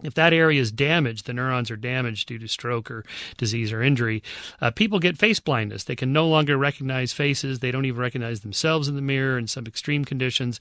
if 0.04 0.14
that 0.16 0.34
area 0.34 0.62
is 0.62 0.72
damaged, 0.72 1.26
the 1.26 1.34
neurons 1.34 1.72
are 1.72 1.76
damaged 1.76 2.28
due 2.28 2.40
to 2.40 2.48
stroke 2.48 2.90
or 2.90 3.04
disease 3.38 3.72
or 3.72 3.82
injury, 3.82 4.24
uh, 4.62 4.72
people 4.72 5.00
get 5.00 5.18
face 5.18 5.40
blindness. 5.40 5.84
They 5.84 5.96
can 5.96 6.14
no 6.14 6.28
longer 6.28 6.58
recognize 6.58 7.14
faces. 7.14 7.60
They 7.60 7.72
don't 7.72 7.86
even 7.86 8.00
recognize 8.00 8.42
themselves 8.42 8.88
in 8.88 8.96
the 8.96 9.02
mirror 9.02 9.38
in 9.38 9.48
some 9.48 9.66
extreme 9.66 10.06
conditions. 10.06 10.60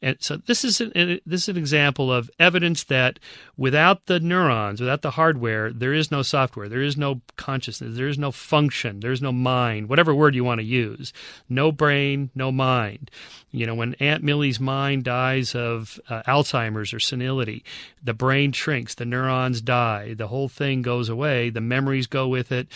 And 0.00 0.16
so 0.20 0.36
this 0.36 0.64
is 0.64 0.80
an, 0.80 1.20
this 1.26 1.42
is 1.42 1.48
an 1.48 1.56
example 1.56 2.12
of 2.12 2.30
evidence 2.38 2.84
that 2.84 3.18
without 3.56 4.06
the 4.06 4.20
neurons, 4.20 4.80
without 4.80 5.02
the 5.02 5.12
hardware, 5.12 5.72
there 5.72 5.92
is 5.92 6.10
no 6.10 6.22
software. 6.22 6.68
There 6.68 6.82
is 6.82 6.96
no 6.96 7.20
consciousness. 7.36 7.96
There 7.96 8.08
is 8.08 8.18
no 8.18 8.30
function. 8.30 9.00
There 9.00 9.12
is 9.12 9.22
no 9.22 9.32
mind. 9.32 9.88
Whatever 9.88 10.14
word 10.14 10.34
you 10.34 10.44
want 10.44 10.60
to 10.60 10.64
use. 10.64 11.12
No 11.48 11.72
brain, 11.72 12.30
no 12.34 12.52
mind. 12.52 13.10
You 13.50 13.66
know, 13.66 13.74
when 13.74 13.94
Aunt 14.00 14.22
Millie's 14.24 14.58
mind 14.58 15.04
dies 15.04 15.54
of 15.54 16.00
uh, 16.08 16.22
Alzheimer's 16.22 16.94
or 16.94 17.00
senility, 17.00 17.62
the 18.02 18.14
brain 18.14 18.52
shrinks, 18.52 18.81
the 18.96 19.04
neurons 19.04 19.60
die, 19.60 20.14
the 20.14 20.28
whole 20.28 20.48
thing 20.48 20.82
goes 20.82 21.08
away, 21.08 21.50
the 21.50 21.60
memories 21.60 22.06
go 22.06 22.28
with 22.28 22.52
it. 22.52 22.68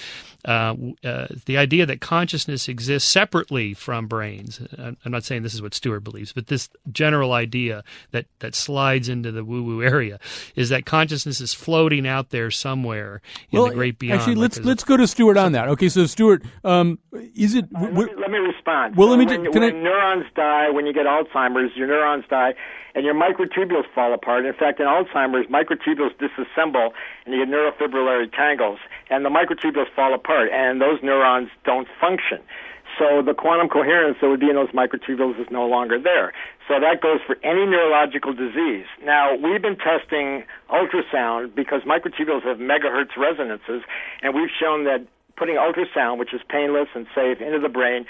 Uh, 0.44 0.74
uh, 1.04 1.26
the 1.46 1.56
idea 1.56 1.84
that 1.86 2.00
consciousness 2.00 2.68
exists 2.68 3.10
separately 3.10 3.74
from 3.74 4.06
brains. 4.06 4.60
I'm 4.78 5.12
not 5.12 5.24
saying 5.24 5.42
this 5.42 5.54
is 5.54 5.62
what 5.62 5.74
Stuart 5.74 6.00
believes, 6.00 6.32
but 6.32 6.46
this 6.46 6.68
general 6.92 7.32
idea 7.32 7.82
that, 8.12 8.26
that 8.38 8.54
slides 8.54 9.08
into 9.08 9.32
the 9.32 9.44
woo 9.44 9.62
woo 9.62 9.82
area 9.82 10.18
is 10.54 10.68
that 10.68 10.86
consciousness 10.86 11.40
is 11.40 11.52
floating 11.52 12.06
out 12.06 12.30
there 12.30 12.50
somewhere 12.50 13.20
in 13.50 13.58
well, 13.58 13.68
the 13.68 13.74
great 13.74 13.98
beyond. 13.98 14.20
Actually, 14.20 14.36
let's 14.36 14.58
let's 14.60 14.84
go 14.84 14.96
to 14.96 15.06
Stuart 15.06 15.36
on 15.36 15.52
that. 15.52 15.68
Okay, 15.68 15.88
so 15.88 16.06
Stuart, 16.06 16.42
um, 16.64 16.98
is 17.34 17.54
it? 17.54 17.66
Uh, 17.74 17.82
let, 17.82 17.92
me, 17.92 18.06
let, 18.18 18.30
me, 18.30 18.38
respond. 18.38 18.96
Well, 18.96 19.08
let 19.08 19.18
me. 19.18 19.26
When, 19.26 19.52
can 19.52 19.52
when 19.52 19.62
I, 19.62 19.70
neurons 19.70 20.26
die, 20.34 20.70
when 20.70 20.86
you 20.86 20.92
get 20.92 21.06
Alzheimer's, 21.06 21.76
your 21.76 21.86
neurons 21.86 22.24
die, 22.28 22.54
and 22.96 23.04
your 23.04 23.14
microtubules 23.14 23.84
fall 23.94 24.14
apart. 24.14 24.46
In 24.46 24.54
fact, 24.54 24.80
in 24.80 24.86
Alzheimer's, 24.86 25.46
microtubules 25.46 26.16
disassemble, 26.16 26.90
and 27.24 27.34
you 27.34 27.44
get 27.44 27.52
neurofibrillary 27.52 28.32
tangles, 28.32 28.78
and 29.10 29.22
the 29.22 29.28
microtubules 29.28 29.92
fall 29.94 30.14
apart, 30.14 30.48
and 30.50 30.80
those 30.80 30.98
neurons 31.02 31.50
don't 31.64 31.86
function. 32.00 32.40
So 32.98 33.20
the 33.20 33.34
quantum 33.34 33.68
coherence 33.68 34.16
that 34.22 34.30
would 34.30 34.40
be 34.40 34.48
in 34.48 34.56
those 34.56 34.70
microtubules 34.70 35.38
is 35.38 35.46
no 35.50 35.66
longer 35.66 36.00
there. 36.00 36.32
So 36.66 36.80
that 36.80 37.02
goes 37.02 37.20
for 37.26 37.36
any 37.44 37.66
neurological 37.66 38.32
disease. 38.32 38.86
Now, 39.04 39.36
we've 39.36 39.60
been 39.60 39.76
testing 39.76 40.44
ultrasound 40.72 41.54
because 41.54 41.82
microtubules 41.82 42.44
have 42.44 42.56
megahertz 42.56 43.14
resonances, 43.18 43.82
and 44.22 44.34
we've 44.34 44.48
shown 44.58 44.84
that 44.84 45.06
putting 45.36 45.56
ultrasound, 45.56 46.16
which 46.16 46.32
is 46.32 46.40
painless 46.48 46.88
and 46.94 47.06
safe, 47.14 47.42
into 47.42 47.60
the 47.60 47.68
brain 47.68 48.06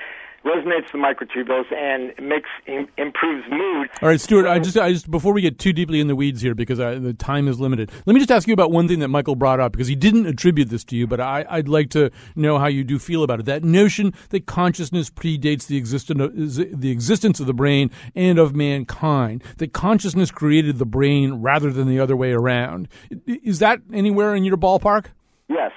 resonates 0.47 0.91
the 0.93 0.99
microtubules 0.99 1.73
and 1.73 2.13
makes 2.27 2.49
improves 2.97 3.45
mood. 3.51 3.89
All 4.01 4.09
right, 4.09 4.21
Stuart, 4.21 4.47
I 4.47 4.59
just, 4.59 4.79
I 4.79 4.93
just 4.93 5.11
before 5.11 5.33
we 5.33 5.43
get 5.43 5.59
too 5.59 5.73
deeply 5.73 6.01
in 6.01 6.07
the 6.07 6.17
weeds 6.17 6.41
here, 6.41 6.55
because 6.55 6.79
I, 6.81 6.95
the 6.95 7.13
time 7.13 7.49
is 7.49 7.59
limited. 7.59 7.91
Let 8.07 8.15
me 8.15 8.21
just 8.21 8.31
ask 8.31 8.47
you 8.47 8.55
about 8.55 8.71
one 8.71 8.87
thing 8.89 9.01
that 9.01 9.09
Michael 9.09 9.35
brought 9.35 9.61
up 9.61 9.73
because 9.73 9.89
he 9.89 9.97
didn't 9.97 10.27
attribute 10.27 10.71
this 10.71 10.85
to 10.85 10.97
you, 10.97 11.07
but 11.07 11.21
I, 11.21 11.45
would 11.57 11.69
like 11.69 11.91
to 11.91 12.11
know 12.37 12.59
how 12.59 12.69
you 12.69 12.85
do 12.85 12.99
feel 12.99 13.23
about 13.23 13.41
it. 13.41 13.47
That 13.47 13.65
notion 13.65 14.15
that 14.31 14.47
consciousness 14.47 15.11
predates 15.11 15.67
the 15.67 15.77
existence 15.77 16.57
the 16.57 16.91
existence 16.91 17.41
of 17.41 17.47
the 17.47 17.55
brain 17.55 17.91
and 18.15 18.39
of 18.39 18.55
mankind. 18.55 19.43
That 19.59 19.73
consciousness 19.73 20.31
created 20.31 20.79
the 20.79 20.87
brain 20.87 21.35
rather 21.43 21.73
than 21.73 21.89
the 21.89 21.99
other 21.99 22.17
way 22.17 22.33
around. 22.33 22.89
Is 23.27 23.59
that 23.59 23.81
anywhere 23.93 24.35
in 24.35 24.45
your 24.45 24.57
ballpark? 24.57 25.07
Yes. 25.49 25.73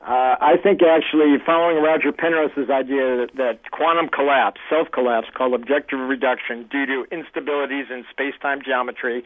Uh, 0.00 0.34
I 0.40 0.56
think 0.56 0.80
actually 0.82 1.36
following 1.44 1.82
Roger 1.82 2.10
Penrose's 2.10 2.70
idea 2.70 3.20
that, 3.20 3.30
that 3.36 3.70
quantum 3.70 4.08
collapse, 4.08 4.58
self 4.70 4.90
collapse, 4.90 5.28
called 5.34 5.52
objective 5.52 6.00
reduction 6.00 6.66
due 6.70 6.86
to 6.86 7.04
instabilities 7.12 7.90
in 7.90 8.04
space 8.10 8.32
time 8.40 8.62
geometry, 8.64 9.22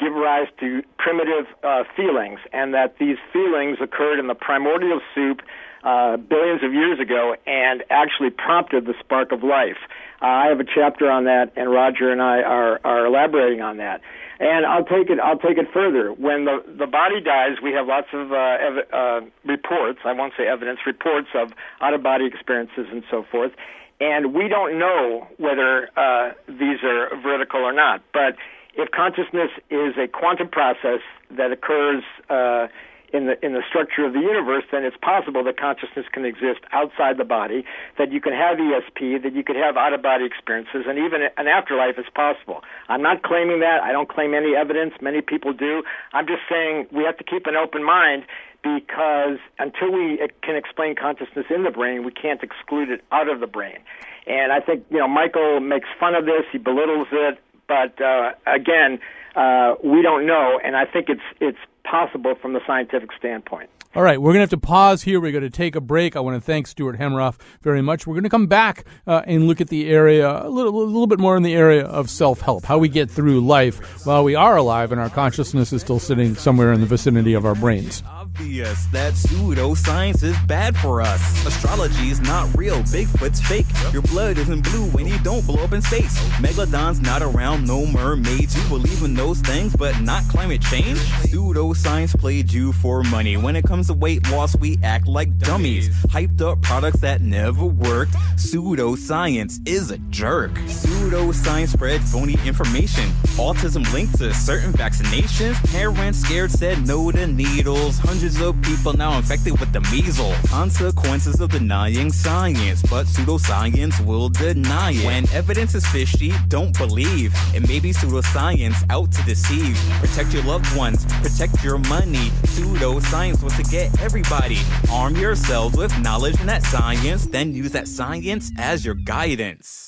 give 0.00 0.14
rise 0.14 0.48
to 0.60 0.82
primitive 0.98 1.44
uh, 1.62 1.84
feelings, 1.94 2.40
and 2.54 2.72
that 2.72 2.96
these 2.98 3.18
feelings 3.34 3.78
occurred 3.82 4.18
in 4.18 4.28
the 4.28 4.34
primordial 4.34 5.00
soup 5.14 5.42
uh, 5.84 6.16
billions 6.16 6.64
of 6.64 6.72
years 6.72 6.98
ago 6.98 7.36
and 7.46 7.84
actually 7.90 8.30
prompted 8.30 8.86
the 8.86 8.94
spark 9.00 9.30
of 9.30 9.42
life. 9.42 9.76
Uh, 10.22 10.26
I 10.26 10.46
have 10.46 10.58
a 10.58 10.64
chapter 10.64 11.10
on 11.10 11.24
that, 11.24 11.52
and 11.54 11.70
Roger 11.70 12.10
and 12.10 12.22
I 12.22 12.40
are, 12.40 12.80
are 12.82 13.06
elaborating 13.06 13.60
on 13.60 13.76
that. 13.76 14.00
And 14.40 14.64
I'll 14.66 14.84
take 14.84 15.10
it. 15.10 15.18
I'll 15.18 15.38
take 15.38 15.58
it 15.58 15.66
further. 15.72 16.12
When 16.12 16.44
the 16.44 16.62
the 16.66 16.86
body 16.86 17.20
dies, 17.20 17.58
we 17.62 17.72
have 17.72 17.86
lots 17.88 18.06
of 18.12 18.30
uh, 18.30 18.36
ev- 18.36 18.92
uh, 18.92 19.20
reports. 19.44 20.00
I 20.04 20.12
won't 20.12 20.32
say 20.36 20.46
evidence. 20.46 20.80
Reports 20.86 21.28
of 21.34 21.52
out 21.80 21.92
of 21.92 22.02
body 22.02 22.26
experiences 22.26 22.86
and 22.90 23.02
so 23.10 23.24
forth. 23.30 23.52
And 24.00 24.32
we 24.32 24.46
don't 24.46 24.78
know 24.78 25.26
whether 25.38 25.90
uh, 25.98 26.32
these 26.46 26.78
are 26.84 27.10
veridical 27.20 27.60
or 27.60 27.72
not. 27.72 28.00
But 28.12 28.36
if 28.74 28.92
consciousness 28.92 29.50
is 29.70 29.94
a 29.98 30.06
quantum 30.06 30.48
process 30.48 31.00
that 31.32 31.50
occurs 31.50 32.04
uh, 32.30 32.68
in 33.12 33.26
the 33.26 33.44
in 33.44 33.52
the 33.54 33.62
structure 33.68 34.04
of 34.04 34.12
the 34.12 34.20
universe, 34.20 34.64
then 34.70 34.84
it's 34.84 34.96
possible 35.00 35.42
that 35.44 35.58
consciousness 35.58 36.06
can 36.12 36.24
exist 36.24 36.60
outside 36.72 37.16
the 37.16 37.24
body, 37.24 37.64
that 37.96 38.12
you 38.12 38.20
can 38.20 38.32
have 38.32 38.58
ESP, 38.58 39.22
that 39.22 39.34
you 39.34 39.42
could 39.42 39.56
have 39.56 39.76
out 39.76 39.92
of 39.92 40.02
body 40.02 40.24
experiences, 40.24 40.84
and 40.86 40.98
even 40.98 41.22
an 41.36 41.48
afterlife 41.48 41.98
is 41.98 42.06
possible. 42.14 42.62
I'm 42.88 43.02
not 43.02 43.22
claiming 43.22 43.60
that. 43.60 43.82
I 43.82 43.92
don't 43.92 44.08
claim 44.08 44.34
any 44.34 44.54
evidence. 44.54 44.94
Many 45.00 45.22
people 45.22 45.52
do. 45.52 45.82
I'm 46.12 46.26
just 46.26 46.42
saying 46.48 46.86
we 46.92 47.04
have 47.04 47.16
to 47.18 47.24
keep 47.24 47.46
an 47.46 47.56
open 47.56 47.82
mind 47.82 48.24
because 48.62 49.38
until 49.58 49.92
we 49.92 50.18
can 50.42 50.56
explain 50.56 50.94
consciousness 50.94 51.46
in 51.48 51.64
the 51.64 51.70
brain, 51.70 52.04
we 52.04 52.10
can't 52.10 52.42
exclude 52.42 52.90
it 52.90 53.02
out 53.12 53.28
of 53.28 53.40
the 53.40 53.46
brain. 53.46 53.78
And 54.26 54.52
I 54.52 54.60
think 54.60 54.84
you 54.90 54.98
know 54.98 55.08
Michael 55.08 55.60
makes 55.60 55.88
fun 55.98 56.14
of 56.14 56.26
this, 56.26 56.44
he 56.52 56.58
belittles 56.58 57.08
it, 57.12 57.38
but 57.66 58.00
uh, 58.02 58.32
again, 58.46 58.98
uh, 59.38 59.76
we 59.84 60.02
don't 60.02 60.26
know, 60.26 60.58
and 60.64 60.76
I 60.76 60.84
think 60.84 61.08
it's 61.08 61.22
it's 61.40 61.58
possible 61.84 62.34
from 62.42 62.54
the 62.54 62.60
scientific 62.66 63.10
standpoint. 63.16 63.70
All 63.94 64.02
right, 64.02 64.20
we're 64.20 64.32
going 64.32 64.40
to 64.40 64.42
have 64.42 64.50
to 64.50 64.58
pause 64.58 65.02
here. 65.02 65.20
We're 65.20 65.32
going 65.32 65.44
to 65.44 65.50
take 65.50 65.74
a 65.74 65.80
break. 65.80 66.14
I 66.14 66.20
want 66.20 66.36
to 66.36 66.40
thank 66.40 66.66
Stuart 66.66 66.98
Hameroff 66.98 67.38
very 67.62 67.80
much. 67.80 68.06
We're 68.06 68.14
going 68.14 68.24
to 68.24 68.30
come 68.30 68.46
back 68.46 68.84
uh, 69.06 69.22
and 69.26 69.46
look 69.46 69.60
at 69.62 69.68
the 69.68 69.88
area, 69.88 70.28
a 70.28 70.48
little, 70.48 70.82
a 70.82 70.84
little 70.84 71.06
bit 71.06 71.18
more 71.18 71.36
in 71.36 71.42
the 71.42 71.54
area 71.54 71.86
of 71.86 72.10
self 72.10 72.40
help, 72.40 72.64
how 72.64 72.78
we 72.78 72.88
get 72.88 73.10
through 73.10 73.40
life 73.40 74.04
while 74.04 74.24
we 74.24 74.34
are 74.34 74.56
alive 74.56 74.92
and 74.92 75.00
our 75.00 75.08
consciousness 75.08 75.72
is 75.72 75.80
still 75.80 76.00
sitting 76.00 76.34
somewhere 76.34 76.72
in 76.72 76.80
the 76.80 76.86
vicinity 76.86 77.32
of 77.32 77.46
our 77.46 77.54
brains 77.54 78.02
obvious 78.38 78.86
that 78.86 79.14
pseudoscience 79.14 80.22
is 80.22 80.38
bad 80.46 80.76
for 80.76 81.00
us. 81.00 81.46
Astrology 81.46 82.10
is 82.10 82.20
not 82.20 82.48
real, 82.56 82.78
Bigfoot's 82.84 83.40
fake. 83.40 83.66
Your 83.92 84.02
blood 84.02 84.38
isn't 84.38 84.62
blue 84.62 84.84
when 84.90 85.06
you 85.06 85.18
don't 85.20 85.44
blow 85.44 85.64
up 85.64 85.72
in 85.72 85.82
space. 85.82 86.18
Megalodon's 86.38 87.00
not 87.00 87.20
around, 87.20 87.66
no 87.66 87.84
mermaids. 87.84 88.56
You 88.56 88.68
believe 88.68 89.02
in 89.02 89.14
those 89.14 89.40
things, 89.40 89.74
but 89.74 90.00
not 90.00 90.22
climate 90.28 90.62
change? 90.62 90.98
Pseudoscience 91.26 92.16
played 92.18 92.52
you 92.52 92.72
for 92.72 93.02
money. 93.04 93.36
When 93.36 93.56
it 93.56 93.64
comes 93.64 93.88
to 93.88 93.94
weight 93.94 94.30
loss, 94.30 94.56
we 94.56 94.78
act 94.84 95.08
like 95.08 95.36
dummies. 95.38 95.88
Hyped 96.04 96.40
up 96.40 96.62
products 96.62 97.00
that 97.00 97.20
never 97.20 97.64
worked. 97.64 98.12
Pseudoscience 98.36 99.66
is 99.66 99.90
a 99.90 99.98
jerk. 100.10 100.52
Pseudoscience 100.66 101.70
spread 101.70 102.02
phony 102.02 102.36
information. 102.46 103.08
Autism 103.36 103.90
linked 103.92 104.18
to 104.18 104.32
certain 104.32 104.72
vaccinations. 104.72 105.54
Parents 105.72 106.20
scared 106.20 106.52
said 106.52 106.86
no 106.86 107.10
to 107.10 107.26
needles. 107.26 107.98
Hundreds 107.98 108.27
Hundreds 108.28 108.46
of 108.46 108.62
people 108.62 108.92
now 108.92 109.16
infected 109.16 109.58
with 109.58 109.72
the 109.72 109.80
measles. 109.90 110.36
Consequences 110.50 111.40
of 111.40 111.50
denying 111.50 112.12
science, 112.12 112.82
but 112.82 113.06
pseudoscience 113.06 114.04
will 114.04 114.28
deny 114.28 114.90
it. 114.90 115.06
When 115.06 115.26
evidence 115.30 115.74
is 115.74 115.86
fishy, 115.86 116.34
don't 116.48 116.76
believe. 116.76 117.32
It 117.54 117.66
may 117.66 117.80
be 117.80 117.90
pseudoscience 117.90 118.84
out 118.90 119.10
to 119.12 119.22
deceive. 119.22 119.78
Protect 120.00 120.34
your 120.34 120.42
loved 120.42 120.76
ones, 120.76 121.06
protect 121.22 121.64
your 121.64 121.78
money. 121.78 122.28
Pseudoscience 122.52 123.40
wants 123.40 123.56
to 123.56 123.62
get 123.62 123.98
everybody. 124.02 124.58
Arm 124.92 125.16
yourselves 125.16 125.74
with 125.74 125.98
knowledge 126.00 126.38
in 126.38 126.46
that 126.48 126.62
science, 126.64 127.24
then 127.24 127.54
use 127.54 127.72
that 127.72 127.88
science 127.88 128.52
as 128.58 128.84
your 128.84 128.94
guidance. 128.94 129.87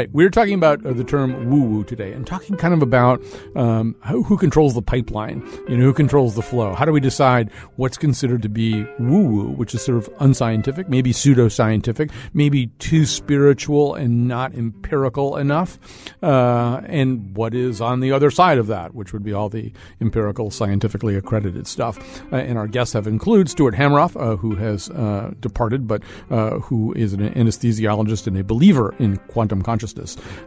Right, 0.00 0.10
we're 0.14 0.30
talking 0.30 0.54
about 0.54 0.86
uh, 0.86 0.94
the 0.94 1.04
term 1.04 1.50
woo 1.50 1.60
woo 1.60 1.84
today 1.84 2.14
and 2.14 2.26
talking 2.26 2.56
kind 2.56 2.72
of 2.72 2.80
about 2.80 3.22
um, 3.54 3.94
who, 4.06 4.38
controls 4.38 4.72
the 4.72 4.80
pipeline, 4.80 5.46
you 5.68 5.76
know, 5.76 5.84
who 5.84 5.92
controls 5.92 6.34
the 6.36 6.40
flow. 6.40 6.72
How 6.72 6.86
do 6.86 6.92
we 6.92 7.00
decide 7.00 7.50
what's 7.76 7.98
considered 7.98 8.40
to 8.40 8.48
be 8.48 8.84
woo 8.98 9.26
woo, 9.26 9.50
which 9.50 9.74
is 9.74 9.82
sort 9.82 9.98
of 9.98 10.08
unscientific, 10.18 10.88
maybe 10.88 11.12
pseudoscientific, 11.12 12.10
maybe 12.32 12.68
too 12.78 13.04
spiritual 13.04 13.94
and 13.94 14.26
not 14.26 14.54
empirical 14.54 15.36
enough, 15.36 15.78
uh, 16.22 16.80
and 16.86 17.36
what 17.36 17.54
is 17.54 17.82
on 17.82 18.00
the 18.00 18.10
other 18.10 18.30
side 18.30 18.56
of 18.56 18.68
that, 18.68 18.94
which 18.94 19.12
would 19.12 19.22
be 19.22 19.34
all 19.34 19.50
the 19.50 19.70
empirical, 20.00 20.50
scientifically 20.50 21.14
accredited 21.14 21.66
stuff. 21.66 22.22
Uh, 22.32 22.36
and 22.36 22.56
our 22.56 22.66
guests 22.66 22.94
have 22.94 23.06
included 23.06 23.50
Stuart 23.50 23.74
Hameroff, 23.74 24.18
uh, 24.18 24.36
who 24.36 24.54
has 24.54 24.88
uh, 24.88 25.34
departed, 25.40 25.86
but 25.86 26.02
who 26.30 26.94
is 26.94 27.12
an 27.12 27.34
anesthesiologist 27.34 28.26
and 28.26 28.38
a 28.38 28.42
believer 28.42 28.94
in 28.98 29.18
quantum 29.28 29.60
consciousness. 29.60 29.89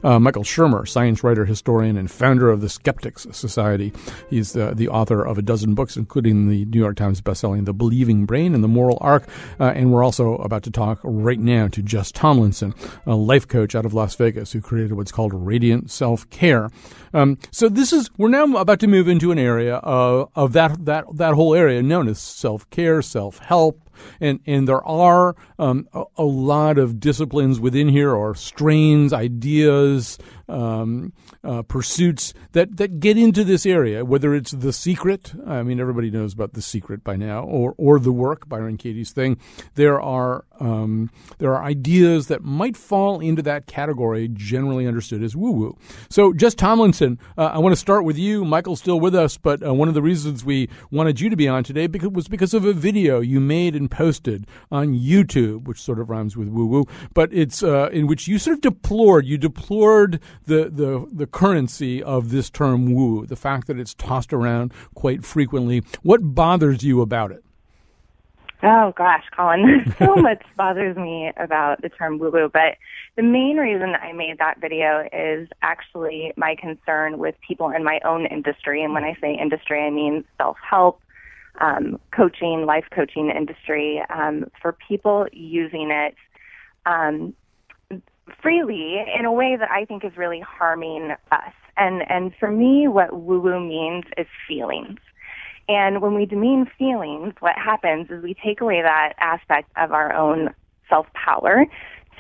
Uh, 0.04 0.20
Michael 0.20 0.44
Shermer, 0.44 0.88
science 0.88 1.24
writer, 1.24 1.46
historian, 1.46 1.98
and 1.98 2.10
founder 2.10 2.50
of 2.50 2.62
the 2.62 2.70
Skeptics 2.70 3.28
Society. 3.32 3.94
He's 4.30 4.54
the, 4.54 4.74
the 4.74 4.88
author 4.88 5.24
of 5.24 5.38
a 5.38 5.42
dozen 5.42 5.76
books, 5.76 5.98
including 5.98 6.50
the 6.50 6.66
New 6.66 6.80
York 6.80 6.96
Times 6.96 7.22
bestselling 7.22 7.66
The 7.66 7.74
Believing 7.74 8.26
Brain 8.26 8.54
and 8.54 8.64
The 8.64 8.68
Moral 8.68 8.98
Arc. 9.02 9.28
Uh, 9.60 9.66
and 9.76 9.92
we're 9.92 10.04
also 10.04 10.36
about 10.36 10.64
to 10.64 10.72
talk 10.72 11.00
right 11.04 11.40
now 11.40 11.68
to 11.70 11.82
Jess 11.82 12.12
Tomlinson, 12.12 12.74
a 13.06 13.16
life 13.16 13.48
coach 13.48 13.76
out 13.76 13.86
of 13.86 13.94
Las 13.94 14.16
Vegas 14.16 14.52
who 14.52 14.62
created 14.62 14.94
what's 14.94 15.12
called 15.12 15.34
Radiant 15.34 15.92
Self 15.92 16.30
Care. 16.30 16.70
Um, 17.14 17.38
so 17.52 17.70
this 17.70 17.94
is 17.94 18.10
we're 18.18 18.30
now 18.30 18.58
about 18.58 18.80
to 18.80 18.88
move 18.88 19.08
into 19.08 19.32
an 19.32 19.38
area 19.40 19.76
of, 19.76 20.30
of 20.36 20.54
that 20.54 20.86
that 20.86 21.06
that 21.16 21.34
whole 21.36 21.54
area 21.54 21.84
known 21.84 22.08
as 22.08 22.20
self 22.20 22.70
care, 22.70 23.02
self 23.02 23.38
help, 23.40 23.90
and 24.20 24.40
and 24.46 24.68
there 24.68 24.84
are 24.84 25.36
um, 25.60 25.88
a, 25.94 26.04
a, 26.18 26.24
lot 26.24 26.78
of 26.78 27.00
disciplines 27.00 27.60
within 27.60 27.88
here, 27.88 28.12
or 28.12 28.34
strains, 28.34 29.14
ideas, 29.14 30.18
um, 30.54 31.14
uh, 31.44 31.64
pursuits 31.64 32.34
that, 32.52 32.78
that 32.78 33.00
get 33.00 33.18
into 33.18 33.44
this 33.44 33.66
area, 33.66 34.06
whether 34.06 34.34
it's 34.34 34.52
The 34.52 34.72
Secret, 34.72 35.34
I 35.46 35.64
mean, 35.64 35.80
everybody 35.80 36.12
knows 36.12 36.34
about 36.34 36.54
The 36.54 36.62
Secret 36.62 37.04
by 37.04 37.16
now, 37.16 37.44
or, 37.44 37.74
or 37.78 38.00
The 38.00 38.12
Work, 38.12 38.48
Byron 38.48 38.78
Katie's 38.78 39.12
thing. 39.12 39.38
There 39.76 40.00
are, 40.00 40.46
um, 40.60 41.10
there 41.40 41.54
are 41.56 41.64
ideas 41.64 42.28
that 42.28 42.44
might 42.44 42.78
fall 42.78 43.20
into 43.20 43.42
that 43.42 43.66
category, 43.66 44.30
generally 44.32 44.88
understood 44.88 45.24
as 45.24 45.36
woo 45.36 45.52
woo. 45.52 45.78
So, 46.10 46.34
Jess 46.34 46.54
Tomlinson, 46.54 47.20
uh, 47.38 47.46
I 47.46 47.58
want 47.58 47.74
to 47.74 47.80
start 47.80 48.06
with 48.06 48.18
you. 48.18 48.46
Michael's 48.46 48.80
still 48.80 49.00
with 49.00 49.16
us, 49.16 49.38
but 49.38 49.66
uh, 49.66 49.74
one 49.74 49.88
of 49.88 49.96
the 49.96 50.02
reasons 50.02 50.46
we 50.46 50.70
wanted 50.92 51.20
you 51.20 51.30
to 51.30 51.36
be 51.36 51.48
on 51.48 51.64
today 51.64 51.88
because, 51.88 52.10
was 52.10 52.28
because 52.28 52.54
of 52.54 52.64
a 52.64 52.74
video 52.74 53.20
you 53.20 53.40
made 53.40 53.76
and 53.76 53.90
posted 53.90 54.46
on 54.72 54.94
YouTube, 54.94 55.66
which 55.66 55.82
sort 55.82 56.00
of 56.00 56.10
rhymes 56.10 56.38
with 56.38 56.48
woo 56.48 56.68
woo, 56.68 56.86
but 57.14 57.34
it's 57.34 57.64
uh, 57.64 57.90
in 57.92 58.06
which 58.06 58.28
you 58.28 58.38
sort 58.38 58.56
of 58.56 58.62
deplored, 58.62 59.26
you 59.26 59.38
deplored 59.38 60.20
the, 60.46 60.70
the, 60.70 61.08
the 61.12 61.28
currency 61.28 62.02
of 62.02 62.30
this 62.30 62.50
term 62.50 62.94
woo, 62.94 63.26
the 63.26 63.36
fact 63.36 63.68
that 63.68 63.80
it's 63.80 63.94
tossed 63.94 64.34
around 64.34 64.74
quite 64.94 65.24
frequently. 65.24 65.84
What 66.02 66.36
bothers 66.36 66.84
you 66.84 67.02
about 67.02 67.32
it? 67.32 67.44
Oh 68.66 68.94
gosh, 68.96 69.26
Colin, 69.36 69.94
so 70.00 70.16
much 70.16 70.42
bothers 70.56 70.96
me 70.96 71.32
about 71.36 71.82
the 71.82 71.90
term 71.90 72.18
woo 72.18 72.32
woo, 72.32 72.50
but 72.52 72.78
the 73.18 73.22
main 73.22 73.58
reason 73.58 73.94
I 74.02 74.14
made 74.14 74.38
that 74.40 74.62
video 74.62 75.06
is 75.12 75.50
actually 75.62 76.32
my 76.38 76.56
concern 76.56 77.18
with 77.18 77.36
people 77.46 77.72
in 77.72 77.84
my 77.84 78.00
own 78.06 78.26
industry. 78.26 78.82
And 78.82 78.94
when 78.94 79.04
I 79.04 79.18
say 79.20 79.38
industry, 79.40 79.82
I 79.82 79.90
mean 79.90 80.24
self 80.38 80.56
help, 80.68 81.02
um, 81.60 82.00
coaching, 82.16 82.66
life 82.66 82.86
coaching 82.90 83.30
industry, 83.30 84.02
um, 84.10 84.46
for 84.62 84.78
people 84.88 85.28
using 85.34 85.92
it 85.92 86.16
um, 86.86 87.34
freely 88.42 89.04
in 89.18 89.26
a 89.26 89.32
way 89.32 89.56
that 89.58 89.70
I 89.72 89.86
think 89.86 90.04
is 90.04 90.18
really 90.18 90.42
harming 90.42 91.12
us. 91.32 91.54
And 91.78 92.10
and 92.10 92.34
for 92.40 92.52
me, 92.52 92.88
what 92.88 93.14
woo 93.14 93.40
woo 93.40 93.60
means 93.60 94.06
is 94.18 94.28
feelings. 94.48 95.00
And 95.70 96.02
when 96.02 96.14
we 96.14 96.26
demean 96.26 96.70
feelings, 96.78 97.34
what 97.40 97.58
happens 97.58 98.10
is 98.10 98.22
we 98.22 98.36
take 98.44 98.62
away 98.62 98.82
that 98.82 99.14
aspect 99.20 99.70
of 99.78 99.92
our 99.92 100.14
own 100.14 100.54
self 100.90 101.08
power 101.14 101.66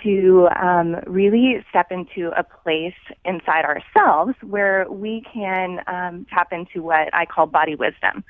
to 0.01 0.49
um, 0.61 0.97
really 1.07 1.63
step 1.69 1.91
into 1.91 2.31
a 2.37 2.43
place 2.43 2.93
inside 3.25 3.63
ourselves 3.63 4.33
where 4.41 4.85
we 4.89 5.23
can 5.31 5.79
um, 5.87 6.25
tap 6.29 6.51
into 6.51 6.81
what 6.81 7.13
I 7.13 7.25
call 7.25 7.45
body 7.45 7.75
wisdom. 7.75 8.23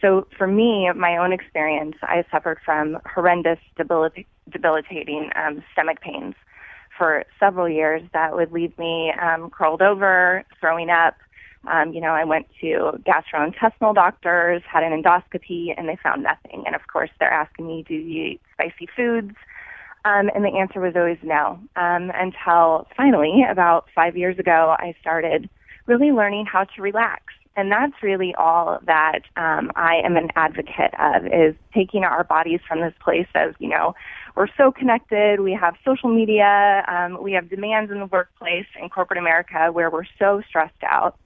So 0.00 0.26
for 0.36 0.46
me, 0.46 0.90
my 0.94 1.16
own 1.16 1.32
experience, 1.32 1.96
I 2.02 2.24
suffered 2.30 2.58
from 2.64 2.98
horrendous 3.04 3.58
debilita- 3.78 4.26
debilitating 4.50 5.30
um, 5.34 5.62
stomach 5.72 6.00
pains 6.00 6.34
for 6.98 7.24
several 7.38 7.68
years 7.68 8.02
that 8.12 8.34
would 8.34 8.52
leave 8.52 8.76
me 8.78 9.12
um, 9.22 9.48
curled 9.50 9.80
over, 9.80 10.44
throwing 10.60 10.90
up. 10.90 11.14
Um, 11.66 11.92
you 11.92 12.00
know, 12.00 12.10
I 12.10 12.24
went 12.24 12.46
to 12.60 13.00
gastrointestinal 13.06 13.94
doctors, 13.94 14.62
had 14.70 14.82
an 14.82 15.02
endoscopy, 15.02 15.74
and 15.76 15.88
they 15.88 15.96
found 16.02 16.22
nothing. 16.22 16.64
And 16.66 16.74
of 16.74 16.86
course, 16.92 17.10
they're 17.18 17.32
asking 17.32 17.66
me, 17.66 17.84
do 17.86 17.94
you 17.94 18.24
eat 18.24 18.40
spicy 18.52 18.88
foods? 18.94 19.34
Um, 20.04 20.30
and 20.34 20.44
the 20.44 20.56
answer 20.58 20.80
was 20.80 20.94
always 20.96 21.18
no. 21.22 21.58
Um, 21.76 22.10
until 22.14 22.86
finally, 22.96 23.44
about 23.48 23.86
five 23.94 24.16
years 24.16 24.38
ago, 24.38 24.76
I 24.78 24.94
started 25.00 25.50
really 25.86 26.12
learning 26.12 26.46
how 26.46 26.64
to 26.64 26.82
relax. 26.82 27.22
And 27.56 27.72
that's 27.72 28.02
really 28.02 28.34
all 28.36 28.78
that 28.86 29.22
um, 29.36 29.72
I 29.74 29.96
am 30.04 30.16
an 30.16 30.28
advocate 30.36 30.94
of 30.98 31.26
is 31.26 31.56
taking 31.74 32.04
our 32.04 32.22
bodies 32.22 32.60
from 32.66 32.80
this 32.80 32.94
place 33.02 33.26
of, 33.34 33.56
you 33.58 33.68
know, 33.68 33.96
we're 34.38 34.46
so 34.56 34.70
connected. 34.70 35.40
We 35.40 35.52
have 35.52 35.74
social 35.84 36.08
media. 36.08 36.84
Um, 36.86 37.20
we 37.20 37.32
have 37.32 37.50
demands 37.50 37.90
in 37.90 37.98
the 37.98 38.06
workplace 38.06 38.66
in 38.80 38.88
corporate 38.88 39.18
America 39.18 39.70
where 39.72 39.90
we're 39.90 40.04
so 40.16 40.42
stressed 40.48 40.84
out 40.88 41.18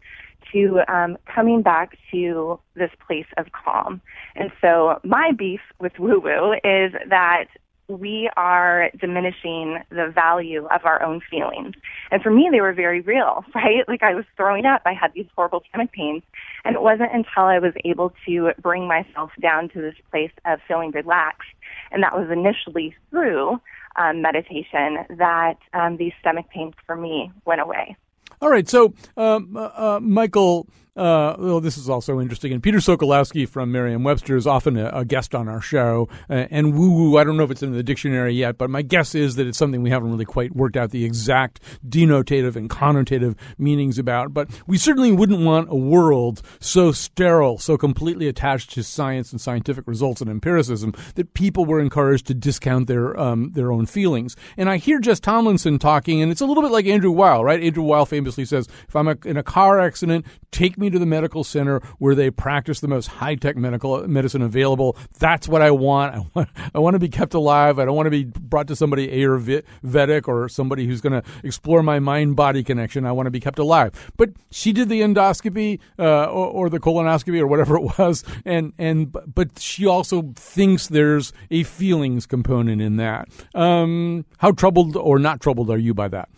to 0.51 0.81
um, 0.89 1.19
coming 1.27 1.61
back 1.61 1.99
to 2.11 2.59
this 2.75 2.91
place 3.07 3.27
of 3.37 3.53
calm. 3.53 4.01
And 4.35 4.51
so 4.63 4.99
my 5.05 5.33
beef 5.33 5.61
with 5.79 5.99
woo 5.99 6.21
woo 6.21 6.53
is 6.65 6.93
that 7.11 7.49
we 7.93 8.31
are 8.37 8.91
diminishing 8.99 9.79
the 9.91 10.11
value 10.15 10.67
of 10.67 10.85
our 10.85 11.03
own 11.03 11.21
feelings. 11.31 11.75
And 12.11 12.23
for 12.23 12.31
me, 12.31 12.49
they 12.51 12.61
were 12.61 12.73
very 12.73 13.01
real, 13.01 13.45
right? 13.55 13.87
Like 13.89 14.03
I 14.03 14.15
was 14.15 14.25
throwing 14.37 14.67
up. 14.67 14.83
I 14.85 14.93
had 14.93 15.13
these 15.15 15.27
horrible 15.37 15.63
stomach 15.69 15.93
pains. 15.93 16.23
And 16.65 16.75
it 16.75 16.83
wasn't 16.83 17.13
until 17.13 17.45
I 17.45 17.59
was 17.59 17.75
able 17.85 18.13
to 18.27 18.53
bring 18.61 18.87
myself 18.87 19.31
down 19.41 19.69
to 19.71 19.81
this 19.81 19.95
place 20.11 20.33
of 20.45 20.61
feeling 20.67 20.91
relaxed. 20.93 21.49
And 21.91 22.03
that 22.03 22.15
was 22.15 22.31
initially 22.31 22.95
through 23.11 23.61
um, 23.97 24.23
meditation 24.23 25.05
that 25.19 25.59
um, 25.75 25.97
these 25.97 26.13
stomach 26.21 26.47
pains 26.51 26.75
for 26.87 26.97
me 26.97 27.31
went 27.45 27.61
away. 27.61 27.97
All 28.41 28.51
right. 28.51 28.69
So, 28.69 28.95
um, 29.17 29.57
uh, 29.57 29.71
uh, 29.75 30.01
Michael, 30.03 30.67
uh, 30.95 31.37
well, 31.39 31.61
this 31.61 31.79
is 31.79 31.89
also 31.89 32.21
interesting. 32.21 32.53
And 32.53 32.63
Peter 32.63 32.79
Sokolowski 32.79 33.49
from 33.49 33.73
Merriam-Webster 33.73 34.37
is 34.37 34.47
often 34.47 34.77
a, 34.77 34.91
a 34.91 35.05
guest 35.07 35.35
on 35.35 35.49
our 35.49 35.61
show. 35.61 36.09
Uh, 36.29 36.47
and 36.51 36.75
woo-woo, 36.75 37.17
I 37.17 37.25
don't 37.25 37.39
know 37.39 37.45
if 37.45 37.51
it's 37.51 37.63
in 37.63 37.73
the 37.73 37.83
dictionary 37.83 38.35
yet, 38.35 38.59
but 38.59 38.69
my 38.69 38.83
guess 38.83 39.15
is 39.15 39.37
that 39.37 39.47
it's 39.47 39.57
something 39.57 39.83
we 39.83 39.89
haven't 39.89 40.11
really 40.11 40.27
quite 40.27 40.55
worked 40.55 40.77
out 40.77 40.91
the 40.91 41.07
exact 41.07 41.61
denotative 41.89 42.57
and 42.57 42.69
connotative 42.69 43.37
meanings 43.57 43.99
about. 43.99 44.35
But 44.35 44.51
we 44.67 44.77
certainly 44.77 45.13
wouldn't 45.13 45.41
want 45.41 45.71
a 45.71 45.77
world 45.77 46.43
so 46.61 46.93
sterile, 46.93 47.59
so 47.59 47.79
completely 47.79 48.29
attached 48.29 48.71
to 48.73 48.83
science 48.83 49.33
and 49.33 49.41
scientific 49.41 49.87
results 49.87 50.21
and 50.21 50.29
empiricism 50.29 50.93
that 51.15 51.33
people 51.33 51.65
were 51.65 51.81
encouraged 51.81 52.27
to 52.27 52.35
discount 52.35 52.87
their 52.87 53.19
um, 53.19 53.53
their 53.53 53.73
own 53.73 53.87
feelings. 53.87 54.37
And 54.59 54.69
I 54.69 54.77
hear 54.77 54.99
Jess 54.99 55.21
Tomlinson 55.21 55.79
talking, 55.79 56.21
and 56.21 56.31
it's 56.31 56.43
a 56.43 56.47
little 56.47 56.63
bit 56.63 56.73
like 56.73 56.85
Andrew 56.85 57.13
Weil, 57.13 57.45
right? 57.45 57.63
Andrew 57.63 57.83
Weil 57.83 58.05
famously 58.05 58.45
says, 58.45 58.69
"If 58.89 58.95
I'm 58.95 59.09
a, 59.09 59.17
in 59.25 59.39
a 59.39 59.43
car 59.43 59.81
accident, 59.81 60.27
take 60.51 60.77
me 60.83 60.91
to 60.91 60.99
the 60.99 61.07
medical 61.07 61.45
center 61.45 61.81
where 61.99 62.15
they 62.15 62.31
practice 62.31 62.81
the 62.81 62.89
most 62.89 63.07
high 63.07 63.37
tech 63.37 63.57
medical 63.57 64.07
medicine 64.07 64.43
available. 64.43 64.97
That's 65.19 65.49
what 65.49 65.63
I 65.63 65.71
want. 65.71 66.15
I 66.15 66.27
want 66.35 66.49
I 66.75 66.79
want 66.79 66.95
to 66.95 66.99
be 66.99 67.09
kept 67.09 67.33
alive. 67.33 67.79
I 67.79 67.87
don't 67.87 67.97
want 67.97 68.07
to 68.07 68.11
be 68.11 68.25
brought 68.25 68.69
to 68.69 68.77
somebody 68.77 69.09
Ayurvedic 69.09 70.29
or 70.29 70.49
somebody 70.49 70.87
who's 70.87 71.01
going 71.01 71.15
to 71.15 71.23
explore 71.43 71.83
my 71.83 71.99
mind 71.99 72.37
body 72.37 72.63
connection. 72.63 73.07
I 73.07 73.13
want 73.13 73.27
to 73.27 73.31
be 73.31 73.41
kept 73.41 73.59
alive. 73.59 74.13
But 74.17 74.31
she 74.51 74.73
did 74.73 74.89
the 74.89 75.01
endoscopy 75.01 75.81
uh, 75.99 76.25
or, 76.25 76.47
or 76.49 76.71
the 76.71 76.81
colonoscopy 76.81 77.41
or 77.41 77.47
whatever 77.47 77.77
it 77.77 77.99
was, 77.99 78.25
and 78.45 78.73
and 78.77 79.17
but 79.35 79.59
she 79.59 79.87
also 79.87 80.33
thinks 80.35 80.89
there's 80.89 81.33
a 81.51 81.63
feelings 81.63 82.27
component 82.27 82.83
in 82.83 82.97
that. 82.97 83.29
Um, 83.55 84.27
how 84.39 84.53
troubled 84.53 84.97
or 84.97 85.19
not 85.19 85.41
troubled 85.41 85.71
are 85.71 85.79
you 85.79 85.95
by 85.95 86.09
that? 86.09 86.29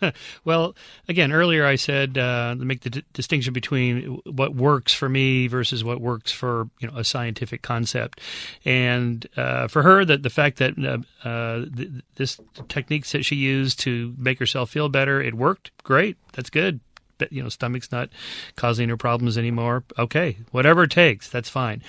well, 0.44 0.74
again, 1.08 1.32
earlier 1.32 1.64
I 1.64 1.76
said 1.76 2.18
uh, 2.18 2.54
make 2.58 2.80
the 2.82 2.90
d- 2.90 3.04
distinction 3.12 3.52
between 3.52 4.20
what 4.24 4.54
works 4.54 4.92
for 4.92 5.08
me 5.08 5.46
versus 5.46 5.84
what 5.84 6.00
works 6.00 6.32
for 6.32 6.68
you 6.80 6.88
know 6.88 6.96
a 6.96 7.04
scientific 7.04 7.62
concept, 7.62 8.20
and 8.64 9.26
uh, 9.36 9.68
for 9.68 9.82
her 9.82 10.04
that 10.04 10.22
the 10.22 10.30
fact 10.30 10.58
that 10.58 10.74
uh, 10.78 11.28
uh 11.28 11.64
th- 11.76 11.90
this 12.16 12.40
techniques 12.68 13.12
that 13.12 13.24
she 13.24 13.36
used 13.36 13.80
to 13.80 14.14
make 14.18 14.38
herself 14.38 14.70
feel 14.70 14.88
better, 14.88 15.20
it 15.20 15.34
worked. 15.34 15.70
Great, 15.84 16.16
that's 16.32 16.50
good 16.50 16.80
you 17.30 17.42
know 17.42 17.48
stomach's 17.48 17.92
not 17.92 18.08
causing 18.56 18.88
her 18.88 18.96
problems 18.96 19.38
anymore. 19.38 19.84
Okay 19.98 20.38
whatever 20.50 20.84
it 20.84 20.90
takes 20.90 21.28
that's 21.28 21.48
fine. 21.48 21.82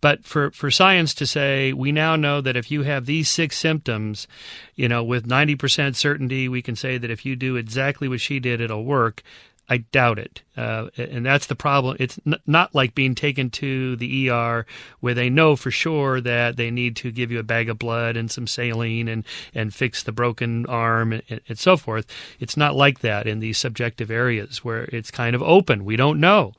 But 0.00 0.24
for 0.24 0.50
for 0.50 0.70
science 0.70 1.14
to 1.14 1.26
say 1.26 1.72
we 1.72 1.92
now 1.92 2.16
know 2.16 2.40
that 2.40 2.56
if 2.56 2.70
you 2.70 2.82
have 2.82 3.06
these 3.06 3.28
six 3.28 3.56
symptoms 3.56 4.26
you 4.74 4.88
know 4.88 5.02
with 5.02 5.28
90% 5.28 5.96
certainty 5.96 6.48
we 6.48 6.62
can 6.62 6.76
say 6.76 6.98
that 6.98 7.10
if 7.10 7.24
you 7.24 7.36
do 7.36 7.56
exactly 7.56 8.08
what 8.08 8.20
she 8.20 8.40
did 8.40 8.60
it'll 8.60 8.84
work 8.84 9.22
I 9.68 9.78
doubt 9.78 10.18
it. 10.18 10.42
Uh, 10.56 10.88
and 10.96 11.26
that's 11.26 11.46
the 11.46 11.54
problem. 11.54 11.96
It's 12.00 12.18
n- 12.26 12.36
not 12.46 12.74
like 12.74 12.94
being 12.94 13.14
taken 13.14 13.50
to 13.50 13.96
the 13.96 14.30
ER 14.30 14.64
where 15.00 15.12
they 15.12 15.28
know 15.28 15.54
for 15.54 15.70
sure 15.70 16.20
that 16.20 16.56
they 16.56 16.70
need 16.70 16.96
to 16.96 17.10
give 17.10 17.30
you 17.30 17.38
a 17.38 17.42
bag 17.42 17.68
of 17.68 17.78
blood 17.78 18.16
and 18.16 18.30
some 18.30 18.46
saline 18.46 19.08
and, 19.08 19.24
and 19.54 19.74
fix 19.74 20.02
the 20.02 20.12
broken 20.12 20.64
arm 20.66 21.12
and, 21.12 21.40
and 21.48 21.58
so 21.58 21.76
forth. 21.76 22.06
It's 22.40 22.56
not 22.56 22.74
like 22.74 23.00
that 23.00 23.26
in 23.26 23.40
these 23.40 23.58
subjective 23.58 24.10
areas 24.10 24.64
where 24.64 24.84
it's 24.84 25.10
kind 25.10 25.36
of 25.36 25.42
open. 25.42 25.84
We 25.84 25.96
don't 25.96 26.20
know. 26.20 26.54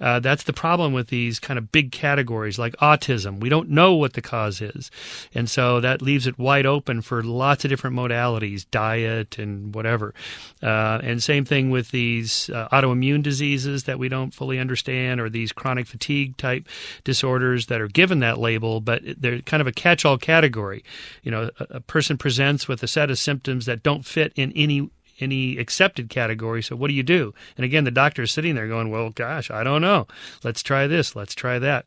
Uh, 0.00 0.20
that's 0.20 0.44
the 0.44 0.52
problem 0.52 0.92
with 0.92 1.08
these 1.08 1.40
kind 1.40 1.58
of 1.58 1.72
big 1.72 1.90
categories 1.90 2.58
like 2.58 2.76
autism. 2.76 3.40
We 3.40 3.48
don't 3.48 3.70
know 3.70 3.94
what 3.94 4.12
the 4.12 4.22
cause 4.22 4.60
is. 4.60 4.90
And 5.34 5.48
so 5.48 5.80
that 5.80 6.02
leaves 6.02 6.26
it 6.26 6.38
wide 6.38 6.66
open 6.66 7.02
for 7.02 7.22
lots 7.22 7.64
of 7.64 7.70
different 7.70 7.96
modalities, 7.96 8.66
diet 8.70 9.38
and 9.38 9.74
whatever. 9.74 10.14
Uh, 10.62 11.00
and 11.02 11.22
same 11.22 11.44
thing 11.44 11.70
with 11.70 11.90
these 11.90 12.41
uh, 12.50 12.68
autoimmune 12.72 13.22
diseases 13.22 13.84
that 13.84 13.98
we 13.98 14.08
don't 14.08 14.34
fully 14.34 14.58
understand 14.58 15.20
or 15.20 15.28
these 15.28 15.52
chronic 15.52 15.86
fatigue 15.86 16.36
type 16.36 16.66
disorders 17.04 17.66
that 17.66 17.80
are 17.80 17.88
given 17.88 18.20
that 18.20 18.38
label, 18.38 18.80
but 18.80 19.02
they're 19.20 19.40
kind 19.40 19.60
of 19.60 19.66
a 19.66 19.72
catch 19.72 20.04
all 20.04 20.18
category. 20.18 20.84
You 21.22 21.30
know, 21.30 21.50
a, 21.58 21.66
a 21.70 21.80
person 21.80 22.18
presents 22.18 22.68
with 22.68 22.82
a 22.82 22.88
set 22.88 23.10
of 23.10 23.18
symptoms 23.18 23.66
that 23.66 23.82
don't 23.82 24.04
fit 24.04 24.32
in 24.36 24.52
any 24.52 24.90
any 25.20 25.56
accepted 25.58 26.08
category. 26.08 26.62
So 26.62 26.74
what 26.74 26.88
do 26.88 26.94
you 26.94 27.02
do? 27.02 27.32
And 27.56 27.64
again, 27.64 27.84
the 27.84 27.90
doctor 27.90 28.22
is 28.22 28.32
sitting 28.32 28.54
there 28.54 28.66
going, 28.66 28.90
well, 28.90 29.10
gosh, 29.10 29.50
I 29.50 29.62
don't 29.62 29.82
know. 29.82 30.08
Let's 30.42 30.62
try 30.62 30.86
this. 30.86 31.14
Let's 31.14 31.34
try 31.34 31.60
that. 31.60 31.86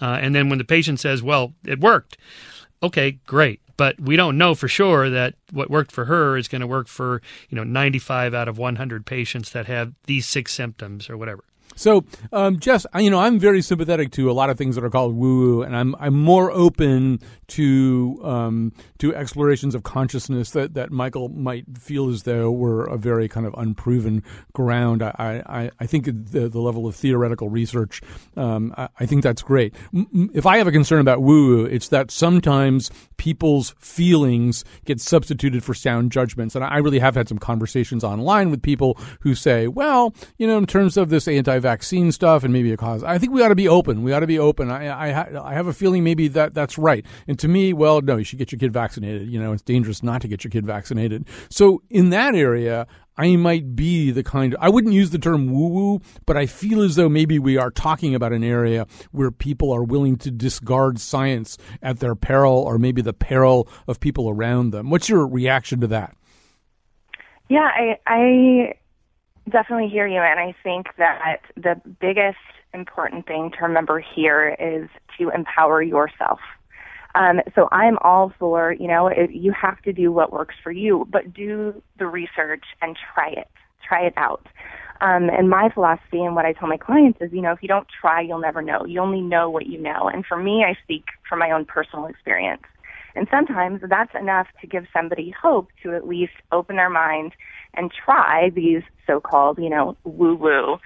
Uh, 0.00 0.18
and 0.20 0.34
then 0.34 0.48
when 0.48 0.58
the 0.58 0.64
patient 0.64 1.00
says, 1.00 1.22
well, 1.22 1.54
it 1.64 1.80
worked. 1.80 2.18
Okay, 2.82 3.18
great. 3.26 3.60
But 3.80 3.98
we 3.98 4.14
don't 4.14 4.36
know 4.36 4.54
for 4.54 4.68
sure 4.68 5.08
that 5.08 5.36
what 5.52 5.70
worked 5.70 5.90
for 5.90 6.04
her 6.04 6.36
is 6.36 6.48
going 6.48 6.60
to 6.60 6.66
work 6.66 6.86
for, 6.86 7.22
you 7.48 7.56
know, 7.56 7.64
95 7.64 8.34
out 8.34 8.46
of 8.46 8.58
100 8.58 9.06
patients 9.06 9.52
that 9.52 9.64
have 9.68 9.94
these 10.04 10.28
six 10.28 10.52
symptoms 10.52 11.08
or 11.08 11.16
whatever. 11.16 11.44
So, 11.76 12.04
um, 12.32 12.58
Jess, 12.58 12.84
you 12.98 13.10
know, 13.10 13.20
I'm 13.20 13.38
very 13.38 13.62
sympathetic 13.62 14.10
to 14.12 14.30
a 14.30 14.32
lot 14.32 14.50
of 14.50 14.58
things 14.58 14.74
that 14.74 14.84
are 14.84 14.90
called 14.90 15.14
woo-woo, 15.14 15.62
and 15.62 15.76
I'm 15.76 15.94
I'm 15.98 16.18
more 16.18 16.50
open 16.50 17.20
to 17.48 18.20
um, 18.22 18.72
to 18.98 19.14
explorations 19.14 19.74
of 19.74 19.82
consciousness 19.82 20.50
that, 20.50 20.74
that 20.74 20.90
Michael 20.90 21.28
might 21.28 21.64
feel 21.78 22.10
as 22.10 22.24
though 22.24 22.50
were 22.50 22.84
a 22.84 22.96
very 22.98 23.28
kind 23.28 23.46
of 23.46 23.54
unproven 23.56 24.22
ground. 24.52 25.02
I 25.02 25.42
I, 25.46 25.70
I 25.78 25.86
think 25.86 26.06
the 26.06 26.48
the 26.48 26.60
level 26.60 26.86
of 26.86 26.96
theoretical 26.96 27.48
research, 27.48 28.02
um, 28.36 28.74
I, 28.76 28.88
I, 28.98 29.06
think 29.06 29.22
that's 29.22 29.42
great. 29.42 29.74
If 30.34 30.46
I 30.46 30.58
have 30.58 30.66
a 30.66 30.72
concern 30.72 31.00
about 31.00 31.22
woo-woo, 31.22 31.64
it's 31.64 31.88
that 31.88 32.10
sometimes 32.10 32.90
people's 33.16 33.74
feelings 33.78 34.64
get 34.84 35.00
substituted 35.00 35.62
for 35.62 35.72
sound 35.72 36.12
judgments, 36.12 36.54
and 36.54 36.64
I 36.64 36.78
really 36.78 36.98
have 36.98 37.14
had 37.14 37.28
some 37.28 37.38
conversations 37.38 38.04
online 38.04 38.50
with 38.50 38.60
people 38.60 38.98
who 39.20 39.34
say, 39.34 39.66
well, 39.68 40.14
you 40.36 40.46
know, 40.46 40.58
in 40.58 40.66
terms 40.66 40.96
of 40.96 41.10
this 41.10 41.28
anti 41.28 41.59
vaccine 41.60 42.12
stuff 42.12 42.44
and 42.44 42.52
maybe 42.52 42.72
a 42.72 42.76
cause. 42.76 43.04
I 43.04 43.18
think 43.18 43.32
we 43.32 43.42
ought 43.42 43.48
to 43.48 43.54
be 43.54 43.68
open. 43.68 44.02
We 44.02 44.12
ought 44.12 44.20
to 44.20 44.26
be 44.26 44.38
open. 44.38 44.70
I, 44.70 44.86
I, 44.88 45.50
I 45.50 45.54
have 45.54 45.66
a 45.66 45.72
feeling 45.72 46.04
maybe 46.04 46.28
that 46.28 46.54
that's 46.54 46.78
right. 46.78 47.04
And 47.28 47.38
to 47.38 47.48
me, 47.48 47.72
well, 47.72 48.00
no, 48.00 48.16
you 48.16 48.24
should 48.24 48.38
get 48.38 48.52
your 48.52 48.58
kid 48.58 48.72
vaccinated. 48.72 49.28
You 49.28 49.40
know, 49.40 49.52
it's 49.52 49.62
dangerous 49.62 50.02
not 50.02 50.22
to 50.22 50.28
get 50.28 50.44
your 50.44 50.50
kid 50.50 50.66
vaccinated. 50.66 51.26
So 51.50 51.82
in 51.90 52.10
that 52.10 52.34
area, 52.34 52.86
I 53.16 53.36
might 53.36 53.76
be 53.76 54.10
the 54.10 54.22
kind 54.22 54.54
of, 54.54 54.60
I 54.62 54.70
wouldn't 54.70 54.94
use 54.94 55.10
the 55.10 55.18
term 55.18 55.52
woo 55.52 55.68
woo, 55.68 56.00
but 56.24 56.38
I 56.38 56.46
feel 56.46 56.80
as 56.80 56.96
though 56.96 57.08
maybe 57.08 57.38
we 57.38 57.58
are 57.58 57.70
talking 57.70 58.14
about 58.14 58.32
an 58.32 58.42
area 58.42 58.86
where 59.12 59.30
people 59.30 59.70
are 59.72 59.84
willing 59.84 60.16
to 60.18 60.30
discard 60.30 60.98
science 60.98 61.58
at 61.82 62.00
their 62.00 62.14
peril 62.14 62.54
or 62.54 62.78
maybe 62.78 63.02
the 63.02 63.12
peril 63.12 63.68
of 63.86 64.00
people 64.00 64.30
around 64.30 64.70
them. 64.70 64.88
What's 64.88 65.08
your 65.08 65.26
reaction 65.26 65.80
to 65.80 65.86
that? 65.88 66.16
Yeah, 67.50 67.68
I 68.06 68.74
definitely 69.50 69.88
hear 69.88 70.06
you. 70.06 70.20
And 70.20 70.40
I 70.40 70.54
think 70.62 70.86
that 70.98 71.42
the 71.56 71.80
biggest 72.00 72.38
important 72.72 73.26
thing 73.26 73.50
to 73.58 73.64
remember 73.64 74.00
here 74.00 74.56
is 74.58 74.88
to 75.18 75.30
empower 75.30 75.82
yourself. 75.82 76.40
Um, 77.14 77.40
so 77.54 77.68
I'm 77.72 77.98
all 78.02 78.32
for, 78.38 78.72
you 78.72 78.86
know, 78.86 79.08
it, 79.08 79.32
you 79.32 79.52
have 79.52 79.82
to 79.82 79.92
do 79.92 80.12
what 80.12 80.32
works 80.32 80.54
for 80.62 80.70
you, 80.70 81.06
but 81.10 81.34
do 81.34 81.82
the 81.98 82.06
research 82.06 82.64
and 82.80 82.96
try 83.14 83.30
it. 83.30 83.48
Try 83.86 84.06
it 84.06 84.14
out. 84.16 84.46
Um, 85.00 85.30
and 85.30 85.48
my 85.48 85.70
philosophy 85.72 86.22
and 86.22 86.36
what 86.36 86.44
I 86.44 86.52
tell 86.52 86.68
my 86.68 86.76
clients 86.76 87.18
is, 87.20 87.32
you 87.32 87.40
know, 87.40 87.52
if 87.52 87.62
you 87.62 87.68
don't 87.68 87.86
try, 88.00 88.20
you'll 88.20 88.38
never 88.38 88.62
know. 88.62 88.84
You 88.84 89.00
only 89.00 89.22
know 89.22 89.48
what 89.48 89.66
you 89.66 89.80
know. 89.80 90.10
And 90.12 90.24
for 90.26 90.36
me, 90.36 90.64
I 90.64 90.76
speak 90.84 91.06
from 91.28 91.38
my 91.38 91.50
own 91.50 91.64
personal 91.64 92.06
experience. 92.06 92.62
And 93.14 93.26
sometimes 93.30 93.80
that's 93.88 94.14
enough 94.14 94.46
to 94.60 94.66
give 94.66 94.86
somebody 94.92 95.30
hope 95.30 95.68
to 95.82 95.94
at 95.94 96.06
least 96.06 96.32
open 96.52 96.76
their 96.76 96.90
mind 96.90 97.32
and 97.74 97.90
try 97.92 98.50
these 98.50 98.82
so-called, 99.06 99.58
you 99.58 99.70
know, 99.70 99.96
woo-woo 100.04 100.78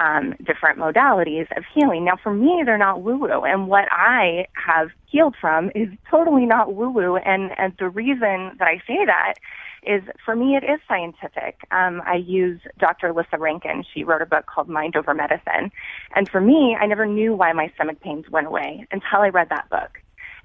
um, 0.00 0.34
different 0.44 0.78
modalities 0.78 1.46
of 1.56 1.64
healing. 1.74 2.04
Now, 2.04 2.16
for 2.22 2.32
me, 2.32 2.62
they're 2.64 2.78
not 2.78 3.02
woo-woo, 3.02 3.42
and 3.44 3.68
what 3.68 3.86
I 3.90 4.46
have 4.54 4.88
healed 5.06 5.34
from 5.40 5.70
is 5.74 5.88
totally 6.10 6.46
not 6.46 6.74
woo-woo. 6.74 7.16
And 7.16 7.52
and 7.58 7.74
the 7.78 7.88
reason 7.88 8.56
that 8.58 8.66
I 8.66 8.78
say 8.86 9.04
that 9.04 9.34
is 9.82 10.02
for 10.24 10.34
me 10.36 10.56
it 10.56 10.64
is 10.64 10.80
scientific. 10.88 11.60
Um, 11.70 12.02
I 12.06 12.16
use 12.16 12.60
Dr. 12.78 13.12
Lissa 13.12 13.38
Rankin. 13.38 13.84
She 13.94 14.04
wrote 14.04 14.22
a 14.22 14.26
book 14.26 14.46
called 14.46 14.68
Mind 14.68 14.96
Over 14.96 15.14
Medicine, 15.14 15.70
and 16.14 16.28
for 16.28 16.40
me, 16.40 16.76
I 16.80 16.86
never 16.86 17.06
knew 17.06 17.34
why 17.34 17.52
my 17.52 17.70
stomach 17.74 18.00
pains 18.00 18.28
went 18.30 18.46
away 18.46 18.86
until 18.90 19.20
I 19.20 19.28
read 19.28 19.50
that 19.50 19.68
book, 19.68 20.00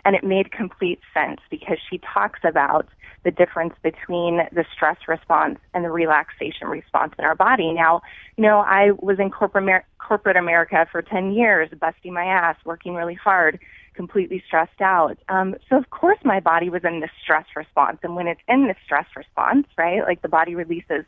and 0.05 0.15
it 0.15 0.23
made 0.23 0.51
complete 0.51 0.99
sense 1.13 1.41
because 1.49 1.77
she 1.89 1.99
talks 2.13 2.39
about 2.43 2.87
the 3.25 3.31
difference 3.31 3.73
between 3.81 4.37
the 4.53 4.63
stress 4.73 4.97
response 5.07 5.57
and 5.73 5.83
the 5.83 5.89
relaxation 5.89 6.67
response 6.67 7.13
in 7.17 7.25
our 7.25 7.35
body. 7.35 7.73
Now, 7.73 8.01
you 8.37 8.43
know, 8.43 8.59
I 8.59 8.91
was 8.99 9.19
in 9.19 9.31
corporate 9.31 9.83
corporate 9.97 10.37
America 10.37 10.85
for 10.91 11.01
10 11.01 11.33
years, 11.33 11.69
busting 11.79 12.13
my 12.13 12.25
ass, 12.25 12.55
working 12.63 12.93
really 12.93 13.15
hard, 13.15 13.59
completely 13.95 14.43
stressed 14.45 14.79
out. 14.79 15.17
Um, 15.29 15.55
so 15.67 15.77
of 15.77 15.89
course 15.89 16.19
my 16.23 16.39
body 16.39 16.69
was 16.69 16.83
in 16.83 16.99
the 16.99 17.09
stress 17.23 17.45
response. 17.55 17.97
And 18.03 18.15
when 18.15 18.27
it's 18.27 18.41
in 18.47 18.67
the 18.67 18.75
stress 18.85 19.07
response, 19.15 19.65
right, 19.75 20.03
like 20.03 20.21
the 20.21 20.29
body 20.29 20.53
releases 20.53 21.05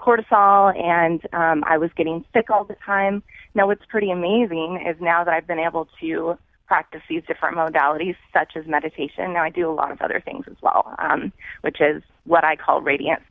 cortisol 0.00 0.74
and 0.80 1.20
um, 1.34 1.64
I 1.66 1.76
was 1.76 1.90
getting 1.96 2.24
sick 2.32 2.48
all 2.48 2.64
the 2.64 2.76
time. 2.86 3.22
Now 3.54 3.66
what's 3.66 3.84
pretty 3.90 4.10
amazing 4.10 4.82
is 4.88 4.96
now 5.00 5.24
that 5.24 5.34
I've 5.34 5.46
been 5.46 5.58
able 5.58 5.88
to 6.00 6.38
practice 6.68 7.02
these 7.08 7.22
different 7.26 7.56
modalities, 7.56 8.14
such 8.32 8.52
as 8.56 8.66
meditation. 8.66 9.32
Now, 9.32 9.42
I 9.42 9.50
do 9.50 9.68
a 9.68 9.72
lot 9.72 9.90
of 9.90 10.00
other 10.00 10.20
things 10.24 10.44
as 10.48 10.56
well, 10.62 10.94
um, 10.98 11.32
which 11.62 11.80
is 11.80 12.02
what 12.24 12.44
I 12.44 12.54
call 12.54 12.82
radiance. 12.82 13.24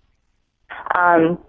Um, 0.93 1.39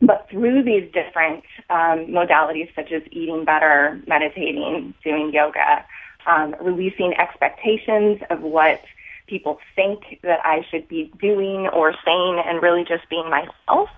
but 0.00 0.26
through 0.30 0.64
these 0.64 0.90
different 0.92 1.44
um, 1.70 2.06
modalities, 2.08 2.74
such 2.74 2.90
as 2.90 3.02
eating 3.12 3.44
better, 3.44 4.00
meditating, 4.06 4.94
doing 5.04 5.32
yoga, 5.32 5.84
um, 6.26 6.56
releasing 6.60 7.12
expectations 7.18 8.20
of 8.30 8.40
what 8.40 8.80
people 9.26 9.58
think 9.76 10.20
that 10.22 10.40
I 10.44 10.64
should 10.70 10.88
be 10.88 11.12
doing 11.20 11.68
or 11.68 11.94
saying, 12.04 12.42
and 12.44 12.62
really 12.62 12.84
just 12.84 13.08
being 13.08 13.28
myself. 13.28 13.90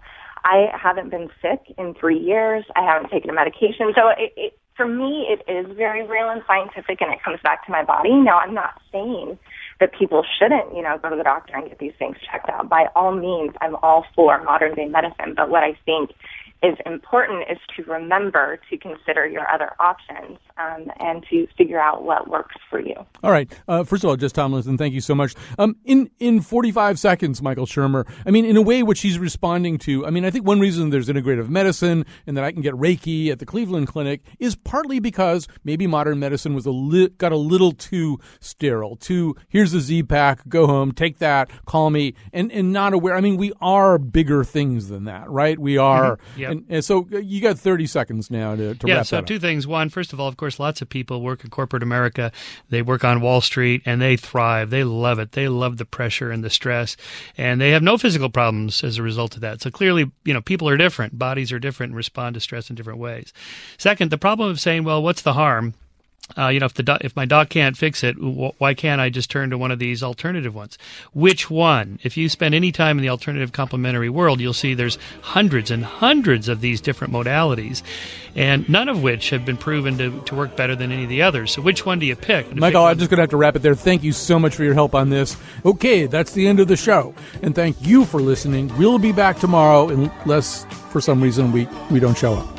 I 0.44 0.70
haven't 0.80 1.10
been 1.10 1.28
sick 1.42 1.74
in 1.78 1.94
three 1.94 2.18
years. 2.18 2.64
I 2.76 2.82
haven't 2.82 3.10
taken 3.10 3.30
a 3.30 3.32
medication. 3.32 3.92
So 3.94 4.08
it, 4.08 4.32
it, 4.36 4.58
for 4.76 4.86
me, 4.86 5.26
it 5.28 5.50
is 5.50 5.66
very 5.76 6.06
real 6.06 6.28
and 6.28 6.42
scientific, 6.46 7.00
and 7.00 7.12
it 7.12 7.22
comes 7.24 7.38
back 7.42 7.64
to 7.66 7.72
my 7.72 7.84
body. 7.84 8.12
Now, 8.12 8.38
I'm 8.38 8.54
not 8.54 8.80
saying 8.92 9.38
that 9.80 9.92
people 9.98 10.24
shouldn't, 10.38 10.74
you 10.74 10.82
know, 10.82 10.98
go 11.02 11.10
to 11.10 11.16
the 11.16 11.24
doctor 11.24 11.54
and 11.56 11.68
get 11.68 11.78
these 11.78 11.94
things 11.98 12.16
checked 12.30 12.48
out. 12.48 12.68
By 12.68 12.86
all 12.94 13.14
means, 13.14 13.54
I'm 13.60 13.76
all 13.76 14.04
for 14.14 14.42
modern 14.42 14.74
day 14.74 14.86
medicine. 14.86 15.34
But 15.36 15.50
what 15.50 15.62
I 15.62 15.78
think 15.84 16.10
is 16.62 16.76
important 16.84 17.44
is 17.50 17.58
to 17.76 17.82
remember 17.90 18.58
to 18.70 18.76
consider 18.78 19.26
your 19.26 19.48
other 19.50 19.72
options 19.80 20.38
um, 20.58 20.90
and 20.98 21.24
to 21.30 21.46
figure 21.56 21.80
out 21.80 22.04
what 22.04 22.28
works 22.28 22.56
for 22.70 22.80
you. 22.80 22.94
All 23.22 23.30
right. 23.30 23.50
Uh, 23.68 23.84
first 23.84 24.04
of 24.04 24.10
all, 24.10 24.16
Jess 24.16 24.32
Tomlinson, 24.32 24.78
thank 24.78 24.94
you 24.94 25.00
so 25.00 25.14
much. 25.14 25.34
Um, 25.58 25.76
in 25.84 26.10
in 26.18 26.40
45 26.40 26.98
seconds, 26.98 27.42
Michael 27.42 27.66
Shermer. 27.66 28.06
I 28.26 28.30
mean, 28.30 28.44
in 28.44 28.56
a 28.56 28.62
way, 28.62 28.82
what 28.82 28.96
she's 28.96 29.18
responding 29.18 29.78
to. 29.78 30.06
I 30.06 30.10
mean, 30.10 30.24
I 30.24 30.30
think 30.30 30.46
one 30.46 30.60
reason 30.60 30.90
there's 30.90 31.08
integrative 31.08 31.48
medicine 31.48 32.06
and 32.26 32.36
that 32.36 32.44
I 32.44 32.52
can 32.52 32.62
get 32.62 32.74
Reiki 32.74 33.30
at 33.30 33.38
the 33.38 33.46
Cleveland 33.46 33.88
Clinic 33.88 34.22
is 34.38 34.56
partly 34.56 34.98
because 34.98 35.48
maybe 35.64 35.86
modern 35.86 36.18
medicine 36.18 36.54
was 36.54 36.66
a 36.66 36.70
li- 36.70 37.08
got 37.18 37.32
a 37.32 37.36
little 37.36 37.72
too 37.72 38.18
sterile. 38.40 38.96
Too 38.96 39.36
here's 39.48 39.72
the 39.72 39.80
Z 39.80 40.04
pack, 40.04 40.48
go 40.48 40.66
home, 40.66 40.92
take 40.92 41.18
that, 41.18 41.50
call 41.66 41.90
me, 41.90 42.14
and 42.32 42.50
and 42.52 42.72
not 42.72 42.92
aware. 42.92 43.14
I 43.14 43.20
mean, 43.20 43.36
we 43.36 43.52
are 43.60 43.98
bigger 43.98 44.44
things 44.44 44.88
than 44.88 45.04
that, 45.04 45.28
right? 45.28 45.58
We 45.58 45.78
are. 45.78 46.16
Mm-hmm. 46.16 46.40
Yep. 46.40 46.50
And, 46.50 46.64
and, 46.68 46.84
so 46.84 47.08
uh, 47.12 47.18
you 47.18 47.40
got 47.40 47.58
30 47.58 47.86
seconds 47.86 48.30
now 48.30 48.54
to, 48.54 48.74
to 48.74 48.86
yeah, 48.86 48.96
wrap 48.96 49.06
so 49.06 49.16
that 49.16 49.22
up. 49.22 49.26
two 49.26 49.38
things. 49.38 49.66
One, 49.66 49.88
first 49.88 50.12
of 50.12 50.20
all, 50.20 50.28
of 50.28 50.36
course, 50.36 50.45
lots 50.58 50.80
of 50.80 50.88
people 50.88 51.20
work 51.22 51.44
in 51.44 51.50
corporate 51.50 51.82
America. 51.82 52.32
They 52.70 52.82
work 52.82 53.04
on 53.04 53.20
Wall 53.20 53.40
Street 53.40 53.82
and 53.84 54.00
they 54.00 54.16
thrive. 54.16 54.70
They 54.70 54.84
love 54.84 55.18
it. 55.18 55.32
They 55.32 55.48
love 55.48 55.76
the 55.76 55.84
pressure 55.84 56.30
and 56.30 56.42
the 56.42 56.50
stress, 56.50 56.96
and 57.36 57.60
they 57.60 57.70
have 57.70 57.82
no 57.82 57.98
physical 57.98 58.30
problems 58.30 58.82
as 58.84 58.98
a 58.98 59.02
result 59.02 59.34
of 59.34 59.40
that. 59.42 59.60
So 59.60 59.70
clearly, 59.70 60.10
you 60.24 60.34
know, 60.34 60.40
people 60.40 60.68
are 60.68 60.76
different. 60.76 61.18
Bodies 61.18 61.52
are 61.52 61.58
different 61.58 61.90
and 61.90 61.96
respond 61.96 62.34
to 62.34 62.40
stress 62.40 62.70
in 62.70 62.76
different 62.76 62.98
ways. 62.98 63.32
Second, 63.78 64.10
the 64.10 64.18
problem 64.18 64.48
of 64.50 64.60
saying, 64.60 64.84
well, 64.84 65.02
what's 65.02 65.22
the 65.22 65.34
harm? 65.34 65.74
Uh, 66.36 66.48
you 66.48 66.58
know, 66.58 66.66
if 66.66 66.74
the 66.74 66.82
do- 66.82 66.98
if 67.02 67.14
my 67.14 67.24
doc 67.24 67.48
can't 67.48 67.76
fix 67.76 68.02
it, 68.02 68.14
wh- 68.14 68.60
why 68.60 68.74
can't 68.74 69.00
I 69.00 69.10
just 69.10 69.30
turn 69.30 69.50
to 69.50 69.58
one 69.58 69.70
of 69.70 69.78
these 69.78 70.02
alternative 70.02 70.54
ones? 70.54 70.76
Which 71.12 71.48
one? 71.48 72.00
If 72.02 72.16
you 72.16 72.28
spend 72.28 72.52
any 72.54 72.72
time 72.72 72.98
in 72.98 73.02
the 73.02 73.08
alternative 73.10 73.52
complementary 73.52 74.10
world, 74.10 74.40
you'll 74.40 74.52
see 74.52 74.74
there's 74.74 74.98
hundreds 75.22 75.70
and 75.70 75.84
hundreds 75.84 76.48
of 76.48 76.60
these 76.60 76.80
different 76.80 77.12
modalities, 77.12 77.82
and 78.34 78.68
none 78.68 78.88
of 78.88 79.02
which 79.04 79.30
have 79.30 79.44
been 79.44 79.56
proven 79.56 79.96
to, 79.98 80.20
to 80.22 80.34
work 80.34 80.56
better 80.56 80.74
than 80.74 80.90
any 80.90 81.04
of 81.04 81.08
the 81.08 81.22
others. 81.22 81.52
So 81.52 81.62
which 81.62 81.86
one 81.86 82.00
do 82.00 82.06
you 82.06 82.16
pick? 82.16 82.54
Michael, 82.54 82.84
I'm 82.84 82.98
just 82.98 83.08
going 83.08 83.18
to 83.18 83.22
have 83.22 83.30
to 83.30 83.36
wrap 83.36 83.54
it 83.54 83.62
there. 83.62 83.76
Thank 83.76 84.02
you 84.02 84.12
so 84.12 84.38
much 84.38 84.56
for 84.56 84.64
your 84.64 84.74
help 84.74 84.96
on 84.96 85.10
this. 85.10 85.36
Okay, 85.64 86.06
that's 86.06 86.32
the 86.32 86.48
end 86.48 86.58
of 86.58 86.66
the 86.66 86.76
show. 86.76 87.14
And 87.42 87.54
thank 87.54 87.76
you 87.80 88.04
for 88.04 88.20
listening. 88.20 88.76
We'll 88.76 88.98
be 88.98 89.12
back 89.12 89.38
tomorrow 89.38 89.88
unless 89.90 90.64
for 90.90 91.00
some 91.00 91.22
reason 91.22 91.52
we, 91.52 91.68
we 91.90 92.00
don't 92.00 92.18
show 92.18 92.34
up. 92.34 92.55